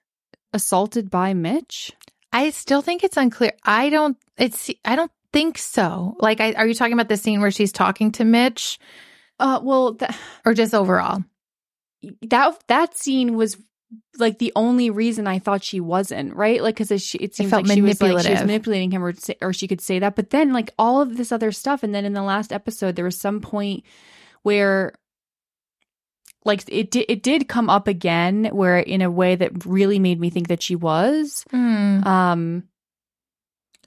assaulted 0.54 1.10
by 1.10 1.34
Mitch? 1.34 1.92
I 2.32 2.50
still 2.52 2.82
think 2.82 3.04
it's 3.04 3.18
unclear. 3.18 3.52
I 3.64 3.90
don't 3.90 4.18
it's 4.38 4.70
I 4.86 4.96
don't 4.96 5.12
think 5.34 5.58
so. 5.58 6.16
Like 6.20 6.40
I 6.42 6.54
are 6.54 6.68
you 6.68 6.74
talking 6.74 6.94
about 6.94 7.10
the 7.10 7.18
scene 7.18 7.42
where 7.42 7.52
she's 7.52 7.72
talking 7.72 8.12
to 8.14 8.24
Mitch 8.26 8.80
Uh, 9.40 9.60
well, 9.62 9.94
th- 9.96 10.12
or 10.46 10.54
just 10.54 10.74
overall? 10.74 11.24
That 12.30 12.64
that 12.68 12.98
scene 12.98 13.36
was 13.36 13.58
like 14.18 14.40
the 14.40 14.52
only 14.56 14.90
reason 14.90 15.28
I 15.28 15.40
thought 15.40 15.64
she 15.64 15.80
wasn't 15.80 16.36
right. 16.36 16.62
Like 16.62 16.78
because 16.78 17.02
she 17.02 17.18
it 17.20 17.36
seems 17.36 17.50
felt 17.50 17.68
like 17.68 17.76
she 17.76 17.82
was 17.82 18.02
like 18.02 18.26
she 18.26 18.32
was 18.32 18.42
manipulating 18.42 18.92
him, 18.92 19.04
or 19.04 19.14
or 19.42 19.54
she 19.54 19.68
could 19.68 19.82
say 19.82 20.00
that. 20.00 20.16
But 20.16 20.30
then 20.30 20.54
like 20.54 20.72
all 20.78 21.02
of 21.02 21.18
this 21.18 21.32
other 21.32 21.52
stuff, 21.52 21.84
and 21.84 21.94
then 21.96 22.06
in 22.06 22.14
the 22.14 22.24
last 22.24 22.52
episode, 22.52 22.96
there 22.96 23.06
was 23.06 23.20
some 23.20 23.40
point 23.40 23.84
where 24.44 24.94
like 26.46 26.64
it 26.68 26.92
did 26.92 27.06
it 27.10 27.24
did 27.24 27.48
come 27.48 27.70
up 27.70 27.88
again, 27.88 28.46
where 28.46 28.78
in 28.78 29.02
a 29.02 29.12
way 29.12 29.36
that 29.36 29.66
really 29.66 30.00
made 30.00 30.20
me 30.20 30.30
think 30.30 30.48
that 30.50 30.62
she 30.62 30.76
was. 30.76 31.46
Hmm. 31.52 32.04
Um, 32.06 32.64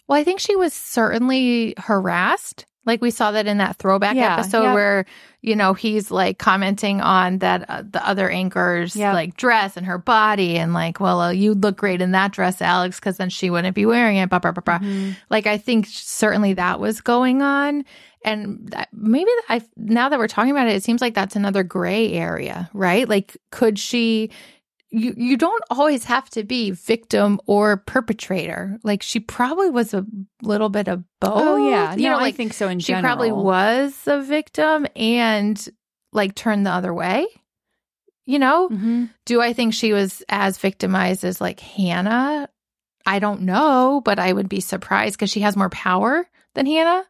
Well, 0.08 0.18
I 0.18 0.24
think 0.24 0.40
she 0.40 0.56
was 0.56 0.72
certainly 0.72 1.74
harassed. 1.78 2.66
Like 2.86 3.02
we 3.02 3.10
saw 3.10 3.30
that 3.32 3.46
in 3.46 3.58
that 3.58 3.76
throwback 3.76 4.16
Yeah, 4.16 4.34
episode 4.38 4.62
yeah. 4.62 4.74
where, 4.74 5.04
you 5.42 5.54
know, 5.54 5.74
he's 5.74 6.10
like 6.10 6.38
commenting 6.38 7.00
on 7.00 7.38
that 7.38 7.68
uh, 7.68 7.82
the 7.88 8.06
other 8.06 8.28
anchor's 8.30 8.96
Yeah. 8.96 9.12
like 9.12 9.36
dress 9.36 9.76
and 9.76 9.84
her 9.86 9.98
body 9.98 10.56
and 10.56 10.72
like, 10.72 10.98
well, 10.98 11.20
uh, 11.20 11.30
you 11.30 11.54
look 11.54 11.76
great 11.76 12.00
in 12.00 12.12
that 12.12 12.32
dress, 12.32 12.62
Alex, 12.62 12.98
because 12.98 13.18
then 13.18 13.28
she 13.28 13.50
wouldn't 13.50 13.74
be 13.74 13.84
wearing 13.86 14.16
it. 14.16 14.30
Blah, 14.30 14.38
blah, 14.38 14.52
blah, 14.52 14.62
blah. 14.62 14.78
mhm. 14.78 15.14
Like 15.28 15.46
I 15.46 15.58
think 15.58 15.86
certainly 15.88 16.54
that 16.54 16.80
was 16.80 17.00
going 17.00 17.42
on. 17.42 17.84
And 18.24 18.68
that, 18.70 18.88
maybe 18.92 19.30
I 19.48 19.62
now 19.76 20.08
that 20.10 20.18
we're 20.18 20.28
talking 20.28 20.50
about 20.50 20.66
it, 20.68 20.74
it 20.76 20.82
seems 20.82 21.00
like 21.00 21.14
that's 21.14 21.36
another 21.36 21.62
gray 21.62 22.12
area, 22.12 22.68
right? 22.74 23.08
Like 23.08 23.36
could 23.50 23.78
she 23.78 24.30
you 24.90 25.14
you 25.16 25.36
don't 25.36 25.62
always 25.70 26.04
have 26.04 26.28
to 26.30 26.42
be 26.44 26.70
victim 26.72 27.40
or 27.46 27.76
perpetrator. 27.76 28.78
Like 28.82 29.02
she 29.02 29.20
probably 29.20 29.70
was 29.70 29.94
a 29.94 30.04
little 30.42 30.68
bit 30.68 30.88
of 30.88 31.04
both. 31.20 31.32
Oh 31.36 31.70
yeah, 31.70 31.94
you 31.94 32.04
no, 32.04 32.10
know, 32.10 32.18
I 32.18 32.22
like 32.22 32.34
think 32.36 32.52
so. 32.52 32.68
In 32.68 32.80
she 32.80 32.88
general, 32.92 33.02
probably 33.02 33.32
was 33.32 33.94
a 34.06 34.20
victim 34.22 34.86
and 34.96 35.68
like 36.12 36.34
turned 36.34 36.66
the 36.66 36.70
other 36.70 36.92
way. 36.92 37.26
You 38.26 38.38
know, 38.38 38.68
Mhm. 38.68 39.10
do 39.26 39.40
I 39.40 39.52
think 39.52 39.74
she 39.74 39.92
was 39.92 40.22
as 40.28 40.58
victimized 40.58 41.24
as 41.24 41.40
like 41.40 41.60
Hannah? 41.60 42.48
I 43.06 43.18
don't 43.18 43.42
know, 43.42 44.02
but 44.04 44.18
I 44.18 44.32
would 44.32 44.48
be 44.48 44.60
surprised 44.60 45.16
because 45.16 45.30
she 45.30 45.40
has 45.40 45.56
more 45.56 45.70
power 45.70 46.28
than 46.54 46.66
Hannah. 46.66 47.04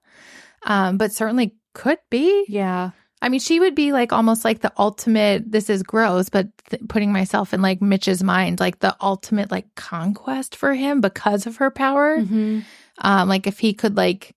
Um, 0.64 0.98
but 0.98 1.12
certainly 1.12 1.56
could 1.74 1.98
be. 2.10 2.44
Yeah, 2.48 2.90
I 3.22 3.28
mean, 3.28 3.40
she 3.40 3.60
would 3.60 3.74
be 3.74 3.92
like 3.92 4.12
almost 4.12 4.44
like 4.44 4.60
the 4.60 4.72
ultimate. 4.78 5.50
This 5.50 5.68
is 5.68 5.82
gross, 5.82 6.28
but 6.30 6.48
th- 6.70 6.82
putting 6.88 7.12
myself 7.12 7.52
in 7.52 7.60
like 7.60 7.82
Mitch's 7.82 8.22
mind, 8.22 8.60
like 8.60 8.78
the 8.78 8.96
ultimate 9.00 9.50
like 9.50 9.74
conquest 9.74 10.56
for 10.56 10.72
him 10.74 11.00
because 11.00 11.46
of 11.46 11.56
her 11.56 11.70
power. 11.70 12.18
Mhm. 12.18 12.64
Um, 13.02 13.28
like 13.28 13.46
if 13.46 13.58
he 13.58 13.74
could 13.74 13.96
like 13.96 14.34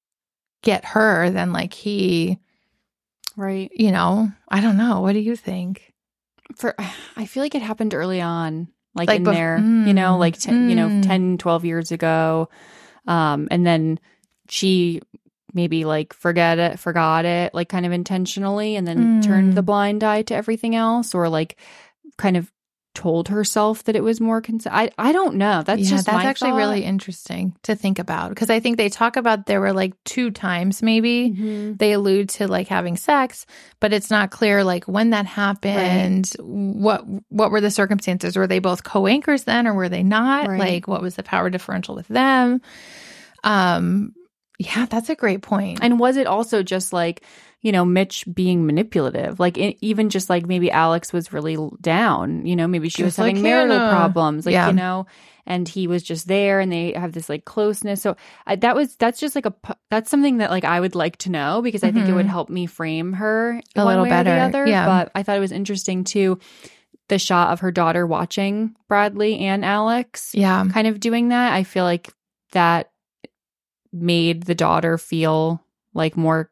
get 0.64 0.84
her, 0.86 1.30
then 1.30 1.54
like 1.54 1.74
he, 1.74 2.40
right. 3.36 3.72
you 3.74 3.92
know, 3.92 4.32
I 4.50 4.62
don't 4.62 4.78
know. 4.78 5.02
What 5.02 5.14
do 5.14 5.20
you 5.20 5.36
think? 5.36 5.94
for 6.58 6.76
I 7.16 7.26
feel 7.26 7.42
like 7.42 7.56
it 7.56 7.62
happened 7.62 7.94
early 7.94 8.22
on, 8.22 8.68
like, 8.94 9.08
Like 9.08 9.18
in 9.18 9.24
bef- 9.26 9.34
there, 9.34 9.58
you 9.58 9.94
know, 9.94 10.16
Mm, 10.16 10.20
like 10.20 10.38
ten, 10.38 10.70
you 10.70 10.76
know, 10.76 10.88
mm. 10.90 11.02
10, 11.04 11.38
12 11.38 11.66
years 11.66 11.92
ago. 11.92 12.50
Um, 13.08 13.48
and 13.50 13.66
then 13.66 14.00
she 14.50 15.02
maybe 15.54 15.86
like 15.86 16.14
forget 16.14 16.60
it, 16.60 16.80
forgot 16.80 17.26
it, 17.26 17.54
like 17.54 17.70
kind 17.70 17.86
of 17.86 17.92
intentionally, 17.92 18.76
and 18.76 18.88
then 18.88 19.22
turned 19.22 19.54
Mm. 19.54 19.56
the 19.56 19.64
blind 19.64 20.04
eye 20.04 20.22
to 20.24 20.36
everything 20.36 20.76
else, 20.76 21.14
or 21.16 21.30
like 21.30 21.58
kind 22.18 22.38
of 22.38 22.52
told 22.96 23.28
herself 23.30 23.86
that 23.86 23.96
it 23.96 24.04
was 24.04 24.22
more 24.22 24.40
cons- 24.40 24.68
I 24.70 24.92
I 25.00 25.14
don't 25.14 25.34
know. 25.38 25.64
That's 25.64 25.82
yeah, 25.82 25.90
just 25.90 26.06
that's 26.06 26.24
actually 26.26 26.52
thought. 26.52 26.58
really 26.58 26.84
interesting 26.84 27.56
to 27.64 27.74
think 27.76 27.98
about 27.98 28.30
because 28.30 28.52
I 28.52 28.60
think 28.60 28.78
they 28.78 28.88
talk 28.88 29.16
about 29.18 29.48
there 29.48 29.60
were 29.62 29.74
like 29.74 29.94
two 30.04 30.30
times 30.30 30.84
maybe 30.84 31.32
Mhm. 31.32 31.80
they 31.80 31.94
allude 31.94 32.30
to 32.38 32.48
like 32.48 32.68
having 32.68 32.96
sex, 32.96 33.48
but 33.80 33.94
it's 33.94 34.12
not 34.12 34.30
clear 34.30 34.64
like 34.64 34.86
when 34.86 35.10
that 35.10 35.26
happened. 35.26 36.32
What 36.40 37.04
what 37.30 37.50
were 37.50 37.62
the 37.62 37.72
circumstances? 37.72 38.38
Were 38.38 38.46
they 38.46 38.60
both 38.60 38.84
co-anchors 38.84 39.46
then, 39.46 39.66
or 39.66 39.74
were 39.74 39.90
they 39.90 40.04
not? 40.04 40.48
Right. 40.48 40.60
Like, 40.60 40.88
what 40.88 41.02
was 41.02 41.16
the 41.16 41.24
power 41.24 41.50
differential 41.50 41.96
with 41.96 42.08
them? 42.10 42.62
Um, 43.44 44.14
yeah, 44.60 44.86
that's 44.86 45.10
a 45.10 45.16
great 45.16 45.42
point. 45.42 45.80
And 45.82 46.00
was 46.00 46.18
it 46.18 46.28
also 46.28 46.64
just 46.64 46.94
like, 46.94 47.24
you 47.62 47.72
know, 47.72 47.86
Mitch 47.86 48.26
being 48.34 48.66
manipulative? 48.66 49.40
Like, 49.40 49.58
e- 49.58 49.78
even 49.82 50.10
just 50.10 50.30
like 50.30 50.46
maybe 50.46 50.70
Alex 50.72 51.12
was 51.14 51.34
really 51.34 51.58
down, 51.82 52.46
you 52.46 52.56
know, 52.56 52.68
maybe 52.68 52.90
she 52.90 53.04
was 53.04 53.12
Just 53.14 53.20
like 53.20 53.30
having 53.36 53.44
marital 53.44 53.78
Hannah. 53.80 53.90
problems, 53.92 54.46
like, 54.46 54.54
Yeah. 54.54 54.68
you 54.68 54.74
know, 54.74 55.06
and 55.46 55.68
he 55.68 55.88
was 55.88 56.04
just 56.04 56.28
there 56.28 56.60
and 56.60 56.72
they 56.72 56.94
have 56.94 57.12
this 57.14 57.28
like 57.30 57.46
closeness. 57.46 58.02
So 58.02 58.16
I, 58.48 58.56
that 58.58 58.76
was, 58.76 58.96
that's 58.96 59.20
just 59.20 59.36
like 59.36 59.46
a, 59.46 59.54
that's 59.90 60.10
something 60.10 60.38
that 60.38 60.52
like 60.52 60.64
I 60.66 60.80
would 60.80 60.96
like 60.96 61.18
to 61.18 61.30
know 61.32 61.62
because 61.62 61.84
I 61.84 61.92
think 61.92 62.08
it 62.08 62.14
would 62.14 62.26
Mhm. 62.28 62.30
help 62.30 62.50
me 62.50 62.66
frame 62.66 63.14
her 63.14 63.60
A 63.76 63.84
little 63.86 64.02
or 64.04 64.06
the 64.06 64.10
better. 64.10 64.32
other. 64.32 64.68
Yeah. 64.68 64.86
But 64.86 65.12
I 65.16 65.24
thought 65.24 65.36
it 65.38 65.42
was 65.42 65.52
interesting 65.52 66.04
too. 66.06 66.40
The 67.10 67.20
shot 67.20 67.52
of 67.52 67.60
her 67.60 67.72
daughter 67.72 68.08
watching 68.08 68.76
Bradley 68.88 69.40
and 69.40 69.66
Alex 69.66 70.32
yeah, 70.34 70.66
kind 70.72 70.88
of 70.88 71.02
doing 71.02 71.30
that. 71.30 71.52
I 71.54 71.64
feel 71.64 71.84
like 71.84 72.10
that 72.54 72.92
made 73.94 74.44
the 74.44 74.56
daughter 74.56 74.98
feel 74.98 75.64
like 75.94 76.18
more 76.18 76.50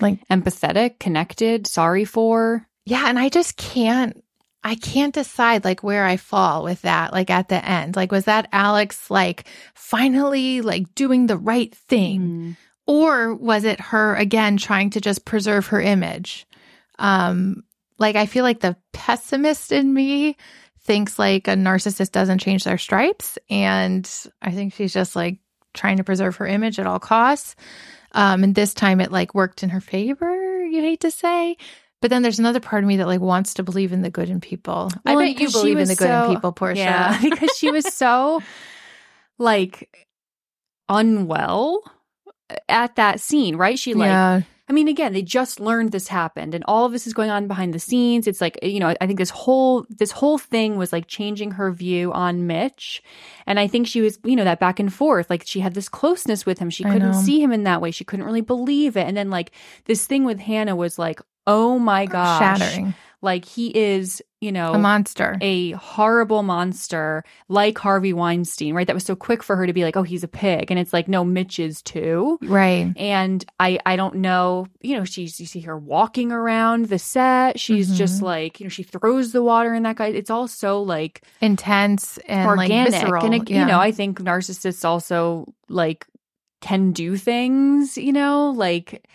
Like- 0.00 0.26
empathetic, 0.28 0.98
connected, 0.98 1.66
sorry 1.66 2.04
for. 2.04 2.66
yeah, 2.84 3.04
and 3.08 3.18
I 3.18 3.28
just 3.28 3.56
can't. 3.56 4.22
I 4.64 4.76
can't 4.76 5.12
decide 5.14 5.64
like 5.64 5.82
where 5.82 6.04
I 6.04 6.16
fall 6.16 6.62
with 6.62 6.82
that. 6.82 7.12
Like 7.12 7.30
at 7.30 7.48
the 7.48 7.64
end, 7.64 7.96
like 7.96 8.12
was 8.12 8.26
that 8.26 8.48
Alex 8.52 9.10
like 9.10 9.44
finally 9.74 10.60
like 10.60 10.94
doing 10.94 11.26
the 11.26 11.36
right 11.36 11.74
thing? 11.74 12.20
Mm. 12.20 12.56
or 12.86 13.34
was 13.34 13.64
it 13.64 13.80
her 13.80 14.14
again 14.16 14.56
trying 14.56 14.90
to 14.90 15.00
just 15.00 15.24
preserve 15.24 15.68
her 15.68 15.80
image 15.80 16.46
um 16.98 17.62
like 17.98 18.16
i 18.16 18.26
feel 18.26 18.42
like 18.42 18.58
the 18.58 18.76
pessimist 18.92 19.70
in 19.70 19.94
me 19.94 20.36
thinks 20.80 21.16
like 21.16 21.46
a 21.46 21.52
narcissist 21.54 22.10
doesn't 22.10 22.40
change 22.40 22.64
their 22.64 22.76
stripes 22.78 23.38
and 23.48 24.10
i 24.42 24.50
think 24.50 24.74
she's 24.74 24.92
just 24.92 25.14
like 25.14 25.38
trying 25.74 25.96
to 25.96 26.04
preserve 26.04 26.36
her 26.36 26.46
image 26.46 26.78
at 26.78 26.86
all 26.86 26.98
costs. 26.98 27.56
Um 28.12 28.44
and 28.44 28.54
this 28.54 28.74
time 28.74 29.00
it 29.00 29.10
like 29.12 29.34
worked 29.34 29.62
in 29.62 29.70
her 29.70 29.80
favor 29.80 30.64
you 30.64 30.80
hate 30.80 31.00
to 31.00 31.10
say. 31.10 31.56
But 32.00 32.10
then 32.10 32.22
there's 32.22 32.38
another 32.40 32.58
part 32.60 32.82
of 32.82 32.88
me 32.88 32.96
that 32.96 33.06
like 33.06 33.20
wants 33.20 33.54
to 33.54 33.62
believe 33.62 33.92
in 33.92 34.02
the 34.02 34.10
good 34.10 34.28
in 34.28 34.40
people. 34.40 34.90
I 35.06 35.14
Well, 35.14 35.24
bet 35.24 35.28
and 35.36 35.40
you 35.40 35.50
believe 35.50 35.78
in 35.78 35.86
the 35.88 35.94
good 35.94 36.08
so- 36.08 36.24
in 36.30 36.34
people 36.34 36.52
portia. 36.52 36.80
Yeah, 36.80 37.20
because 37.22 37.50
she 37.56 37.70
was 37.70 37.84
so 37.94 38.42
like 39.38 40.08
unwell 40.88 41.82
at 42.68 42.96
that 42.96 43.20
scene, 43.20 43.56
right? 43.56 43.78
She 43.78 43.94
like 43.94 44.08
yeah. 44.08 44.40
I 44.72 44.74
mean, 44.74 44.88
again, 44.88 45.12
they 45.12 45.20
just 45.20 45.60
learned 45.60 45.92
this 45.92 46.08
happened 46.08 46.54
and 46.54 46.64
all 46.66 46.86
of 46.86 46.92
this 46.92 47.06
is 47.06 47.12
going 47.12 47.28
on 47.28 47.46
behind 47.46 47.74
the 47.74 47.78
scenes. 47.78 48.26
It's 48.26 48.40
like, 48.40 48.58
you 48.62 48.80
know, 48.80 48.94
I 49.02 49.06
think 49.06 49.18
this 49.18 49.28
whole, 49.28 49.84
this 49.90 50.10
whole 50.10 50.38
thing 50.38 50.78
was 50.78 50.94
like 50.94 51.06
changing 51.06 51.50
her 51.50 51.70
view 51.70 52.10
on 52.10 52.46
Mitch. 52.46 53.02
And 53.46 53.60
I 53.60 53.66
think 53.66 53.86
she 53.86 54.00
was, 54.00 54.18
you 54.24 54.34
know, 54.34 54.44
that 54.44 54.60
back 54.60 54.80
and 54.80 54.90
forth. 54.90 55.28
Like 55.28 55.42
she 55.44 55.60
had 55.60 55.74
this 55.74 55.90
closeness 55.90 56.46
with 56.46 56.58
him. 56.58 56.70
She 56.70 56.84
couldn't 56.84 57.12
see 57.12 57.38
him 57.42 57.52
in 57.52 57.64
that 57.64 57.82
way. 57.82 57.90
She 57.90 58.04
couldn't 58.04 58.24
really 58.24 58.40
believe 58.40 58.96
it. 58.96 59.06
And 59.06 59.14
then 59.14 59.28
like 59.28 59.50
this 59.84 60.06
thing 60.06 60.24
with 60.24 60.40
Hannah 60.40 60.74
was 60.74 60.98
like, 60.98 61.20
oh 61.46 61.78
my 61.78 62.06
gosh. 62.06 62.38
Shattering. 62.40 62.94
Like 63.24 63.44
he 63.44 63.68
is, 63.76 64.20
you 64.40 64.50
know, 64.50 64.74
A 64.74 64.78
monster. 64.78 65.38
a 65.40 65.70
horrible 65.72 66.42
monster 66.42 67.22
like 67.48 67.78
Harvey 67.78 68.12
Weinstein, 68.12 68.74
right? 68.74 68.84
That 68.86 68.94
was 68.94 69.04
so 69.04 69.14
quick 69.14 69.44
for 69.44 69.54
her 69.54 69.64
to 69.64 69.72
be 69.72 69.84
like, 69.84 69.96
oh, 69.96 70.02
he's 70.02 70.24
a 70.24 70.28
pig. 70.28 70.72
And 70.72 70.80
it's 70.80 70.92
like, 70.92 71.06
no, 71.06 71.24
Mitch 71.24 71.60
is 71.60 71.82
too. 71.82 72.38
right. 72.42 72.92
And 72.96 73.44
I, 73.60 73.78
I 73.86 73.94
don't 73.94 74.16
know, 74.16 74.66
you 74.80 74.96
know, 74.96 75.04
she's, 75.04 75.38
you 75.38 75.46
see 75.46 75.60
her 75.60 75.78
walking 75.78 76.32
around 76.32 76.86
the 76.86 76.98
set. 76.98 77.60
She's 77.60 77.96
just 77.96 78.18
Mhm. 78.20 78.24
like, 78.24 78.58
you 78.60 78.64
know, 78.66 78.70
she 78.70 78.82
throws 78.82 79.30
the 79.30 79.42
water 79.44 79.72
in 79.72 79.84
that 79.84 79.94
guy. 79.96 80.08
It's 80.08 80.30
all 80.30 80.48
so 80.48 80.82
like 80.82 81.22
Intense 81.40 82.18
and 82.26 82.48
organic. 82.48 82.92
like 82.92 83.00
visceral. 83.02 83.24
and, 83.24 83.34
it, 83.36 83.48
yeah. 83.50 83.60
you 83.60 83.66
know, 83.66 83.78
I 83.78 83.92
think 83.92 84.18
narcissists 84.20 84.84
also 84.84 85.46
like 85.68 86.06
can 86.60 86.90
do 86.92 87.16
things, 87.16 87.96
you 87.96 88.12
know, 88.12 88.50
like, 88.50 89.06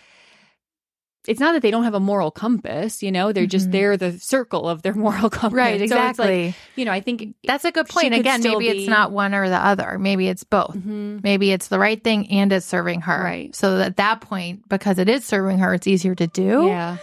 it's 1.27 1.39
not 1.39 1.53
that 1.53 1.61
they 1.61 1.71
don't 1.71 1.83
have 1.83 1.93
a 1.93 1.99
moral 1.99 2.31
compass, 2.31 3.03
you 3.03 3.11
know, 3.11 3.31
they're 3.31 3.45
just 3.45 3.67
Mhm. 3.69 3.71
they're 3.71 3.97
the 3.97 4.19
circle 4.19 4.67
of 4.69 4.81
their 4.81 4.93
moral 5.05 5.29
compass. 5.29 5.57
right. 5.57 5.77
So 5.79 5.83
it's 5.83 5.91
like, 5.91 6.29
Exactly. 6.29 6.55
you 6.75 6.85
know, 6.85 6.91
I 6.91 7.01
think 7.01 7.35
That's 7.45 7.65
a 7.65 7.71
good 7.71 7.87
point. 7.87 8.13
Again, 8.13 8.41
maybe 8.43 8.71
be- 8.71 8.79
it's 8.79 8.89
not 8.89 9.11
one 9.11 9.33
or 9.33 9.49
the 9.49 9.57
other. 9.57 9.97
Maybe 9.99 10.27
it's 10.27 10.43
both. 10.43 10.75
Mhm. 10.75 11.23
Maybe 11.23 11.51
it's 11.51 11.67
the 11.67 11.79
right 11.79 12.01
thing 12.03 12.27
and 12.31 12.51
it's 12.51 12.65
serving 12.65 13.01
her. 13.01 13.23
Right. 13.23 13.55
So 13.55 13.79
at 13.79 13.97
that 13.97 14.21
point, 14.21 14.67
because 14.69 14.99
it 14.99 15.09
is 15.09 15.25
serving 15.25 15.59
her, 15.59 15.73
it's 15.73 15.87
easier 15.87 16.15
to 16.15 16.27
do. 16.27 16.67
Yeah. 16.67 16.97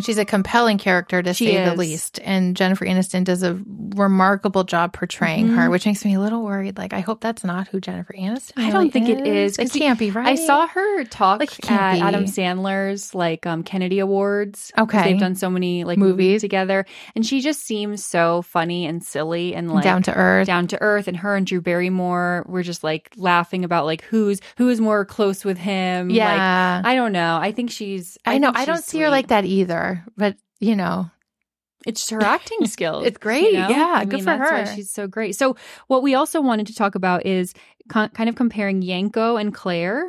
Mean, 0.00 0.04
she's 0.04 0.18
a 0.18 0.24
compelling 0.24 0.78
character 0.78 1.22
to 1.22 1.34
She 1.34 1.46
say 1.46 1.64
the 1.64 1.74
least. 1.76 2.18
And 2.24 2.56
Jennifer 2.56 2.84
Aniston 2.86 3.24
does 3.24 3.42
a 3.42 3.58
remarkable 3.94 4.64
job 4.64 4.92
portraying 4.92 5.48
Mhm. 5.48 5.56
her, 5.56 5.70
which 5.70 5.86
makes 5.86 6.04
me 6.04 6.14
a 6.14 6.20
little 6.20 6.42
worried. 6.42 6.78
Like, 6.78 6.92
I 6.92 7.00
hope 7.00 7.20
that's 7.20 7.44
not 7.44 7.68
who 7.68 7.80
Jennifer 7.80 8.12
Aniston 8.14 8.52
I 8.56 8.70
don't 8.70 8.90
think 8.90 9.08
it 9.08 9.26
is, 9.26 9.58
It 9.58 9.72
can't 9.72 9.98
be, 9.98 10.10
right? 10.10 10.26
I 10.26 10.34
saw 10.36 10.66
her 10.66 11.04
talk 11.04 11.40
Like, 11.40 11.70
at 11.70 11.94
be. 11.94 12.00
Adam 12.00 12.24
Sandler's 12.24 13.14
like 13.14 13.46
um 13.46 13.62
Kennedy 13.62 13.98
Awards. 13.98 14.72
Okay. 14.78 15.02
They've 15.04 15.20
done 15.20 15.34
so 15.34 15.50
many 15.50 15.84
like 15.84 15.98
movies 15.98 16.10
Movies. 16.10 16.40
together. 16.42 16.86
And 17.14 17.24
she 17.24 17.40
just 17.40 17.64
seems 17.64 18.04
so 18.04 18.42
funny 18.42 18.86
and 18.86 19.02
silly 19.02 19.54
and 19.54 19.70
like 19.72 19.84
down 19.84 20.02
to 20.04 20.14
earth. 20.14 20.46
down 20.46 20.66
to 20.68 20.80
earth. 20.80 21.08
And 21.08 21.16
her 21.18 21.36
and 21.36 21.46
Drew 21.46 21.60
Barrymore 21.60 22.44
were 22.48 22.62
just 22.62 22.82
like 22.84 23.10
laughing 23.16 23.64
about 23.64 23.86
like 23.86 24.02
who's 24.04 24.40
who 24.56 24.68
is 24.68 24.80
more 24.80 25.04
close 25.04 25.44
with 25.44 25.58
him. 25.58 26.10
Yeah. 26.10 26.80
Like 26.82 26.86
I 26.92 26.94
don't 26.94 27.12
know. 27.12 27.38
I 27.40 27.52
think 27.52 27.70
she's 27.70 28.18
I, 28.26 28.38
know. 28.38 28.52
I 28.54 28.64
don't 28.64 28.82
see 28.84 29.00
her 29.00 29.08
like 29.10 29.28
that 29.28 29.44
either. 29.44 29.89
But, 30.16 30.36
you 30.60 30.76
know, 30.76 31.10
It's 31.86 32.08
her 32.10 32.22
acting 32.22 32.66
skills. 32.66 33.06
It's 33.06 33.18
great. 33.18 33.52
you 33.52 33.58
know? 33.60 33.68
Yeah, 33.68 33.92
I 33.96 34.04
good 34.04 34.14
mean, 34.16 34.24
for 34.24 34.36
that's 34.38 34.50
why 34.50 34.60
her. 34.66 34.74
she's 34.74 34.90
so 34.90 35.06
great. 35.06 35.36
So, 35.36 35.56
what 35.86 36.02
we 36.02 36.14
also 36.14 36.40
wanted 36.40 36.66
to 36.68 36.74
talk 36.74 36.94
about 36.94 37.24
is 37.26 37.54
con- 37.88 38.10
kind 38.10 38.28
of 38.28 38.36
comparing 38.36 38.82
Yanko 38.82 39.36
and 39.36 39.54
Claire, 39.54 40.04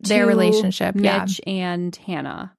Their 0.00 0.26
relationship, 0.26 0.94
yeah. 0.98 1.20
Mitch 1.24 1.40
and 1.46 1.94
Hannah. 1.96 2.52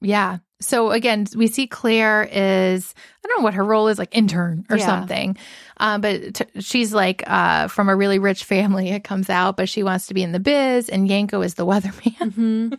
Yeah. 0.00 0.38
So 0.60 0.90
again, 0.92 1.26
we 1.36 1.46
see 1.48 1.66
Claire 1.66 2.22
is 2.30 2.94
I 3.24 3.28
don't 3.28 3.38
know 3.40 3.44
what 3.44 3.54
her 3.54 3.64
role 3.64 3.88
is, 3.88 3.98
like 3.98 4.16
intern 4.16 4.64
or 4.70 4.76
Yeah. 4.76 4.86
something. 4.86 5.36
Um, 5.78 6.00
but 6.00 6.34
t- 6.34 6.60
she's 6.60 6.92
like 6.94 7.22
uh, 7.26 7.66
from 7.68 7.88
a 7.88 7.96
really 7.96 8.18
rich 8.20 8.44
family. 8.44 8.90
It 8.90 9.02
comes 9.04 9.28
out, 9.30 9.56
but 9.56 9.68
she 9.68 9.82
wants 9.82 10.06
to 10.06 10.14
be 10.14 10.22
in 10.22 10.30
the 10.32 10.38
biz, 10.40 10.88
and 10.88 11.08
Yanko 11.08 11.42
is 11.42 11.54
the 11.54 11.66
weatherman. 11.70 12.16
Mm-hmm. 12.18 12.74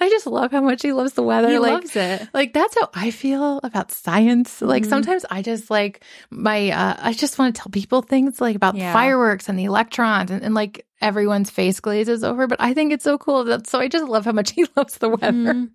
I 0.00 0.08
just 0.08 0.26
love 0.26 0.50
how 0.52 0.60
much 0.60 0.82
he 0.82 0.92
loves 0.92 1.12
the 1.14 1.22
weather. 1.22 1.48
He 1.50 1.58
like, 1.58 1.72
loves 1.72 1.96
it. 1.96 2.28
like 2.34 2.52
that's 2.52 2.74
how 2.78 2.90
I 2.94 3.10
feel 3.10 3.60
about 3.62 3.90
science. 3.90 4.60
Like 4.62 4.84
Mhm. 4.84 4.88
sometimes 4.90 5.24
I 5.30 5.42
just 5.42 5.70
like 5.70 6.02
my 6.30 6.70
uh 6.70 6.96
I 6.98 7.12
just 7.12 7.38
want 7.38 7.54
to 7.54 7.60
tell 7.62 7.70
people 7.70 8.02
things 8.02 8.40
like 8.40 8.56
about 8.56 8.76
Yeah. 8.76 8.92
fireworks 8.92 9.48
and 9.48 9.58
the 9.58 9.64
electrons 9.64 10.30
and, 10.30 10.42
and 10.42 10.54
like 10.54 10.86
everyone's 11.00 11.50
face 11.50 11.80
glazes 11.80 12.24
over, 12.24 12.46
but 12.46 12.60
I 12.60 12.74
think 12.74 12.92
it's 12.92 13.04
so 13.04 13.18
cool 13.18 13.44
that 13.44 13.66
so 13.66 13.78
I 13.80 13.88
just 13.88 14.04
love 14.08 14.24
how 14.24 14.32
much 14.32 14.52
he 14.52 14.66
loves 14.76 14.98
the 14.98 15.08
weather. 15.10 15.32
Mhm. 15.32 15.70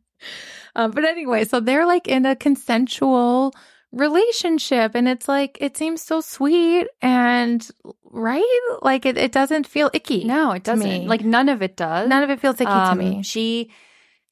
Um, 0.75 0.91
but 0.91 1.03
anyway, 1.05 1.45
so 1.45 1.59
they're 1.59 1.85
like 1.85 2.07
in 2.07 2.25
a 2.25 2.35
consensual 2.35 3.53
relationship 3.91 4.95
and 4.95 5.07
it's 5.07 5.27
like 5.27 5.57
it 5.61 5.77
seems 5.77 6.01
so 6.01 6.21
sweet 6.21 6.87
and 7.01 7.67
right? 8.11 8.59
Like 8.81 9.05
it, 9.05 9.17
it 9.17 9.31
doesn't 9.31 9.67
feel 9.67 9.89
icky. 9.93 10.23
No, 10.25 10.51
it 10.51 10.63
doesn't. 10.63 10.87
me. 10.87 11.07
Like 11.07 11.23
none 11.23 11.49
of 11.49 11.61
it 11.61 11.75
does. 11.75 12.07
none 12.07 12.23
of 12.23 12.29
it 12.29 12.39
feels 12.39 12.55
icky 12.61 12.65
to 12.65 12.91
Um, 12.91 12.97
me. 12.97 13.23
She, 13.23 13.69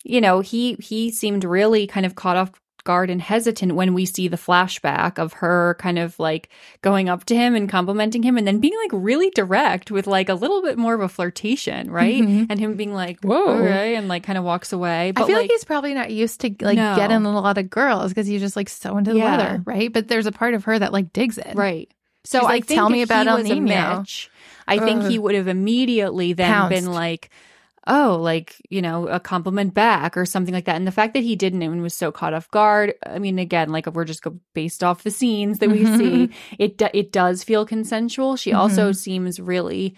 you 0.10 0.22
know, 0.22 0.40
he 0.40 0.76
he 0.80 1.12
seemed 1.12 1.44
really 1.44 1.88
kind 1.88 2.06
of 2.06 2.16
caught 2.16 2.38
off 2.38 2.52
guard 2.84 3.10
and 3.10 3.22
hesitant 3.22 3.76
when 3.76 3.94
we 3.94 4.06
see 4.06 4.30
the 4.30 4.38
flashback 4.38 5.20
of 5.20 5.34
her 5.34 5.76
kind 5.78 6.00
of 6.00 6.18
like 6.20 6.48
going 6.82 7.10
up 7.10 7.26
to 7.26 7.36
him 7.36 7.54
and 7.54 7.68
complimenting 7.70 8.24
him 8.24 8.38
and 8.38 8.48
then 8.48 8.60
being 8.60 8.74
like 8.82 8.92
really 8.94 9.30
direct 9.32 9.92
with 9.92 10.08
like 10.08 10.30
a 10.30 10.34
little 10.34 10.62
bit 10.62 10.78
more 10.78 10.94
of 10.94 11.02
a 11.02 11.10
flirtation, 11.10 11.92
right? 11.92 12.24
Mhm. 12.24 12.48
And 12.50 12.58
him 12.58 12.76
being 12.78 12.94
like, 12.94 13.20
Whoa. 13.22 13.62
and 13.62 14.08
like 14.08 14.24
kind 14.24 14.38
of 14.38 14.46
walks 14.46 14.72
away. 14.72 15.12
But 15.12 15.24
I 15.24 15.28
feel 15.28 15.36
like, 15.36 15.44
like, 15.44 15.52
he's 15.52 15.66
probably 15.66 15.94
not 15.96 16.12
used 16.12 16.40
to 16.42 16.56
like 16.62 16.78
No. 16.78 16.96
getting 16.96 17.26
a 17.26 17.32
lot 17.42 17.58
of 17.58 17.70
girls 17.70 18.12
because 18.12 18.26
he's 18.26 18.40
just 18.40 18.56
like 18.56 18.70
so 18.70 18.98
into 18.98 19.12
the 19.12 19.20
Yeah. 19.20 19.38
weather, 19.38 19.62
right? 19.66 19.92
But 19.92 20.08
there's 20.08 20.26
a 20.26 20.32
part 20.32 20.54
of 20.54 20.64
her 20.64 20.80
that 20.80 20.94
like 20.94 21.12
digs 21.12 21.38
it, 21.38 21.56
right. 21.56 21.92
So 22.24 22.40
She's 22.40 22.46
I 22.46 22.50
like, 22.52 22.66
think 22.68 22.78
"Tell 22.78 22.90
me 22.90 23.02
about 23.02 23.28
El 23.28 23.40
Niño." 23.40 24.00
Mitch, 24.00 24.30
I 24.66 24.80
think 24.80 25.04
he 25.08 25.20
would 25.20 25.36
have 25.36 25.50
immediately 25.50 26.32
then 26.34 26.50
Pounced. 26.54 26.70
been 26.70 26.92
like, 26.94 27.30
oh, 27.88 28.18
like, 28.22 28.56
you 28.70 28.82
know, 28.82 29.08
a 29.08 29.20
compliment 29.20 29.74
back 29.74 30.18
or 30.18 30.26
something 30.26 30.54
like 30.54 30.66
that. 30.66 30.76
And 30.76 30.86
the 30.86 30.92
fact 30.92 31.14
that 31.14 31.24
he 31.24 31.36
didn't 31.36 31.62
and 31.64 31.82
was 31.82 31.94
so 31.96 32.12
caught 32.12 32.34
off 32.34 32.52
guard, 32.52 32.94
I 33.06 33.18
mean, 33.18 33.40
again, 33.40 33.72
like 33.72 33.88
if 33.88 33.94
we're 33.94 34.04
just 34.06 34.22
go 34.22 34.38
based 34.54 34.84
off 34.84 35.04
the 35.04 35.12
scenes 35.12 35.60
that 35.60 35.70
we 35.72 35.84
Mhm. 35.86 35.98
see, 35.98 36.30
it 36.60 36.78
do- 36.78 36.90
it 36.94 37.12
does 37.12 37.44
feel 37.44 37.66
consensual. 37.66 38.36
She 38.36 38.52
also 38.54 38.92
seems 38.92 39.40
really 39.40 39.96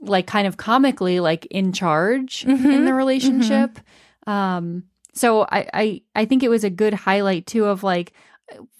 like 0.00 0.26
kind 0.26 0.46
of 0.46 0.56
comically 0.56 1.20
like 1.20 1.46
in 1.46 1.72
charge 1.72 2.44
in 2.44 2.56
Mhm. 2.58 2.84
the 2.86 2.94
relationship. 2.94 3.78
Um 4.26 4.84
so 5.12 5.42
I, 5.42 5.68
I 5.72 6.02
I 6.14 6.24
think 6.26 6.42
it 6.42 6.50
was 6.50 6.64
a 6.64 6.70
good 6.70 6.92
highlight 6.92 7.46
too 7.46 7.64
of 7.66 7.82
like 7.82 8.12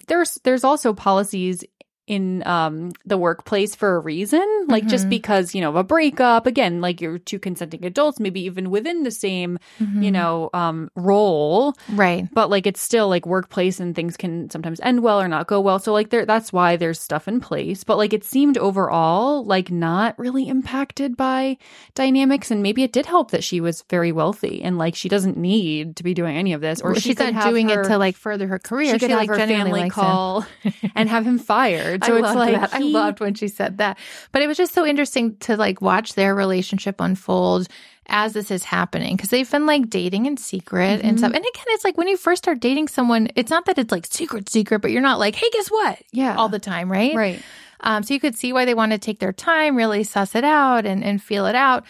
there's 0.07 0.35
there's 0.43 0.63
also 0.63 0.93
policies 0.93 1.63
in 2.07 2.41
um 2.47 2.91
the 3.05 3.17
workplace 3.17 3.75
for 3.75 3.97
a 3.97 3.99
reason 3.99 4.41
like 4.69 4.87
just 4.87 5.07
Mhm. 5.07 5.09
because 5.09 5.53
you 5.53 5.59
know 5.61 5.69
of 5.69 5.75
a 5.75 5.83
breakup 5.83 6.47
again 6.47 6.79
like 6.79 7.01
you're 7.01 7.17
two 7.19 7.37
consenting 7.37 7.83
adults 7.83 8.19
maybe 8.19 8.39
even 8.45 8.69
within 8.69 9.03
the 9.03 9.11
same 9.11 9.59
you 9.79 9.85
Mhm. 9.87 10.11
know 10.13 10.49
um 10.53 10.89
role 10.95 11.75
right? 11.89 12.27
but 12.33 12.49
like 12.49 12.65
it's 12.65 12.81
still 12.81 13.09
like 13.09 13.25
workplace 13.25 13.79
and 13.81 13.93
things 13.93 14.15
can 14.15 14.49
sometimes 14.49 14.79
end 14.81 15.03
well 15.03 15.19
or 15.21 15.27
not 15.27 15.47
go 15.47 15.59
well 15.59 15.79
so 15.79 15.91
like 15.91 16.09
there 16.09 16.25
that's 16.25 16.53
why 16.53 16.77
there's 16.77 16.99
stuff 16.99 17.27
in 17.27 17.41
place 17.41 17.83
but 17.83 17.97
like 17.97 18.13
it 18.13 18.23
seemed 18.23 18.57
overall 18.57 19.43
like 19.43 19.69
not 19.69 20.17
really 20.17 20.47
impacted 20.47 21.17
by 21.17 21.57
dynamics 21.93 22.51
and 22.51 22.63
maybe 22.63 22.83
it 22.83 22.93
did 22.93 23.05
help 23.05 23.31
that 23.31 23.43
she 23.43 23.59
was 23.59 23.83
very 23.89 24.11
wealthy 24.13 24.61
and 24.63 24.77
like 24.77 24.95
she 24.95 25.09
doesn't 25.09 25.35
need 25.37 25.95
to 25.97 26.03
be 26.03 26.13
doing 26.13 26.37
any 26.37 26.53
of 26.53 26.61
this 26.61 26.79
or 26.81 26.91
Or 26.91 26.95
she 26.95 27.09
she's 27.09 27.19
not 27.19 27.43
doing 27.49 27.67
her- 27.69 27.81
it 27.81 27.87
to 27.87 27.97
like 27.97 28.15
further 28.15 28.47
her 28.47 28.59
career. 28.59 28.93
she 28.93 28.99
could 28.99 29.09
have 29.09 29.19
like 29.19 29.29
her 29.29 29.35
family 29.35 29.89
call 29.89 30.45
and 30.95 31.09
have 31.09 31.25
him 31.27 31.37
fired 31.37 31.96
so 32.03 32.13
I 32.15 32.17
it's 32.17 32.23
loved 32.23 32.37
like 32.37 32.59
that. 32.61 32.73
I 32.73 32.79
loved 32.79 33.19
when 33.19 33.33
she 33.33 33.47
said 33.47 33.77
that. 33.77 33.97
But 34.31 34.41
it 34.41 34.47
was 34.47 34.57
just 34.57 34.73
so 34.73 34.85
interesting 34.85 35.35
to 35.37 35.57
like 35.57 35.81
watch 35.81 36.13
their 36.13 36.33
relationship 36.35 36.95
unfold 36.99 37.67
as 38.09 38.31
this 38.33 38.51
is 38.51 38.63
happening 38.63 39.15
because 39.17 39.29
they've 39.29 39.49
been 39.51 39.65
like 39.65 39.89
dating 39.89 40.25
in 40.27 40.37
secret 40.37 40.99
Mm-hmm. 40.99 41.07
and 41.07 41.17
stuff. 41.19 41.33
And 41.33 41.43
again, 41.43 41.65
it's 41.69 41.83
like 41.83 41.97
when 41.97 42.07
you 42.07 42.15
first 42.17 42.43
start 42.43 42.59
dating 42.61 42.87
someone, 42.87 43.27
it's 43.35 43.49
not 43.49 43.65
that 43.65 43.77
it's 43.77 43.91
like 43.91 44.05
secret, 44.05 44.47
secret, 44.49 44.79
but 44.79 44.91
you're 44.91 45.01
not 45.01 45.19
like, 45.19 45.35
hey, 45.35 45.49
guess 45.51 45.67
what? 45.67 46.01
Yeah. 46.13 46.35
All 46.35 46.47
the 46.49 46.59
time, 46.59 46.89
right? 46.91 47.13
right 47.13 47.41
Um, 47.81 48.03
so 48.03 48.13
you 48.13 48.19
could 48.19 48.35
see 48.35 48.53
why 48.53 48.65
they 48.65 48.73
want 48.73 48.93
to 48.93 48.97
take 48.97 49.19
their 49.19 49.33
time, 49.33 49.75
really 49.75 50.03
suss 50.03 50.35
it 50.35 50.43
out 50.45 50.85
and, 50.85 51.03
and 51.03 51.21
feel 51.21 51.45
it 51.47 51.55
out. 51.55 51.83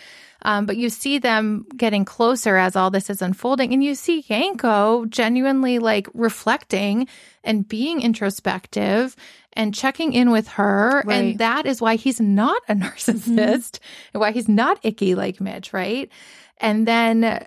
Um, 0.43 0.65
but 0.65 0.77
you 0.77 0.89
see 0.89 1.17
them 1.17 1.65
getting 1.75 2.05
closer 2.05 2.57
as 2.57 2.75
all 2.75 2.91
this 2.91 3.09
is 3.09 3.21
unfolding, 3.23 3.73
and 3.73 3.83
you 3.83 3.95
see 3.95 4.23
Yanko 4.27 5.05
genuinely 5.05 5.79
like 5.79 6.07
reflecting 6.13 7.07
and 7.43 7.67
being 7.67 8.01
introspective 8.01 9.15
and 9.57 9.73
checking 9.73 10.13
in 10.13 10.29
with 10.29 10.47
her. 10.49 11.03
Right. 11.03 11.15
And 11.15 11.39
that 11.39 11.65
is 11.65 11.81
why 11.81 11.95
he's 11.95 12.21
not 12.21 12.61
a 12.69 12.75
narcissist 12.75 13.25
mm-hmm. 13.25 14.13
and 14.13 14.21
why 14.21 14.31
he's 14.31 14.47
not 14.47 14.79
icky 14.83 15.15
like 15.15 15.41
Mitch, 15.41 15.73
right? 15.73 16.09
And 16.59 16.87
then 16.87 17.45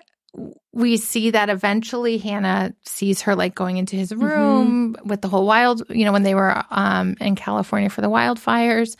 we 0.73 0.97
see 0.97 1.31
that 1.31 1.49
eventually 1.49 2.17
Hannah 2.17 2.73
sees 2.83 3.21
her 3.21 3.35
like 3.35 3.55
going 3.55 3.77
into 3.77 3.95
his 3.95 4.11
mm-hmm. 4.11 4.23
room 4.23 4.97
with 5.03 5.21
the 5.21 5.29
whole 5.29 5.47
wild, 5.47 5.83
you 5.89 6.05
know, 6.05 6.11
when 6.11 6.23
they 6.23 6.35
were 6.35 6.63
um 6.69 7.15
in 7.19 7.35
California 7.35 7.89
for 7.89 8.01
the 8.01 8.09
wildfires. 8.09 8.95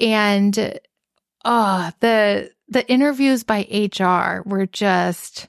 And 0.00 0.78
oh, 1.44 1.90
the 2.00 2.50
the 2.68 2.90
interviews 2.90 3.44
by 3.44 3.66
HR 3.70 4.42
were 4.48 4.66
just 4.66 5.48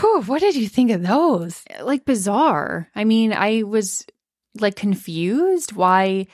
Whew, 0.00 0.22
what 0.22 0.40
did 0.40 0.56
you 0.56 0.68
think 0.68 0.90
of 0.90 1.02
those? 1.02 1.62
like 1.82 2.04
bizarre. 2.04 2.88
I 2.96 3.04
mean, 3.04 3.32
I 3.32 3.62
was 3.62 4.04
like 4.60 4.76
confused 4.76 5.72
why 5.72 6.26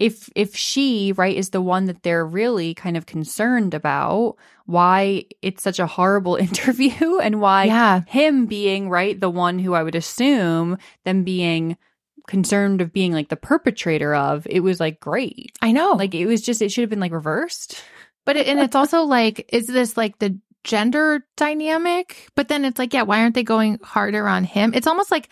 if 0.00 0.28
if 0.34 0.56
she, 0.56 1.12
right, 1.12 1.36
is 1.36 1.50
the 1.50 1.62
one 1.62 1.84
that 1.86 2.02
they're 2.02 2.26
really 2.26 2.74
kind 2.74 2.96
of 2.96 3.06
concerned 3.06 3.74
about, 3.74 4.36
why 4.66 5.24
it's 5.40 5.62
such 5.62 5.78
a 5.78 5.86
horrible 5.86 6.34
interview 6.48 7.18
and 7.18 7.40
why 7.40 7.64
Yeah. 7.64 8.00
him 8.08 8.46
being, 8.46 8.90
right, 8.90 9.18
the 9.18 9.30
one 9.30 9.58
who 9.60 9.72
I 9.74 9.82
would 9.84 9.94
assume 9.94 10.78
them 11.04 11.22
being 11.22 11.76
concerned 12.26 12.80
of 12.80 12.92
being 12.92 13.12
like 13.12 13.28
the 13.28 13.36
perpetrator 13.36 14.14
of, 14.14 14.46
it 14.50 14.60
was 14.60 14.80
like 14.80 14.98
great. 14.98 15.56
I 15.62 15.70
know. 15.72 15.92
Like 15.92 16.14
it 16.14 16.26
was 16.26 16.42
just 16.42 16.60
it 16.60 16.72
should 16.72 16.82
have 16.82 16.90
been 16.90 17.00
like 17.00 17.12
reversed. 17.12 17.82
But 18.24 18.36
it, 18.36 18.48
and 18.48 18.58
it's 18.58 18.74
also 18.74 19.02
like, 19.02 19.48
is 19.52 19.66
this 19.66 19.96
like 19.96 20.18
the 20.18 20.38
gender 20.64 21.24
dynamic? 21.36 22.28
But 22.34 22.48
then 22.48 22.64
it's 22.64 22.78
like, 22.78 22.94
yeah, 22.94 23.02
why 23.02 23.20
aren't 23.20 23.34
they 23.34 23.42
going 23.44 23.78
harder 23.82 24.26
on 24.26 24.44
him? 24.44 24.72
It's 24.74 24.86
almost 24.86 25.10
like, 25.10 25.28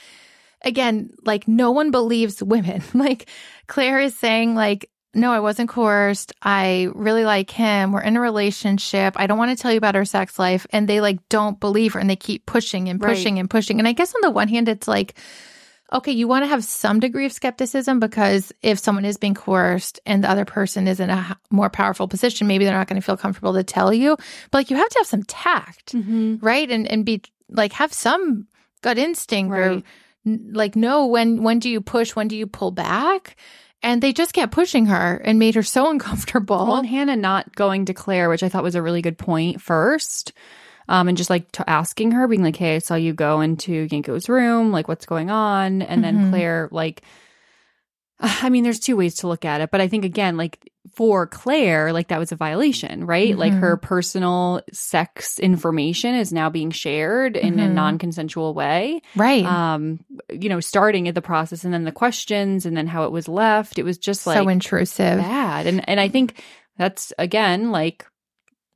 again, 0.65 1.11
like 1.25 1.47
no 1.49 1.71
one 1.71 1.91
believes 1.91 2.43
women. 2.43 2.83
like 2.95 3.29
Claire 3.67 4.01
is 4.01 4.15
saying, 4.17 4.55
like, 4.55 4.89
no, 5.15 5.31
I 5.31 5.41
wasn't 5.41 5.69
coerced. 5.69 6.33
I 6.43 6.89
really 6.95 7.25
like 7.25 7.51
him. 7.51 7.93
We're 7.93 8.01
in 8.01 8.17
a 8.17 8.21
relationship. 8.21 9.15
I 9.17 9.27
don't 9.27 9.37
want 9.39 9.57
to 9.57 9.61
tell 9.61 9.71
you 9.71 9.77
about 9.79 9.95
her 9.95 10.07
sex 10.07 10.39
life. 10.39 10.67
And 10.71 10.89
they 10.89 11.01
like 11.03 11.19
don't 11.29 11.61
believe 11.61 11.93
her 11.93 12.01
and 12.01 12.09
they 12.09 12.17
keep 12.17 12.47
pushing 12.47 12.89
and 12.89 13.03
Right. 13.03 13.15
pushing 13.15 13.39
and 13.39 13.51
pushing. 13.51 13.79
And 13.79 13.87
I 13.87 13.93
guess 13.93 14.15
on 14.15 14.21
the 14.23 14.31
one 14.31 14.49
hand, 14.49 14.69
it's 14.71 14.89
like, 14.89 15.15
okay, 15.93 16.13
you 16.13 16.27
want 16.27 16.45
to 16.45 16.49
have 16.49 16.65
some 16.65 16.99
degree 17.01 17.27
of 17.27 17.33
skepticism 17.33 18.01
because 18.01 18.51
if 18.63 18.79
someone 18.79 19.05
is 19.05 19.19
being 19.19 19.35
coerced 19.35 20.01
and 20.07 20.25
the 20.25 20.31
other 20.31 20.47
person 20.47 20.89
is 20.89 20.99
in 20.99 21.11
a 21.11 21.37
more 21.51 21.69
powerful 21.69 22.09
position, 22.09 22.47
maybe 22.47 22.65
they're 22.65 22.73
not 22.73 22.89
going 22.89 22.99
to 23.01 23.05
feel 23.05 23.19
comfortable 23.19 23.53
to 23.53 23.63
tell 23.65 23.93
you. 23.93 24.17
But 24.51 24.59
like 24.61 24.71
you 24.71 24.77
have 24.79 24.89
to 24.89 24.99
have 25.01 25.07
some 25.07 25.25
tact, 25.25 25.93
Mm-hmm. 25.93 26.37
right? 26.41 26.71
And 26.71 26.87
and 26.91 27.05
be 27.05 27.21
like 27.51 27.75
have 27.75 27.93
some 27.93 28.47
gut 28.81 28.97
instinct 28.97 29.53
or 29.53 29.61
Right. 29.61 29.71
n- 29.73 29.85
like 30.25 30.77
know 30.77 31.07
when 31.07 31.43
when 31.43 31.59
do 31.59 31.69
you 31.69 31.81
push, 31.81 32.15
when 32.15 32.29
do 32.29 32.37
you 32.37 32.47
pull 32.47 32.71
back? 32.71 33.37
And 33.85 34.01
they 34.01 34.13
just 34.13 34.33
kept 34.33 34.53
pushing 34.53 34.87
her 34.87 35.17
and 35.25 35.39
made 35.41 35.57
her 35.57 35.63
so 35.65 35.91
uncomfortable. 35.91 36.67
Well, 36.67 36.77
and 36.77 36.87
Hannah 36.87 37.17
not 37.17 37.55
going 37.57 37.87
to 37.87 37.95
Claire, 37.95 38.29
which 38.29 38.43
I 38.43 38.49
thought 38.49 38.63
was 38.63 38.77
a 38.77 38.83
really 38.83 39.03
good 39.03 39.19
point 39.19 39.61
first. 39.61 40.33
Um, 40.89 41.09
and 41.09 41.17
just 41.17 41.31
like 41.31 41.51
to 41.53 41.69
asking 41.71 42.11
her, 42.13 42.27
being 42.29 42.43
like, 42.43 42.57
Hey, 42.57 42.77
I 42.77 42.79
saw 42.79 42.95
you 42.97 43.13
go 43.13 43.41
into 43.41 43.89
Yanko's 43.89 44.29
room. 44.29 44.73
Like, 44.73 44.89
what's 44.89 45.07
going 45.07 45.31
on? 45.31 45.83
And 45.83 46.03
then 46.03 46.19
Mhm. 46.19 46.31
Claire, 46.31 46.69
like, 46.71 47.03
I 48.21 48.49
mean, 48.51 48.63
there's 48.65 48.81
two 48.81 48.97
ways 48.97 49.17
to 49.17 49.29
look 49.29 49.45
at 49.45 49.61
it, 49.61 49.71
but 49.71 49.81
I 49.81 49.89
think 49.89 50.05
again, 50.05 50.37
like 50.37 50.71
for 50.95 51.27
Claire, 51.27 51.93
like 51.93 52.09
that 52.09 52.19
was 52.19 52.33
a 52.33 52.37
violation, 52.37 53.07
right? 53.07 53.37
Like 53.37 53.53
her 53.55 53.77
personal 53.79 54.61
sex 54.73 55.39
information 55.39 56.15
is 56.15 56.33
now 56.33 56.51
being 56.51 56.71
shared 56.71 57.37
in 57.37 57.59
a 57.59 57.63
Mhm. 57.69 57.73
non 57.73 57.99
consensual 57.99 58.53
way 58.55 59.01
right. 59.17 59.45
um 59.45 60.01
you 60.31 60.49
know 60.49 60.61
starting 60.61 61.09
at 61.09 61.15
the 61.15 61.23
process 61.23 61.65
and 61.65 61.73
then 61.73 61.85
the 61.85 61.93
questions 61.93 62.67
and 62.67 62.77
then 62.77 62.87
how 62.87 63.05
it 63.05 63.13
was 63.13 63.27
left 63.29 63.79
it 63.79 63.85
was 63.85 63.97
just 63.99 64.27
like 64.27 64.37
so 64.37 64.49
intrusive. 64.49 65.19
bad 65.19 65.67
and 65.67 65.89
and 65.89 65.99
i 66.01 66.09
think 66.09 66.43
that's 66.79 67.13
again 67.19 67.71
like 67.71 68.07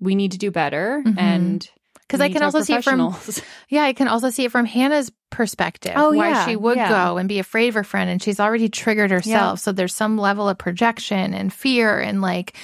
we 0.01 0.15
need 0.15 0.33
to 0.33 0.39
do 0.39 0.51
better 0.51 1.03
Mhm. 1.05 1.15
and 1.19 1.71
Because 2.07 2.21
I 2.21 2.29
can 2.29 2.43
also 2.43 2.61
see 2.61 2.75
it 2.75 2.85
from. 2.85 3.15
Yeah, 3.69 3.83
I 3.83 3.93
can 3.93 4.07
also 4.07 4.31
see 4.31 4.45
it 4.45 4.53
from 4.53 4.65
Hannah's 4.65 5.11
perspective. 5.31 5.95
Oh, 5.97 6.13
why 6.13 6.29
yeah, 6.31 6.47
she 6.47 6.55
would 6.55 6.77
yeah. 6.77 6.89
go 6.89 7.17
and 7.17 7.29
be 7.29 7.41
afraid 7.41 7.69
of 7.69 7.75
her 7.75 7.83
friend, 7.85 8.09
and 8.09 8.23
she's 8.23 8.39
already 8.39 8.69
triggered 8.69 9.11
herself. 9.11 9.59
So 9.59 9.73
there's 9.73 9.95
some 9.95 10.17
level 10.17 10.49
of 10.49 10.57
projection 10.57 11.35
and 11.35 11.53
fear, 11.53 11.99
and 11.99 12.23
like 12.23 12.55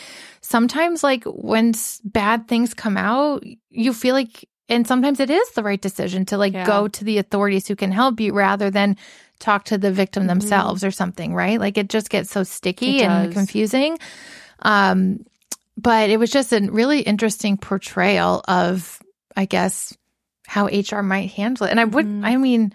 sometimes, 0.43 1.03
like 1.03 1.25
when 1.25 1.71
s- 1.71 2.01
bad 2.05 2.47
things 2.47 2.73
come 2.73 2.97
out, 2.97 3.43
you 3.71 3.93
feel 3.93 4.15
like, 4.15 4.49
and 4.69 4.87
sometimes 4.87 5.19
it 5.19 5.29
is 5.31 5.51
the 5.51 5.63
right 5.65 5.81
decision 5.83 6.25
to 6.27 6.39
like 6.39 6.53
Yeah. 6.53 6.65
go 6.67 6.87
to 6.87 7.05
the 7.05 7.19
authorities 7.19 7.67
who 7.67 7.75
can 7.75 7.91
help 7.91 8.21
you 8.21 8.33
rather 8.33 8.71
than 8.71 8.97
talk 9.41 9.65
to 9.65 9.77
the 9.77 9.91
victim 9.91 10.23
Mhm. 10.25 10.29
themselves 10.29 10.85
or 10.85 10.93
something, 10.93 11.35
right? 11.35 11.59
Like 11.59 11.77
it 11.77 11.89
just 11.89 12.11
gets 12.11 12.31
so 12.31 12.45
sticky 12.45 13.01
It 13.01 13.07
and 13.07 13.27
does. 13.27 13.35
confusing. 13.35 13.99
Um, 14.61 15.25
but 15.77 16.11
it 16.11 16.19
was 16.19 16.31
just 16.31 16.53
a 16.53 16.61
really 16.71 17.01
interesting 17.01 17.57
portrayal 17.57 18.43
of, 18.47 19.01
I 19.37 19.45
guess, 19.45 19.97
how 20.47 20.67
HR 20.67 21.03
might 21.03 21.31
handle 21.31 21.67
it. 21.67 21.71
And 21.71 21.81
I 21.81 21.85
would, 21.85 22.07
Mhm. 22.07 22.25
I 22.25 22.37
mean, 22.37 22.73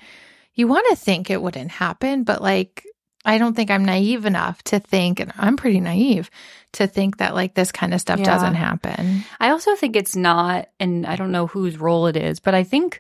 you 0.55 0.67
want 0.67 0.85
to 0.89 0.95
think 0.95 1.29
it 1.29 1.41
wouldn't 1.41 1.71
happen, 1.71 2.23
but 2.23 2.41
like, 2.41 2.83
I 3.25 3.37
don't 3.37 3.55
think 3.55 3.69
I'm 3.69 3.83
naive 3.85 4.25
enough 4.25 4.63
to 4.63 4.79
think, 4.79 5.19
and 5.19 5.33
I'm 5.37 5.57
pretty 5.57 5.79
naive 5.81 6.29
to 6.73 6.87
think 6.87 7.17
that 7.17 7.35
like 7.35 7.53
this 7.55 7.71
kind 7.71 7.93
of 7.93 7.99
stuff 8.01 8.19
Yeah. 8.19 8.25
doesn't 8.25 8.55
happen. 8.55 9.23
i 9.39 9.49
also 9.49 9.75
think 9.75 9.95
it's 9.95 10.15
not 10.15 10.67
and 10.79 11.05
i 11.05 11.15
don't 11.15 11.31
know 11.31 11.47
whose 11.47 11.77
role 11.77 12.07
it 12.07 12.17
is 12.17 12.39
but 12.39 12.53
i 12.53 12.63
think 12.63 12.99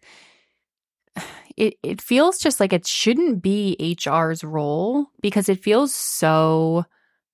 it 1.57 1.75
it 1.83 2.01
feels 2.01 2.37
just 2.39 2.59
like 2.59 2.73
it 2.73 2.85
shouldn't 2.87 3.41
be 3.41 3.75
hr's 4.05 4.43
role 4.43 5.07
because 5.21 5.49
it 5.49 5.61
feels 5.63 5.93
so 5.93 6.85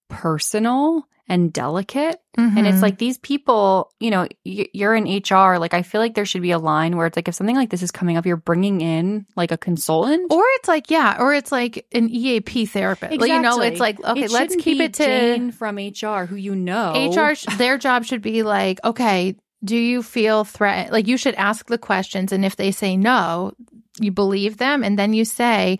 personal 0.10 1.08
and 1.28 1.52
delicate 1.54 2.20
And 2.38 2.52
Mm-hmm. 2.56 2.66
it's 2.66 2.82
like 2.82 2.98
these 2.98 3.18
people, 3.20 3.92
you 4.00 4.10
know, 4.10 4.28
y- 4.46 4.68
you're 4.74 4.96
in 4.96 5.04
HR. 5.06 5.60
Like, 5.60 5.74
I 5.76 5.84
feel 5.84 6.02
like 6.02 6.16
there 6.16 6.26
should 6.26 6.42
be 6.42 6.50
a 6.52 6.58
line 6.58 6.98
where 6.98 7.06
it's 7.08 7.16
like, 7.16 7.28
if 7.28 7.36
something 7.36 7.56
like 7.56 7.70
this 7.70 7.84
is 7.84 7.92
coming 7.92 8.18
up, 8.18 8.26
you're 8.26 8.38
bringing 8.38 8.82
in 8.82 9.26
like 9.36 9.52
a 9.52 9.58
consultant. 9.58 10.32
or 10.32 10.44
it's 10.56 10.68
like, 10.68 10.90
yeah, 10.90 11.18
or 11.20 11.34
it's 11.34 11.52
like 11.52 11.86
an 11.94 12.10
EAP 12.10 12.66
therapist. 12.66 13.22
Like, 13.22 13.30
you 13.30 13.40
know, 13.42 13.62
it's 13.62 13.80
like, 13.80 14.04
okay, 14.04 14.24
It 14.24 14.32
let's 14.32 14.56
keep 14.56 14.82
it 14.82 14.94
to 14.96 15.04
Jane 15.06 15.52
from 15.52 15.76
HR, 15.78 16.26
who 16.26 16.36
you 16.36 16.56
know. 16.56 16.94
HR, 17.16 17.36
their 17.58 17.78
job 17.78 18.04
should 18.04 18.22
be 18.24 18.42
like, 18.44 18.80
okay, 18.84 19.36
do 19.64 19.78
you 19.78 20.02
feel 20.04 20.44
threat? 20.44 20.92
Like 20.92 21.08
you 21.08 21.16
should 21.18 21.36
ask 21.36 21.68
the 21.68 21.78
questions. 21.78 22.32
And 22.34 22.44
if 22.44 22.56
they 22.58 22.72
say 22.72 22.98
no, 22.98 23.54
you 24.02 24.12
believe 24.12 24.58
them. 24.58 24.84
And 24.84 24.98
then 25.00 25.14
you 25.14 25.24
say, 25.24 25.78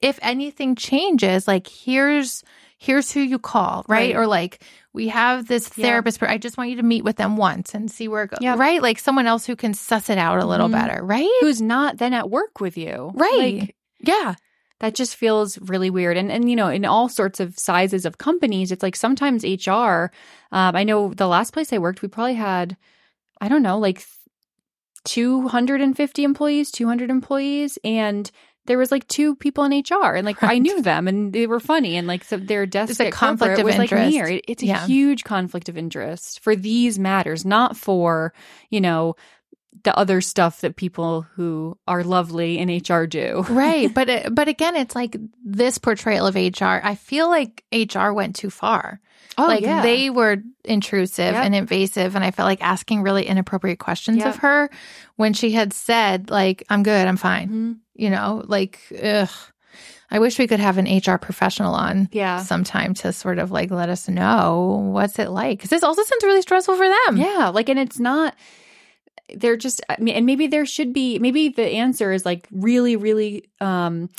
if 0.00 0.18
anything 0.22 0.74
changes, 0.74 1.46
like 1.46 1.66
here's, 1.68 2.42
here's 2.84 3.12
who 3.12 3.20
you 3.20 3.38
call, 3.38 3.84
right? 3.86 4.08
Right. 4.12 4.16
Or 4.16 4.26
like, 4.26 4.60
we 4.92 5.06
have 5.08 5.46
this 5.46 5.70
Yeah. 5.76 5.84
therapist, 5.86 6.18
but 6.18 6.30
I 6.30 6.36
just 6.36 6.56
want 6.58 6.70
you 6.70 6.76
to 6.76 6.82
meet 6.82 7.04
with 7.04 7.14
them 7.16 7.36
once 7.36 7.74
and 7.74 7.88
see 7.88 8.08
where 8.08 8.24
it 8.24 8.30
goes, 8.30 8.38
Yeah. 8.40 8.56
right? 8.58 8.82
Like 8.82 8.98
someone 8.98 9.26
else 9.28 9.46
who 9.46 9.54
can 9.54 9.72
suss 9.72 10.10
it 10.10 10.18
out 10.18 10.40
a 10.40 10.46
little 10.46 10.68
Mhm. 10.68 10.72
better, 10.72 11.04
right? 11.04 11.28
who's 11.42 11.62
not 11.62 11.98
then 11.98 12.12
at 12.12 12.28
work 12.28 12.60
with 12.60 12.76
you. 12.76 13.12
Right. 13.14 13.60
Like, 13.60 13.76
yeah. 14.00 14.34
that 14.80 14.96
just 14.96 15.14
feels 15.14 15.58
really 15.60 15.90
weird. 15.90 16.16
And 16.16 16.32
and 16.32 16.50
you 16.50 16.56
know, 16.56 16.66
in 16.68 16.84
all 16.84 17.08
sorts 17.08 17.38
of 17.38 17.56
sizes 17.56 18.04
of 18.04 18.18
companies, 18.18 18.72
it's 18.72 18.82
like 18.82 18.96
sometimes 18.96 19.44
HR. 19.44 20.10
Um, 20.50 20.74
I 20.74 20.82
know 20.82 21.14
the 21.14 21.28
last 21.28 21.52
place 21.52 21.72
I 21.72 21.78
worked, 21.78 22.02
we 22.02 22.08
probably 22.08 22.34
had, 22.34 22.76
I 23.40 23.46
don't 23.48 23.62
know, 23.62 23.78
like 23.78 24.04
two 25.04 25.46
hundred 25.48 25.80
and 25.80 25.96
fifty 25.96 26.24
employees, 26.24 26.72
two 26.72 26.86
hundred 26.88 27.10
employees, 27.10 27.78
and 27.84 28.28
there 28.66 28.78
was 28.78 28.92
like 28.92 29.06
two 29.08 29.34
people 29.36 29.64
in 29.64 29.72
HR, 29.72 30.14
and 30.14 30.24
like 30.24 30.42
I 30.42 30.58
knew 30.58 30.82
them, 30.82 31.08
and 31.08 31.32
they 31.32 31.46
were 31.46 31.60
funny, 31.60 31.96
and 31.96 32.06
like 32.06 32.24
so 32.24 32.36
their 32.36 32.64
desk 32.66 32.90
It's 32.92 33.00
a 33.00 33.10
conflict 33.10 33.58
of 33.58 33.64
was 33.64 33.76
like 33.76 33.90
interest. 33.92 34.10
near. 34.14 34.26
It- 34.28 34.44
it's 34.48 34.62
a 34.62 34.66
Yeah. 34.66 34.86
huge 34.86 35.24
conflict 35.24 35.68
of 35.68 35.76
interest 35.76 36.40
for 36.40 36.54
these 36.54 36.98
matters, 36.98 37.44
not 37.44 37.76
for 37.76 38.32
you 38.70 38.80
know 38.80 39.16
the 39.84 39.96
other 39.98 40.20
stuff 40.20 40.60
that 40.60 40.76
people 40.76 41.22
who 41.34 41.76
are 41.88 42.04
lovely 42.04 42.58
in 42.58 42.68
HR 42.68 43.06
do. 43.06 43.44
right 43.48 43.92
but 43.92 44.08
but 44.34 44.46
again 44.46 44.76
it's 44.76 44.94
like 44.94 45.16
this 45.44 45.78
portrayal 45.78 46.26
of 46.26 46.34
hr 46.36 46.64
i 46.84 46.94
feel 46.94 47.28
like 47.28 47.64
hr 47.72 48.12
went 48.12 48.36
too 48.36 48.50
far 48.50 49.00
Oh, 49.38 49.46
like 49.46 49.62
yeah. 49.62 49.82
they 49.82 50.10
were 50.10 50.36
intrusive 50.64 51.34
Yep. 51.34 51.44
and 51.44 51.54
invasive 51.54 52.14
and 52.14 52.24
i 52.24 52.30
felt 52.30 52.46
like 52.46 52.62
asking 52.62 53.02
really 53.02 53.24
inappropriate 53.26 53.78
questions 53.78 54.18
Yep. 54.18 54.26
of 54.26 54.36
her 54.36 54.70
when 55.16 55.32
she 55.32 55.52
had 55.52 55.72
said 55.72 56.30
like 56.30 56.64
i'm 56.68 56.82
good 56.82 57.06
i'm 57.08 57.16
fine 57.16 57.48
Mhm. 57.48 57.76
you 57.94 58.10
know 58.10 58.42
like 58.46 58.78
ugh 59.02 59.30
i 60.10 60.18
wish 60.18 60.38
we 60.38 60.46
could 60.46 60.60
have 60.60 60.76
an 60.78 60.86
hr 60.86 61.16
professional 61.16 61.74
on 61.74 62.08
Yeah. 62.12 62.38
sometime 62.40 62.92
to 62.94 63.12
sort 63.12 63.38
of 63.38 63.50
like 63.50 63.70
let 63.70 63.88
us 63.88 64.08
know 64.08 64.90
what's 64.92 65.18
it 65.18 65.30
like 65.30 65.58
because 65.58 65.70
this 65.70 65.82
also 65.82 66.02
sounds 66.02 66.24
really 66.24 66.42
stressful 66.42 66.76
for 66.76 66.86
them 66.88 67.16
Yeah, 67.16 67.48
like, 67.54 67.68
and 67.70 67.78
it's 67.78 67.98
not. 67.98 68.34
They're 69.34 69.56
just, 69.56 69.80
I 69.88 69.96
mean, 69.98 70.14
and 70.14 70.26
maybe 70.26 70.46
there 70.46 70.66
should 70.66 70.92
be. 70.92 71.18
Maybe 71.18 71.48
the 71.48 71.64
answer 71.64 72.12
is 72.12 72.26
like 72.26 72.46
really, 72.50 72.96
really 72.96 73.48
um 73.62 74.10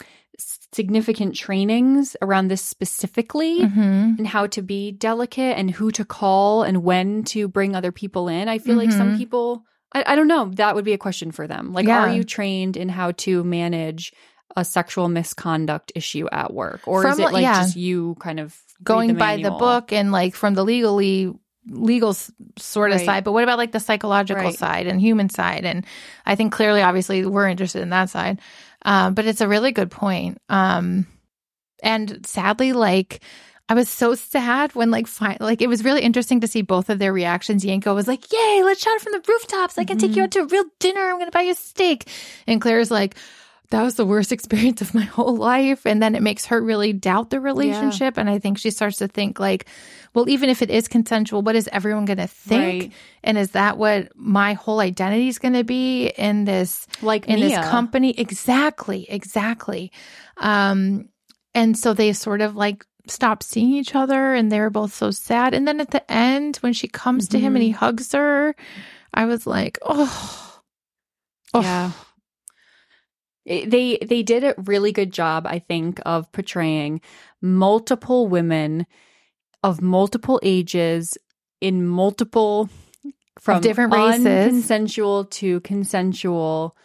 significant 0.73 1.35
trainings 1.35 2.15
around 2.21 2.47
this 2.47 2.61
specifically. 2.61 3.63
hmm 3.63 4.13
And 4.17 4.27
how 4.27 4.47
to 4.47 4.61
be 4.61 4.91
delicate 4.91 5.57
and 5.57 5.69
who 5.71 5.91
to 5.91 6.05
call 6.05 6.63
and 6.63 6.83
when 6.83 7.23
to 7.25 7.47
bring 7.47 7.75
other 7.75 7.91
people 7.91 8.27
in. 8.27 8.47
I 8.47 8.57
feel 8.59 8.75
like 8.77 8.91
some 8.91 9.13
Mhm. 9.13 9.17
people, 9.17 9.63
I, 9.93 10.03
I 10.07 10.15
don't 10.15 10.27
know, 10.27 10.49
that 10.55 10.75
would 10.75 10.85
be 10.85 10.93
a 10.93 10.97
question 10.97 11.31
for 11.31 11.47
them. 11.47 11.73
Like, 11.73 11.87
Yeah. 11.87 11.99
are 11.99 12.09
you 12.09 12.23
trained 12.23 12.77
in 12.77 12.89
how 12.89 13.11
to 13.25 13.43
manage 13.43 14.13
a 14.55 14.63
sexual 14.63 15.09
misconduct 15.09 15.91
issue 15.95 16.27
at 16.31 16.53
work? 16.53 16.81
Or 16.87 17.07
is 17.07 17.15
From, 17.15 17.25
it 17.25 17.33
like 17.33 17.41
yeah. 17.43 17.61
just 17.63 17.75
you 17.75 18.15
kind 18.19 18.39
of 18.39 18.55
going 18.83 19.15
by 19.15 19.37
the 19.37 19.51
book 19.51 19.91
and 19.93 20.11
like 20.11 20.35
from 20.35 20.53
the 20.55 20.63
legally 20.63 21.31
legal 21.69 22.13
sort 22.59 22.91
of 22.91 22.97
Right. 22.97 23.05
side 23.05 23.23
but 23.23 23.31
what 23.31 23.43
about 23.45 23.57
like 23.57 23.71
the 23.71 23.79
psychological 23.79 24.43
Right. 24.43 24.57
side 24.57 24.85
and 24.85 24.99
human 24.99 25.29
side 25.29 25.63
and 25.63 25.85
i 26.25 26.35
think 26.35 26.51
clearly 26.51 26.81
obviously 26.81 27.25
we're 27.25 27.47
interested 27.47 27.81
in 27.81 27.89
that 27.91 28.09
side 28.09 28.41
um, 28.85 29.13
but 29.13 29.25
it's 29.25 29.41
a 29.41 29.47
really 29.47 29.71
good 29.71 29.91
point 29.91 30.37
um, 30.49 31.07
and 31.81 32.25
sadly 32.25 32.73
like 32.73 33.21
I 33.69 33.75
was 33.75 33.87
so 33.87 34.13
sad 34.13 34.75
when 34.75 34.91
like 34.91 35.07
fine, 35.07 35.37
like 35.39 35.61
it 35.61 35.69
was 35.69 35.85
really 35.85 36.01
interesting 36.01 36.41
to 36.41 36.47
see 36.47 36.61
both 36.61 36.89
of 36.89 36.99
their 36.99 37.13
reactions. 37.13 37.63
Yanko 37.63 37.95
was 37.95 38.09
like, 38.09 38.31
"Yay, 38.31 38.61
let's 38.63 38.83
shout 38.83 38.99
from 38.99 39.13
the 39.13 39.23
rooftops! 39.25 39.77
I 39.77 39.85
can 39.85 39.97
take 39.97 40.17
you 40.17 40.23
out 40.23 40.31
to 40.31 40.41
a 40.41 40.45
real 40.45 40.65
dinner. 40.79 40.99
I'm 40.99 41.15
going 41.15 41.27
to 41.27 41.31
buy 41.31 41.43
you 41.43 41.53
a 41.53 41.55
steak." 41.55 42.09
And 42.45 42.59
Claire's 42.59 42.91
like, 42.91 43.15
"That 43.73 43.81
was 43.83 43.95
the 43.95 44.05
worst 44.05 44.31
experience 44.37 44.81
of 44.81 44.93
my 44.93 45.03
whole 45.03 45.35
life." 45.35 45.85
And 45.85 46.01
then 46.01 46.13
it 46.15 46.21
makes 46.21 46.45
her 46.47 46.61
really 46.61 46.93
doubt 46.93 47.29
the 47.29 47.41
relationship, 47.41 48.17
and 48.17 48.29
I 48.29 48.37
think 48.39 48.57
she 48.57 48.69
starts 48.71 48.97
to 48.97 49.07
think 49.09 49.39
like, 49.41 49.65
"Well, 50.13 50.29
even 50.29 50.49
if 50.49 50.61
it 50.61 50.69
is 50.69 50.87
consensual, 50.87 51.41
what 51.41 51.55
is 51.57 51.67
everyone 51.71 52.05
going 52.05 52.21
to 52.21 52.27
think? 52.27 52.83
Right. 52.83 52.91
And 53.23 53.37
is 53.37 53.51
that 53.51 53.77
what 53.77 54.09
my 54.15 54.53
whole 54.53 54.79
identity 54.79 55.27
is 55.27 55.39
going 55.39 55.55
to 55.55 55.63
be 55.65 56.07
in 56.07 56.45
this 56.45 56.85
Like 57.01 57.27
in 57.27 57.35
Mia. 57.39 57.49
this 57.49 57.69
company?" 57.69 58.13
Exactly, 58.17 59.05
exactly. 59.09 59.91
Um, 60.37 61.09
and 61.53 61.77
so 61.77 61.93
they 61.93 62.13
sort 62.13 62.41
of 62.41 62.55
like 62.55 62.85
stop 63.07 63.43
seeing 63.43 63.73
each 63.73 63.95
other 63.95 64.33
and 64.33 64.49
they 64.51 64.59
were 64.61 64.69
both 64.69 64.93
so 64.93 65.11
sad. 65.11 65.53
And 65.53 65.67
then 65.67 65.81
at 65.81 65.91
the 65.91 66.01
end, 66.11 66.57
when 66.63 66.71
she 66.73 66.87
comes 66.87 67.27
to 67.29 67.39
him 67.39 67.55
and 67.55 67.63
he 67.63 67.71
Mm-hmm. 67.71 67.79
hugs 67.85 68.11
her, 68.13 68.55
I 69.13 69.25
was 69.25 69.45
like, 69.45 69.77
oh, 69.83 70.61
oh. 71.53 71.61
Yeah. 71.61 71.91
It- 73.45 73.69
They 73.69 73.97
they 74.05 74.23
did 74.23 74.43
a 74.43 74.55
really 74.65 74.91
good 74.91 75.11
job, 75.11 75.45
I 75.47 75.59
think, 75.59 75.99
of 76.05 76.31
portraying 76.31 77.01
multiple 77.41 78.27
women 78.27 78.85
of 79.63 79.81
multiple 79.81 80.39
ages 80.43 81.17
in 81.61 81.85
multiple 81.87 82.69
from 83.39 83.61
different 83.61 83.93
races. 83.93 84.23
consensual 84.49 85.25
to 85.25 85.59
consensual 85.61 86.75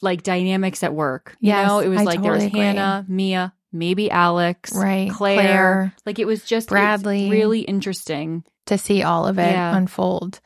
like 0.00 0.22
dynamics 0.22 0.82
at 0.82 0.94
work. 0.94 1.36
You 1.40 1.48
Yes, 1.48 1.68
know, 1.68 1.78
it 1.80 1.88
was 1.88 2.00
I 2.00 2.04
like 2.04 2.22
there 2.22 2.32
was 2.32 2.44
agree. 2.44 2.60
Hannah, 2.60 3.04
Mia, 3.08 3.54
maybe 3.72 4.10
Alex, 4.10 4.72
Right, 4.74 5.10
Claire. 5.10 5.38
Claire. 5.38 5.94
Like 6.06 6.18
it 6.18 6.26
was 6.26 6.44
just 6.44 6.68
Bradley. 6.68 7.30
really 7.30 7.60
interesting. 7.60 8.44
to 8.66 8.78
see 8.78 9.02
all 9.02 9.26
of 9.26 9.38
it 9.40 9.50
Yeah. 9.50 9.76
unfold. 9.76 10.40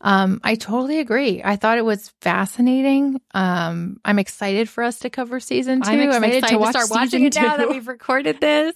Um, 0.00 0.40
I 0.44 0.54
totally 0.54 1.00
agree. 1.00 1.42
I 1.44 1.56
thought 1.56 1.78
it 1.78 1.84
was 1.84 2.12
fascinating. 2.20 3.20
Um, 3.34 4.00
I'm 4.04 4.18
excited 4.18 4.68
for 4.68 4.84
us 4.84 5.00
to 5.00 5.10
cover 5.10 5.40
season 5.40 5.82
2 5.82 5.88
I'm 5.90 6.00
excited 6.00 6.44
to 6.44 6.58
watch 6.58 6.70
start 6.70 6.90
watching 6.90 7.24
it 7.24 7.34
now 7.34 7.56
that 7.56 7.68
we've 7.68 7.88
recorded 7.88 8.40
this. 8.40 8.74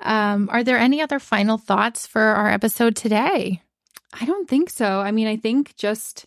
Um, 0.00 0.48
are 0.50 0.64
there 0.64 0.78
any 0.78 1.00
other 1.00 1.18
final 1.18 1.58
thoughts 1.58 2.06
for 2.06 2.20
our 2.20 2.50
episode 2.50 2.96
today? 2.96 3.62
I 4.12 4.24
don't 4.26 4.48
think 4.48 4.68
so. 4.68 5.00
I 5.00 5.10
mean, 5.10 5.26
I 5.26 5.36
think 5.36 5.74
just 5.76 6.26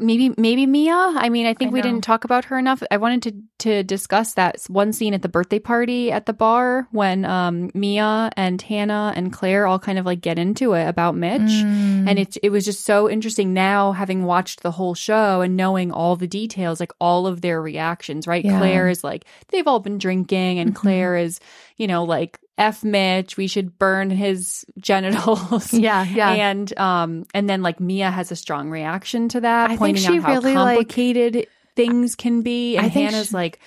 maybe 0.00 0.32
maybe 0.36 0.66
Mia. 0.66 0.94
I 0.94 1.28
mean, 1.28 1.46
I 1.46 1.54
think 1.54 1.70
I 1.70 1.74
we 1.74 1.82
didn't 1.82 2.02
talk 2.02 2.24
about 2.24 2.46
her 2.46 2.58
enough. 2.58 2.82
I 2.90 2.96
wanted 2.96 3.22
to 3.22 3.32
to 3.68 3.82
discuss 3.84 4.34
that 4.34 4.56
one 4.68 4.92
scene 4.92 5.14
at 5.14 5.22
the 5.22 5.28
birthday 5.28 5.58
party 5.58 6.10
at 6.10 6.26
the 6.26 6.32
bar 6.32 6.88
when 6.90 7.24
um 7.24 7.70
Mia 7.74 8.30
and 8.36 8.60
Hannah 8.60 9.12
and 9.14 9.32
Claire 9.32 9.66
all 9.66 9.78
kind 9.78 9.98
of 9.98 10.06
like 10.06 10.20
get 10.20 10.38
into 10.38 10.72
it 10.72 10.88
about 10.88 11.14
Mitch. 11.14 11.40
Mm. 11.42 12.08
And 12.08 12.18
it 12.18 12.36
it 12.42 12.50
was 12.50 12.64
just 12.64 12.84
so 12.84 13.08
interesting 13.08 13.52
now 13.54 13.92
having 13.92 14.24
watched 14.24 14.62
the 14.62 14.70
whole 14.70 14.94
show 14.94 15.42
and 15.42 15.56
knowing 15.56 15.92
all 15.92 16.16
the 16.16 16.26
details, 16.26 16.80
like 16.80 16.92
all 17.00 17.26
of 17.26 17.42
their 17.42 17.60
reactions, 17.60 18.26
right? 18.26 18.44
Yeah. 18.44 18.58
Claire 18.58 18.88
is 18.88 19.04
like, 19.04 19.24
they've 19.48 19.66
all 19.66 19.80
been 19.80 19.98
drinking, 19.98 20.58
and 20.58 20.70
Mhm. 20.72 20.76
Claire 20.76 21.16
is, 21.16 21.38
you 21.76 21.86
know, 21.86 22.04
like 22.04 22.38
F 22.60 22.84
Mitch, 22.84 23.36
we 23.36 23.46
should 23.48 23.78
burn 23.78 24.10
his 24.10 24.64
genitals. 24.78 25.72
yeah, 25.74 26.04
yeah. 26.04 26.30
And 26.30 26.78
um 26.78 27.24
and 27.34 27.48
then 27.50 27.62
like 27.62 27.80
Mia 27.80 28.10
has 28.10 28.30
a 28.30 28.36
strong 28.36 28.70
reaction 28.70 29.28
to 29.30 29.40
that, 29.40 29.64
I 29.64 29.68
think 29.68 29.78
pointing 29.80 30.02
she 30.04 30.18
out 30.18 30.22
how 30.22 30.32
really, 30.34 30.54
like- 30.54 30.76
complicated 30.76 31.46
things 31.74 32.14
can 32.14 32.42
be. 32.42 32.76
And 32.76 32.86
I 32.86 32.88
Hannah's 32.90 33.28
she- 33.30 33.34
like 33.34 33.58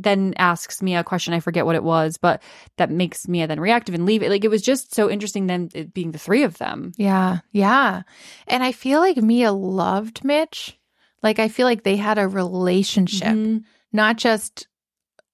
then 0.00 0.32
asks 0.38 0.80
Mia 0.80 1.00
a 1.00 1.04
question, 1.04 1.34
I 1.34 1.40
forget 1.40 1.66
what 1.66 1.74
it 1.74 1.82
was, 1.82 2.18
but 2.18 2.40
that 2.76 2.88
makes 2.88 3.26
Mia 3.26 3.48
then 3.48 3.58
reactive 3.58 3.96
and 3.96 4.06
leave 4.06 4.22
it. 4.22 4.30
Like 4.30 4.44
it 4.44 4.50
was 4.50 4.62
just 4.62 4.94
so 4.94 5.10
interesting 5.10 5.48
then 5.48 5.70
it 5.74 5.92
being 5.92 6.12
the 6.12 6.18
three 6.20 6.44
of 6.44 6.56
them. 6.58 6.92
Yeah, 6.96 7.38
yeah. 7.50 8.02
And 8.46 8.62
I 8.62 8.70
feel 8.70 9.00
like 9.00 9.16
Mia 9.16 9.50
loved 9.52 10.22
Mitch. 10.22 10.78
Like 11.20 11.40
I 11.40 11.48
feel 11.48 11.66
like 11.66 11.82
they 11.82 11.96
had 11.96 12.16
a 12.16 12.28
relationship, 12.28 13.26
Mhm. 13.26 13.64
not 13.92 14.18
just 14.18 14.68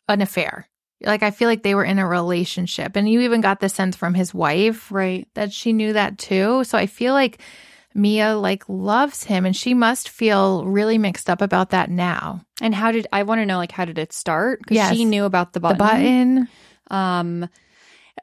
an 0.09 0.23
affair. 0.23 0.67
Like 1.03 1.23
I 1.23 1.31
feel 1.31 1.49
like 1.49 1.63
they 1.63 1.75
were 1.75 1.85
in 1.85 1.99
a 1.99 2.07
relationship. 2.07 2.97
And 2.97 3.09
you 3.09 3.21
even 3.23 3.41
got 3.41 3.61
the 3.61 3.69
sense 3.69 3.97
from 3.97 4.15
his 4.15 4.33
wife 4.33 4.91
Right. 4.91 5.29
that 5.35 5.53
she 5.53 5.73
knew 5.73 5.93
that 5.93 6.19
too. 6.19 6.65
So 6.65 6.79
I 6.79 6.87
feel 6.87 7.13
like 7.15 7.39
Mia 7.95 8.37
like 8.37 8.65
loves 8.69 9.23
him 9.25 9.45
and 9.47 9.55
she 9.55 9.75
must 9.75 10.09
feel 10.09 10.65
really 10.65 10.99
mixed 10.99 11.29
up 11.31 11.41
about 11.43 11.71
that 11.71 11.91
now. 11.91 12.41
And 12.61 12.75
how 12.75 12.91
did 12.91 13.07
I 13.13 13.23
want 13.25 13.41
to 13.41 13.47
know 13.47 13.57
like 13.59 13.73
how 13.73 13.85
did 13.85 13.99
it 13.99 14.13
start? 14.13 14.61
Because 14.61 14.77
Yes. 14.77 14.97
she 14.97 15.05
knew 15.05 15.25
about 15.25 15.53
the 15.53 15.61
button. 15.61 15.79
The 15.79 15.85
button. 15.85 16.49
Um 16.91 17.49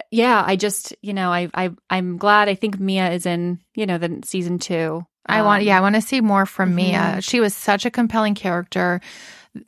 yeah, 0.10 0.44
I 0.46 0.56
just 0.56 0.96
you 1.02 1.14
know, 1.14 1.32
I 1.32 1.50
I 1.54 1.72
I'm 1.90 2.18
glad 2.18 2.50
I 2.50 2.56
think 2.56 2.80
Mia 2.80 3.12
is 3.12 3.26
in, 3.26 3.60
you 3.76 3.86
know, 3.86 3.98
the 3.98 4.22
season 4.26 4.58
two. 4.60 5.06
I 5.26 5.44
want, 5.44 5.62
Um, 5.62 5.68
yeah, 5.68 5.78
I 5.78 5.82
want 5.82 5.96
to 5.96 6.02
see 6.02 6.20
more 6.20 6.46
from 6.48 6.72
mhm. 6.72 6.76
Mia. 6.76 7.18
She 7.22 7.40
was 7.40 7.54
such 7.56 7.86
a 7.86 7.92
compelling 7.92 8.34
character. 8.36 9.00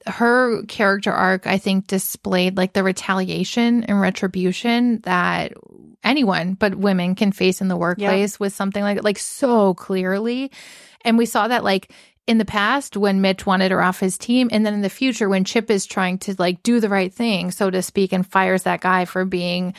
Her 0.07 0.63
character 0.63 1.11
arc, 1.11 1.45
I 1.45 1.57
think, 1.57 1.87
displayed 1.87 2.57
like 2.57 2.73
the 2.73 2.83
retaliation 2.83 3.83
and 3.83 3.99
retribution 3.99 4.99
that 5.01 5.53
anyone 6.03 6.53
but 6.53 6.75
women 6.75 7.15
can 7.15 7.31
face 7.31 7.61
in 7.61 7.67
the 7.69 7.77
workplace 7.77 8.39
with 8.39 8.53
something 8.53 8.83
like 8.83 9.03
like 9.03 9.19
so 9.19 9.73
clearly. 9.73 10.51
And 11.05 11.17
we 11.17 11.25
saw 11.25 11.47
that 11.47 11.63
like 11.63 11.91
in 12.27 12.37
the 12.37 12.45
past 12.45 12.95
when 12.95 13.21
Mitch 13.21 13.45
wanted 13.45 13.71
her 13.71 13.81
off 13.83 13.99
his 13.99 14.17
team, 14.17 14.47
and 14.51 14.65
then 14.65 14.73
in 14.73 14.81
the 14.81 14.89
future 14.89 15.27
when 15.27 15.43
Chip 15.43 15.69
is 15.69 15.85
trying 15.85 16.17
to 16.19 16.35
like 16.37 16.63
do 16.63 16.79
the 16.79 16.89
right 16.89 17.13
thing, 17.13 17.51
so 17.51 17.69
to 17.69 17.81
speak, 17.81 18.13
and 18.13 18.25
fires 18.25 18.63
that 18.63 18.81
guy 18.81 19.05
for 19.05 19.25
being 19.25 19.73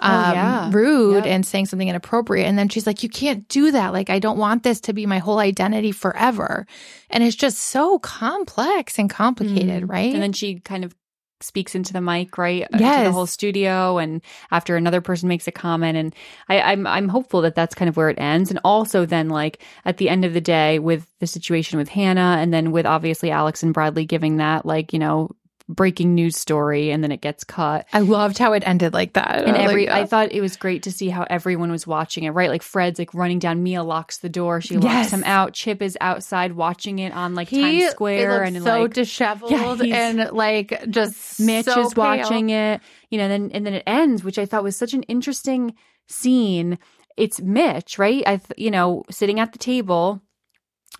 Oh, 0.00 0.06
um, 0.08 0.32
yeah. 0.34 0.70
rude 0.72 1.24
Yep. 1.24 1.26
and 1.26 1.46
saying 1.46 1.66
something 1.66 1.88
inappropriate. 1.88 2.46
And 2.46 2.58
then 2.58 2.68
she's 2.68 2.86
like, 2.86 3.02
You 3.02 3.08
can't 3.08 3.46
do 3.48 3.70
that. 3.72 3.92
Like, 3.92 4.10
I 4.10 4.18
don't 4.18 4.38
want 4.38 4.62
this 4.62 4.80
to 4.82 4.92
be 4.92 5.06
my 5.06 5.18
whole 5.18 5.38
identity 5.38 5.92
forever. 5.92 6.66
And 7.10 7.24
it's 7.24 7.36
just 7.36 7.58
so 7.58 7.98
complex 7.98 8.98
and 8.98 9.10
complicated, 9.10 9.84
Mhm. 9.84 9.90
right? 9.90 10.12
And 10.14 10.22
then 10.22 10.32
she 10.32 10.60
kind 10.60 10.84
of 10.84 10.94
speaks 11.40 11.76
into 11.76 11.92
the 11.92 12.00
mic, 12.00 12.36
right? 12.36 12.64
uh, 12.64 12.78
To 12.78 12.82
Yes. 12.82 13.04
the 13.06 13.12
whole 13.12 13.26
studio, 13.26 13.98
and 13.98 14.22
after 14.50 14.76
another 14.76 15.00
person 15.00 15.28
makes 15.28 15.46
a 15.46 15.52
comment, 15.52 15.96
and 15.96 16.14
I, 16.48 16.60
I'm 16.60 16.84
I'm 16.84 17.08
hopeful 17.08 17.42
that 17.42 17.54
that's 17.54 17.76
kind 17.76 17.88
of 17.88 17.96
where 17.96 18.08
it 18.10 18.18
ends. 18.18 18.50
And 18.50 18.58
also, 18.64 19.06
then 19.06 19.28
like 19.28 19.62
at 19.84 19.98
the 19.98 20.08
end 20.08 20.24
of 20.24 20.32
the 20.34 20.40
day, 20.40 20.80
with 20.80 21.06
the 21.20 21.28
situation 21.28 21.78
with 21.78 21.88
Hannah, 21.88 22.38
and 22.40 22.52
then 22.52 22.72
with 22.72 22.86
obviously 22.86 23.30
Alex 23.30 23.62
and 23.62 23.72
Bradley 23.72 24.04
giving 24.04 24.38
that 24.38 24.66
like 24.66 24.92
you 24.92 24.98
know 24.98 25.30
breaking 25.68 26.14
news 26.14 26.36
story, 26.36 26.90
and 26.90 27.04
then 27.04 27.12
it 27.12 27.20
gets 27.20 27.44
cut. 27.44 27.86
I 27.92 28.00
loved 28.00 28.38
how 28.38 28.54
it 28.54 28.62
ended 28.66 28.94
like 28.94 29.12
that. 29.12 29.44
And 29.44 29.56
I 29.56 29.60
every, 29.60 29.86
like, 29.86 29.94
I 29.94 30.06
thought 30.06 30.32
it 30.32 30.40
was 30.40 30.56
great 30.56 30.84
to 30.84 30.92
see 30.92 31.08
how 31.10 31.26
everyone 31.28 31.70
was 31.70 31.86
watching 31.86 32.24
it, 32.24 32.30
right? 32.30 32.48
Like 32.48 32.62
Fred's 32.62 32.98
like 32.98 33.12
running 33.12 33.38
down. 33.38 33.62
Mia 33.62 33.82
locks 33.82 34.18
the 34.18 34.28
door. 34.30 34.60
She 34.60 34.76
locks 34.76 34.84
Yes. 34.84 35.12
him 35.12 35.24
out. 35.24 35.52
Chip 35.52 35.82
is 35.82 35.98
outside 36.00 36.52
watching 36.52 36.98
it 37.00 37.12
on 37.12 37.34
like 37.34 37.48
he 37.48 37.60
Times 37.60 37.90
Square, 37.92 38.44
and 38.44 38.62
so 38.62 38.82
like 38.82 38.94
disheveled 38.94 39.50
Yeah, 39.52 39.74
and 39.94 40.30
like 40.32 40.90
just 40.90 41.38
Mitch 41.40 41.66
so 41.66 41.82
is 41.82 41.92
pale. 41.94 42.04
watching 42.04 42.50
it, 42.50 42.80
you 43.10 43.18
know, 43.18 43.28
then 43.28 43.50
and 43.52 43.66
then 43.66 43.74
it 43.74 43.82
ends, 43.86 44.24
which 44.24 44.38
I 44.38 44.46
thought 44.46 44.62
was 44.64 44.76
such 44.76 44.94
an 44.94 45.02
interesting 45.04 45.74
scene. 46.06 46.78
It's 47.16 47.40
Mitch, 47.40 47.98
right? 47.98 48.22
I, 48.26 48.36
th- 48.36 48.52
you 48.56 48.70
know, 48.70 49.04
sitting 49.10 49.40
at 49.40 49.52
the 49.52 49.58
table, 49.58 50.22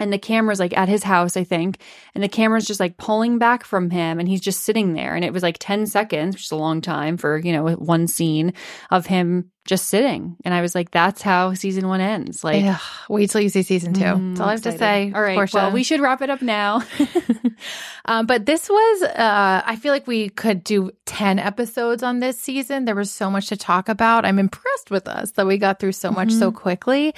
and 0.00 0.12
the 0.12 0.18
camera's 0.18 0.60
like 0.60 0.76
at 0.76 0.88
his 0.88 1.02
house, 1.02 1.36
I 1.36 1.44
think, 1.44 1.80
and 2.14 2.22
the 2.22 2.28
camera's 2.28 2.66
just 2.66 2.80
like 2.80 2.96
pulling 2.96 3.38
back 3.38 3.64
from 3.64 3.90
him, 3.90 4.18
and 4.18 4.28
he's 4.28 4.40
just 4.40 4.62
sitting 4.62 4.94
there, 4.94 5.14
and 5.14 5.24
it 5.24 5.32
was 5.32 5.42
like 5.42 5.58
ten 5.58 5.86
seconds, 5.86 6.34
which 6.36 6.44
is 6.44 6.50
a 6.50 6.56
long 6.56 6.80
time 6.80 7.16
for 7.16 7.38
you 7.38 7.52
know 7.52 7.68
one 7.72 8.06
scene 8.06 8.52
of 8.90 9.06
him 9.06 9.50
just 9.68 9.86
sitting, 9.86 10.34
and 10.44 10.52
I 10.54 10.60
was 10.62 10.74
like, 10.74 10.90
that's 10.90 11.22
how 11.22 11.52
season 11.54 11.86
one 11.86 12.00
ends. 12.00 12.42
Like, 12.42 12.64
Ugh, 12.64 12.80
wait 13.08 13.28
till 13.30 13.40
you 13.42 13.50
see 13.50 13.62
season 13.62 13.92
two. 13.92 14.02
mm, 14.02 14.30
That's 14.34 14.40
all 14.40 14.48
I 14.48 14.52
have 14.52 14.62
to 14.62 14.76
say. 14.78 15.12
All 15.14 15.20
right, 15.22 15.36
Portia. 15.36 15.56
well, 15.58 15.70
we 15.72 15.82
should 15.84 16.00
wrap 16.00 16.22
it 16.22 16.30
up 16.30 16.40
now. 16.42 16.82
um, 18.06 18.26
but 18.26 18.46
this 18.46 18.68
was, 18.68 19.02
uh, 19.02 19.62
I 19.64 19.76
feel 19.76 19.92
like 19.92 20.06
we 20.06 20.30
could 20.30 20.64
do 20.64 20.90
10 21.06 21.38
episodes 21.38 22.02
on 22.02 22.20
this 22.20 22.40
season. 22.40 22.86
There 22.86 22.94
was 22.94 23.10
so 23.10 23.30
much 23.30 23.48
to 23.48 23.56
talk 23.56 23.88
about. 23.88 24.24
I'm 24.24 24.38
impressed 24.38 24.90
with 24.90 25.06
us 25.06 25.32
that 25.32 25.46
we 25.46 25.58
got 25.58 25.78
through 25.80 25.92
so 25.92 26.10
much 26.10 26.32
so 26.32 26.48
Mm-hmm. 26.48 26.56
quickly. 26.58 27.14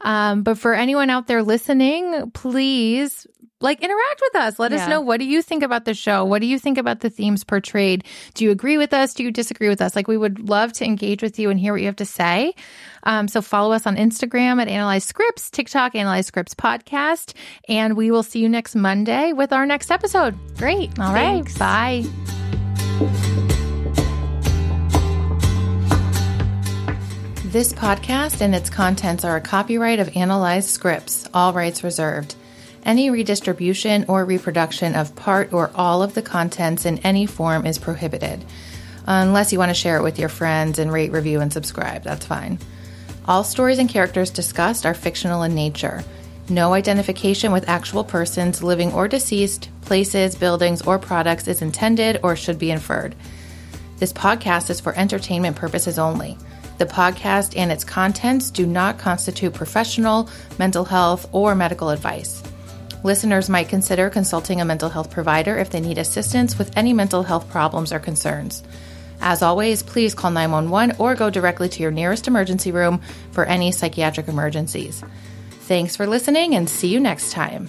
Um, 0.00 0.42
but 0.42 0.58
for 0.58 0.74
anyone 0.74 1.08
out 1.08 1.28
there 1.28 1.42
listening, 1.42 2.30
please 2.32 3.26
like 3.62 3.80
interact 3.80 4.20
with 4.20 4.36
us. 4.42 4.58
Let 4.58 4.72
us 4.72 4.88
know 4.88 5.00
what 5.00 5.18
do 5.18 5.24
you 5.26 5.42
think 5.42 5.62
about 5.62 5.84
the 5.84 5.94
show? 5.94 6.24
What 6.24 6.40
do 6.40 6.46
you 6.46 6.58
think 6.58 6.78
about 6.78 7.00
the 7.00 7.10
themes 7.10 7.44
portrayed? 7.44 8.04
Do 8.34 8.44
you 8.44 8.50
agree 8.50 8.78
with 8.78 8.92
us? 8.92 9.14
Do 9.14 9.22
you 9.22 9.30
disagree 9.30 9.68
with 9.68 9.80
us? 9.80 9.96
Like 9.96 10.08
we 10.08 10.16
would 10.16 10.48
love 10.48 10.72
to 10.74 10.84
engage 10.84 11.22
with 11.22 11.38
you 11.38 11.50
and 11.50 11.58
hear 11.58 11.72
what 11.72 11.80
you 11.80 11.86
have 11.86 11.96
to 11.96 12.04
say. 12.04 12.54
Um, 13.04 13.28
so 13.28 13.42
follow 13.42 13.72
us 13.72 13.86
on 13.86 13.96
Instagram 13.96 14.60
at 14.60 14.68
Analyze 14.68 15.04
Scripts, 15.04 15.50
TikTok, 15.50 15.94
Analyze 15.94 16.26
Scripts 16.26 16.54
Podcast, 16.54 17.34
and 17.68 17.96
we 17.96 18.10
will 18.10 18.22
see 18.22 18.40
you 18.40 18.48
next 18.48 18.74
Monday 18.74 19.32
with 19.32 19.52
our 19.52 19.66
next 19.66 19.90
episode. 19.90 20.36
Great. 20.56 20.98
All 20.98 21.12
right. 21.12 21.44
Thanks. 21.44 21.58
Bye. 21.58 22.04
This 27.52 27.74
podcast 27.74 28.40
and 28.40 28.54
its 28.54 28.70
contents 28.70 29.26
are 29.26 29.36
a 29.36 29.40
copyright 29.42 30.00
of 30.00 30.16
Analyze 30.16 30.66
Scripts, 30.66 31.28
all 31.34 31.52
rights 31.52 31.84
reserved. 31.84 32.34
Any 32.84 33.10
redistribution 33.10 34.04
or 34.08 34.24
reproduction 34.24 34.94
of 34.96 35.14
part 35.14 35.52
or 35.52 35.70
all 35.74 36.02
of 36.02 36.14
the 36.14 36.22
contents 36.22 36.84
in 36.84 36.98
any 36.98 37.26
form 37.26 37.64
is 37.64 37.78
prohibited. 37.78 38.44
unless 39.06 39.52
you 39.52 39.58
want 39.58 39.70
to 39.70 39.74
share 39.74 39.96
it 39.96 40.02
with 40.02 40.18
your 40.18 40.28
friends 40.28 40.78
and 40.78 40.92
rate, 40.92 41.12
review, 41.12 41.40
and 41.40 41.52
subscribe. 41.52 42.02
That's 42.02 42.26
fine. 42.26 42.58
All 43.26 43.44
stories 43.44 43.78
and 43.78 43.88
characters 43.88 44.30
discussed 44.30 44.84
are 44.84 44.94
fictional 44.94 45.42
in 45.42 45.54
nature. 45.54 46.02
No 46.48 46.72
identification 46.74 47.52
with 47.52 47.68
actual 47.68 48.04
persons, 48.04 48.62
living 48.62 48.92
or 48.92 49.08
deceased, 49.08 49.68
places, 49.82 50.34
buildings, 50.34 50.82
or 50.82 50.98
products 50.98 51.46
is 51.46 51.62
intended 51.62 52.18
or 52.22 52.34
should 52.36 52.58
be 52.58 52.70
inferred. 52.70 53.14
This 53.98 54.12
podcast 54.12 54.68
is 54.68 54.80
for 54.80 54.96
entertainment 54.98 55.56
purposes 55.56 55.98
only. 55.98 56.36
The 56.78 56.86
podcast 56.86 57.56
and 57.56 57.70
its 57.70 57.84
contents 57.84 58.50
do 58.50 58.66
not 58.66 58.98
constitute 58.98 59.54
professional, 59.54 60.28
mental 60.58 60.84
health, 60.84 61.28
or 61.32 61.54
medical 61.54 61.90
advice. 61.90 62.42
Listeners 63.04 63.48
might 63.48 63.68
consider 63.68 64.10
consulting 64.10 64.60
a 64.60 64.64
mental 64.64 64.88
health 64.88 65.10
provider 65.10 65.58
if 65.58 65.70
they 65.70 65.80
need 65.80 65.98
assistance 65.98 66.56
with 66.56 66.76
any 66.76 66.92
mental 66.92 67.24
health 67.24 67.48
problems 67.50 67.92
or 67.92 67.98
concerns. 67.98 68.62
As 69.20 69.42
always, 69.42 69.82
please 69.82 70.14
call 70.14 70.30
911 70.30 70.96
or 70.98 71.14
go 71.14 71.28
directly 71.28 71.68
to 71.68 71.82
your 71.82 71.90
nearest 71.90 72.28
emergency 72.28 72.70
room 72.70 73.00
for 73.32 73.44
any 73.44 73.72
psychiatric 73.72 74.28
emergencies. 74.28 75.02
Thanks 75.62 75.96
for 75.96 76.06
listening 76.06 76.54
and 76.54 76.68
see 76.68 76.88
you 76.88 77.00
next 77.00 77.32
time. 77.32 77.68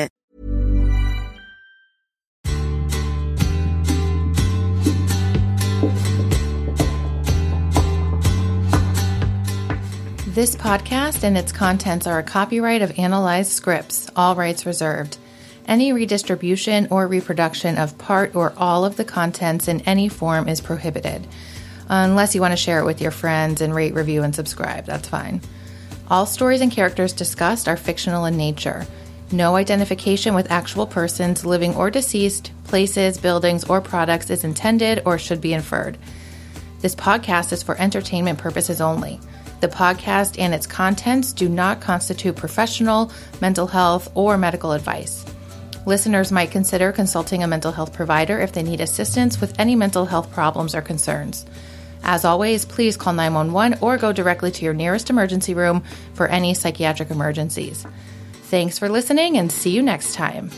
This 10.33 10.55
podcast 10.55 11.23
and 11.23 11.37
its 11.37 11.51
contents 11.51 12.07
are 12.07 12.17
a 12.17 12.23
copyright 12.23 12.81
of 12.81 12.97
Analyzed 12.97 13.51
Scripts, 13.51 14.09
all 14.15 14.33
rights 14.33 14.65
reserved. 14.65 15.17
Any 15.67 15.91
redistribution 15.91 16.87
or 16.89 17.05
reproduction 17.05 17.77
of 17.77 17.97
part 17.97 18.33
or 18.33 18.53
all 18.55 18.85
of 18.85 18.95
the 18.95 19.03
contents 19.03 19.67
in 19.67 19.81
any 19.81 20.07
form 20.07 20.47
is 20.47 20.61
prohibited. 20.61 21.27
Unless 21.89 22.33
you 22.33 22.39
want 22.39 22.53
to 22.53 22.57
share 22.57 22.79
it 22.79 22.85
with 22.85 23.01
your 23.01 23.11
friends 23.11 23.59
and 23.59 23.75
rate, 23.75 23.93
review, 23.93 24.23
and 24.23 24.33
subscribe, 24.33 24.85
that's 24.85 25.09
fine. 25.09 25.41
All 26.09 26.25
stories 26.25 26.61
and 26.61 26.71
characters 26.71 27.11
discussed 27.11 27.67
are 27.67 27.75
fictional 27.75 28.23
in 28.23 28.37
nature. 28.37 28.87
No 29.33 29.57
identification 29.57 30.33
with 30.33 30.49
actual 30.49 30.87
persons, 30.87 31.45
living 31.45 31.75
or 31.75 31.91
deceased, 31.91 32.53
places, 32.63 33.17
buildings, 33.17 33.65
or 33.65 33.81
products 33.81 34.29
is 34.29 34.45
intended 34.45 35.01
or 35.03 35.17
should 35.17 35.41
be 35.41 35.53
inferred. 35.53 35.97
This 36.79 36.95
podcast 36.95 37.51
is 37.51 37.63
for 37.63 37.77
entertainment 37.77 38.39
purposes 38.39 38.79
only. 38.79 39.19
The 39.61 39.67
podcast 39.67 40.39
and 40.39 40.55
its 40.55 40.65
contents 40.65 41.33
do 41.33 41.47
not 41.47 41.81
constitute 41.81 42.35
professional, 42.35 43.11
mental 43.39 43.67
health, 43.67 44.11
or 44.15 44.35
medical 44.35 44.71
advice. 44.71 45.23
Listeners 45.85 46.31
might 46.31 46.49
consider 46.49 46.91
consulting 46.91 47.43
a 47.43 47.47
mental 47.47 47.71
health 47.71 47.93
provider 47.93 48.39
if 48.39 48.53
they 48.53 48.63
need 48.63 48.81
assistance 48.81 49.39
with 49.39 49.59
any 49.59 49.75
mental 49.75 50.05
health 50.05 50.31
problems 50.31 50.73
or 50.73 50.81
concerns. 50.81 51.45
As 52.03 52.25
always, 52.25 52.65
please 52.65 52.97
call 52.97 53.13
911 53.13 53.79
or 53.81 53.97
go 53.97 54.11
directly 54.11 54.49
to 54.49 54.65
your 54.65 54.73
nearest 54.73 55.11
emergency 55.11 55.53
room 55.53 55.83
for 56.15 56.27
any 56.27 56.55
psychiatric 56.55 57.11
emergencies. 57.11 57.85
Thanks 58.45 58.79
for 58.79 58.89
listening 58.89 59.37
and 59.37 59.51
see 59.51 59.69
you 59.69 59.83
next 59.83 60.15
time. 60.15 60.49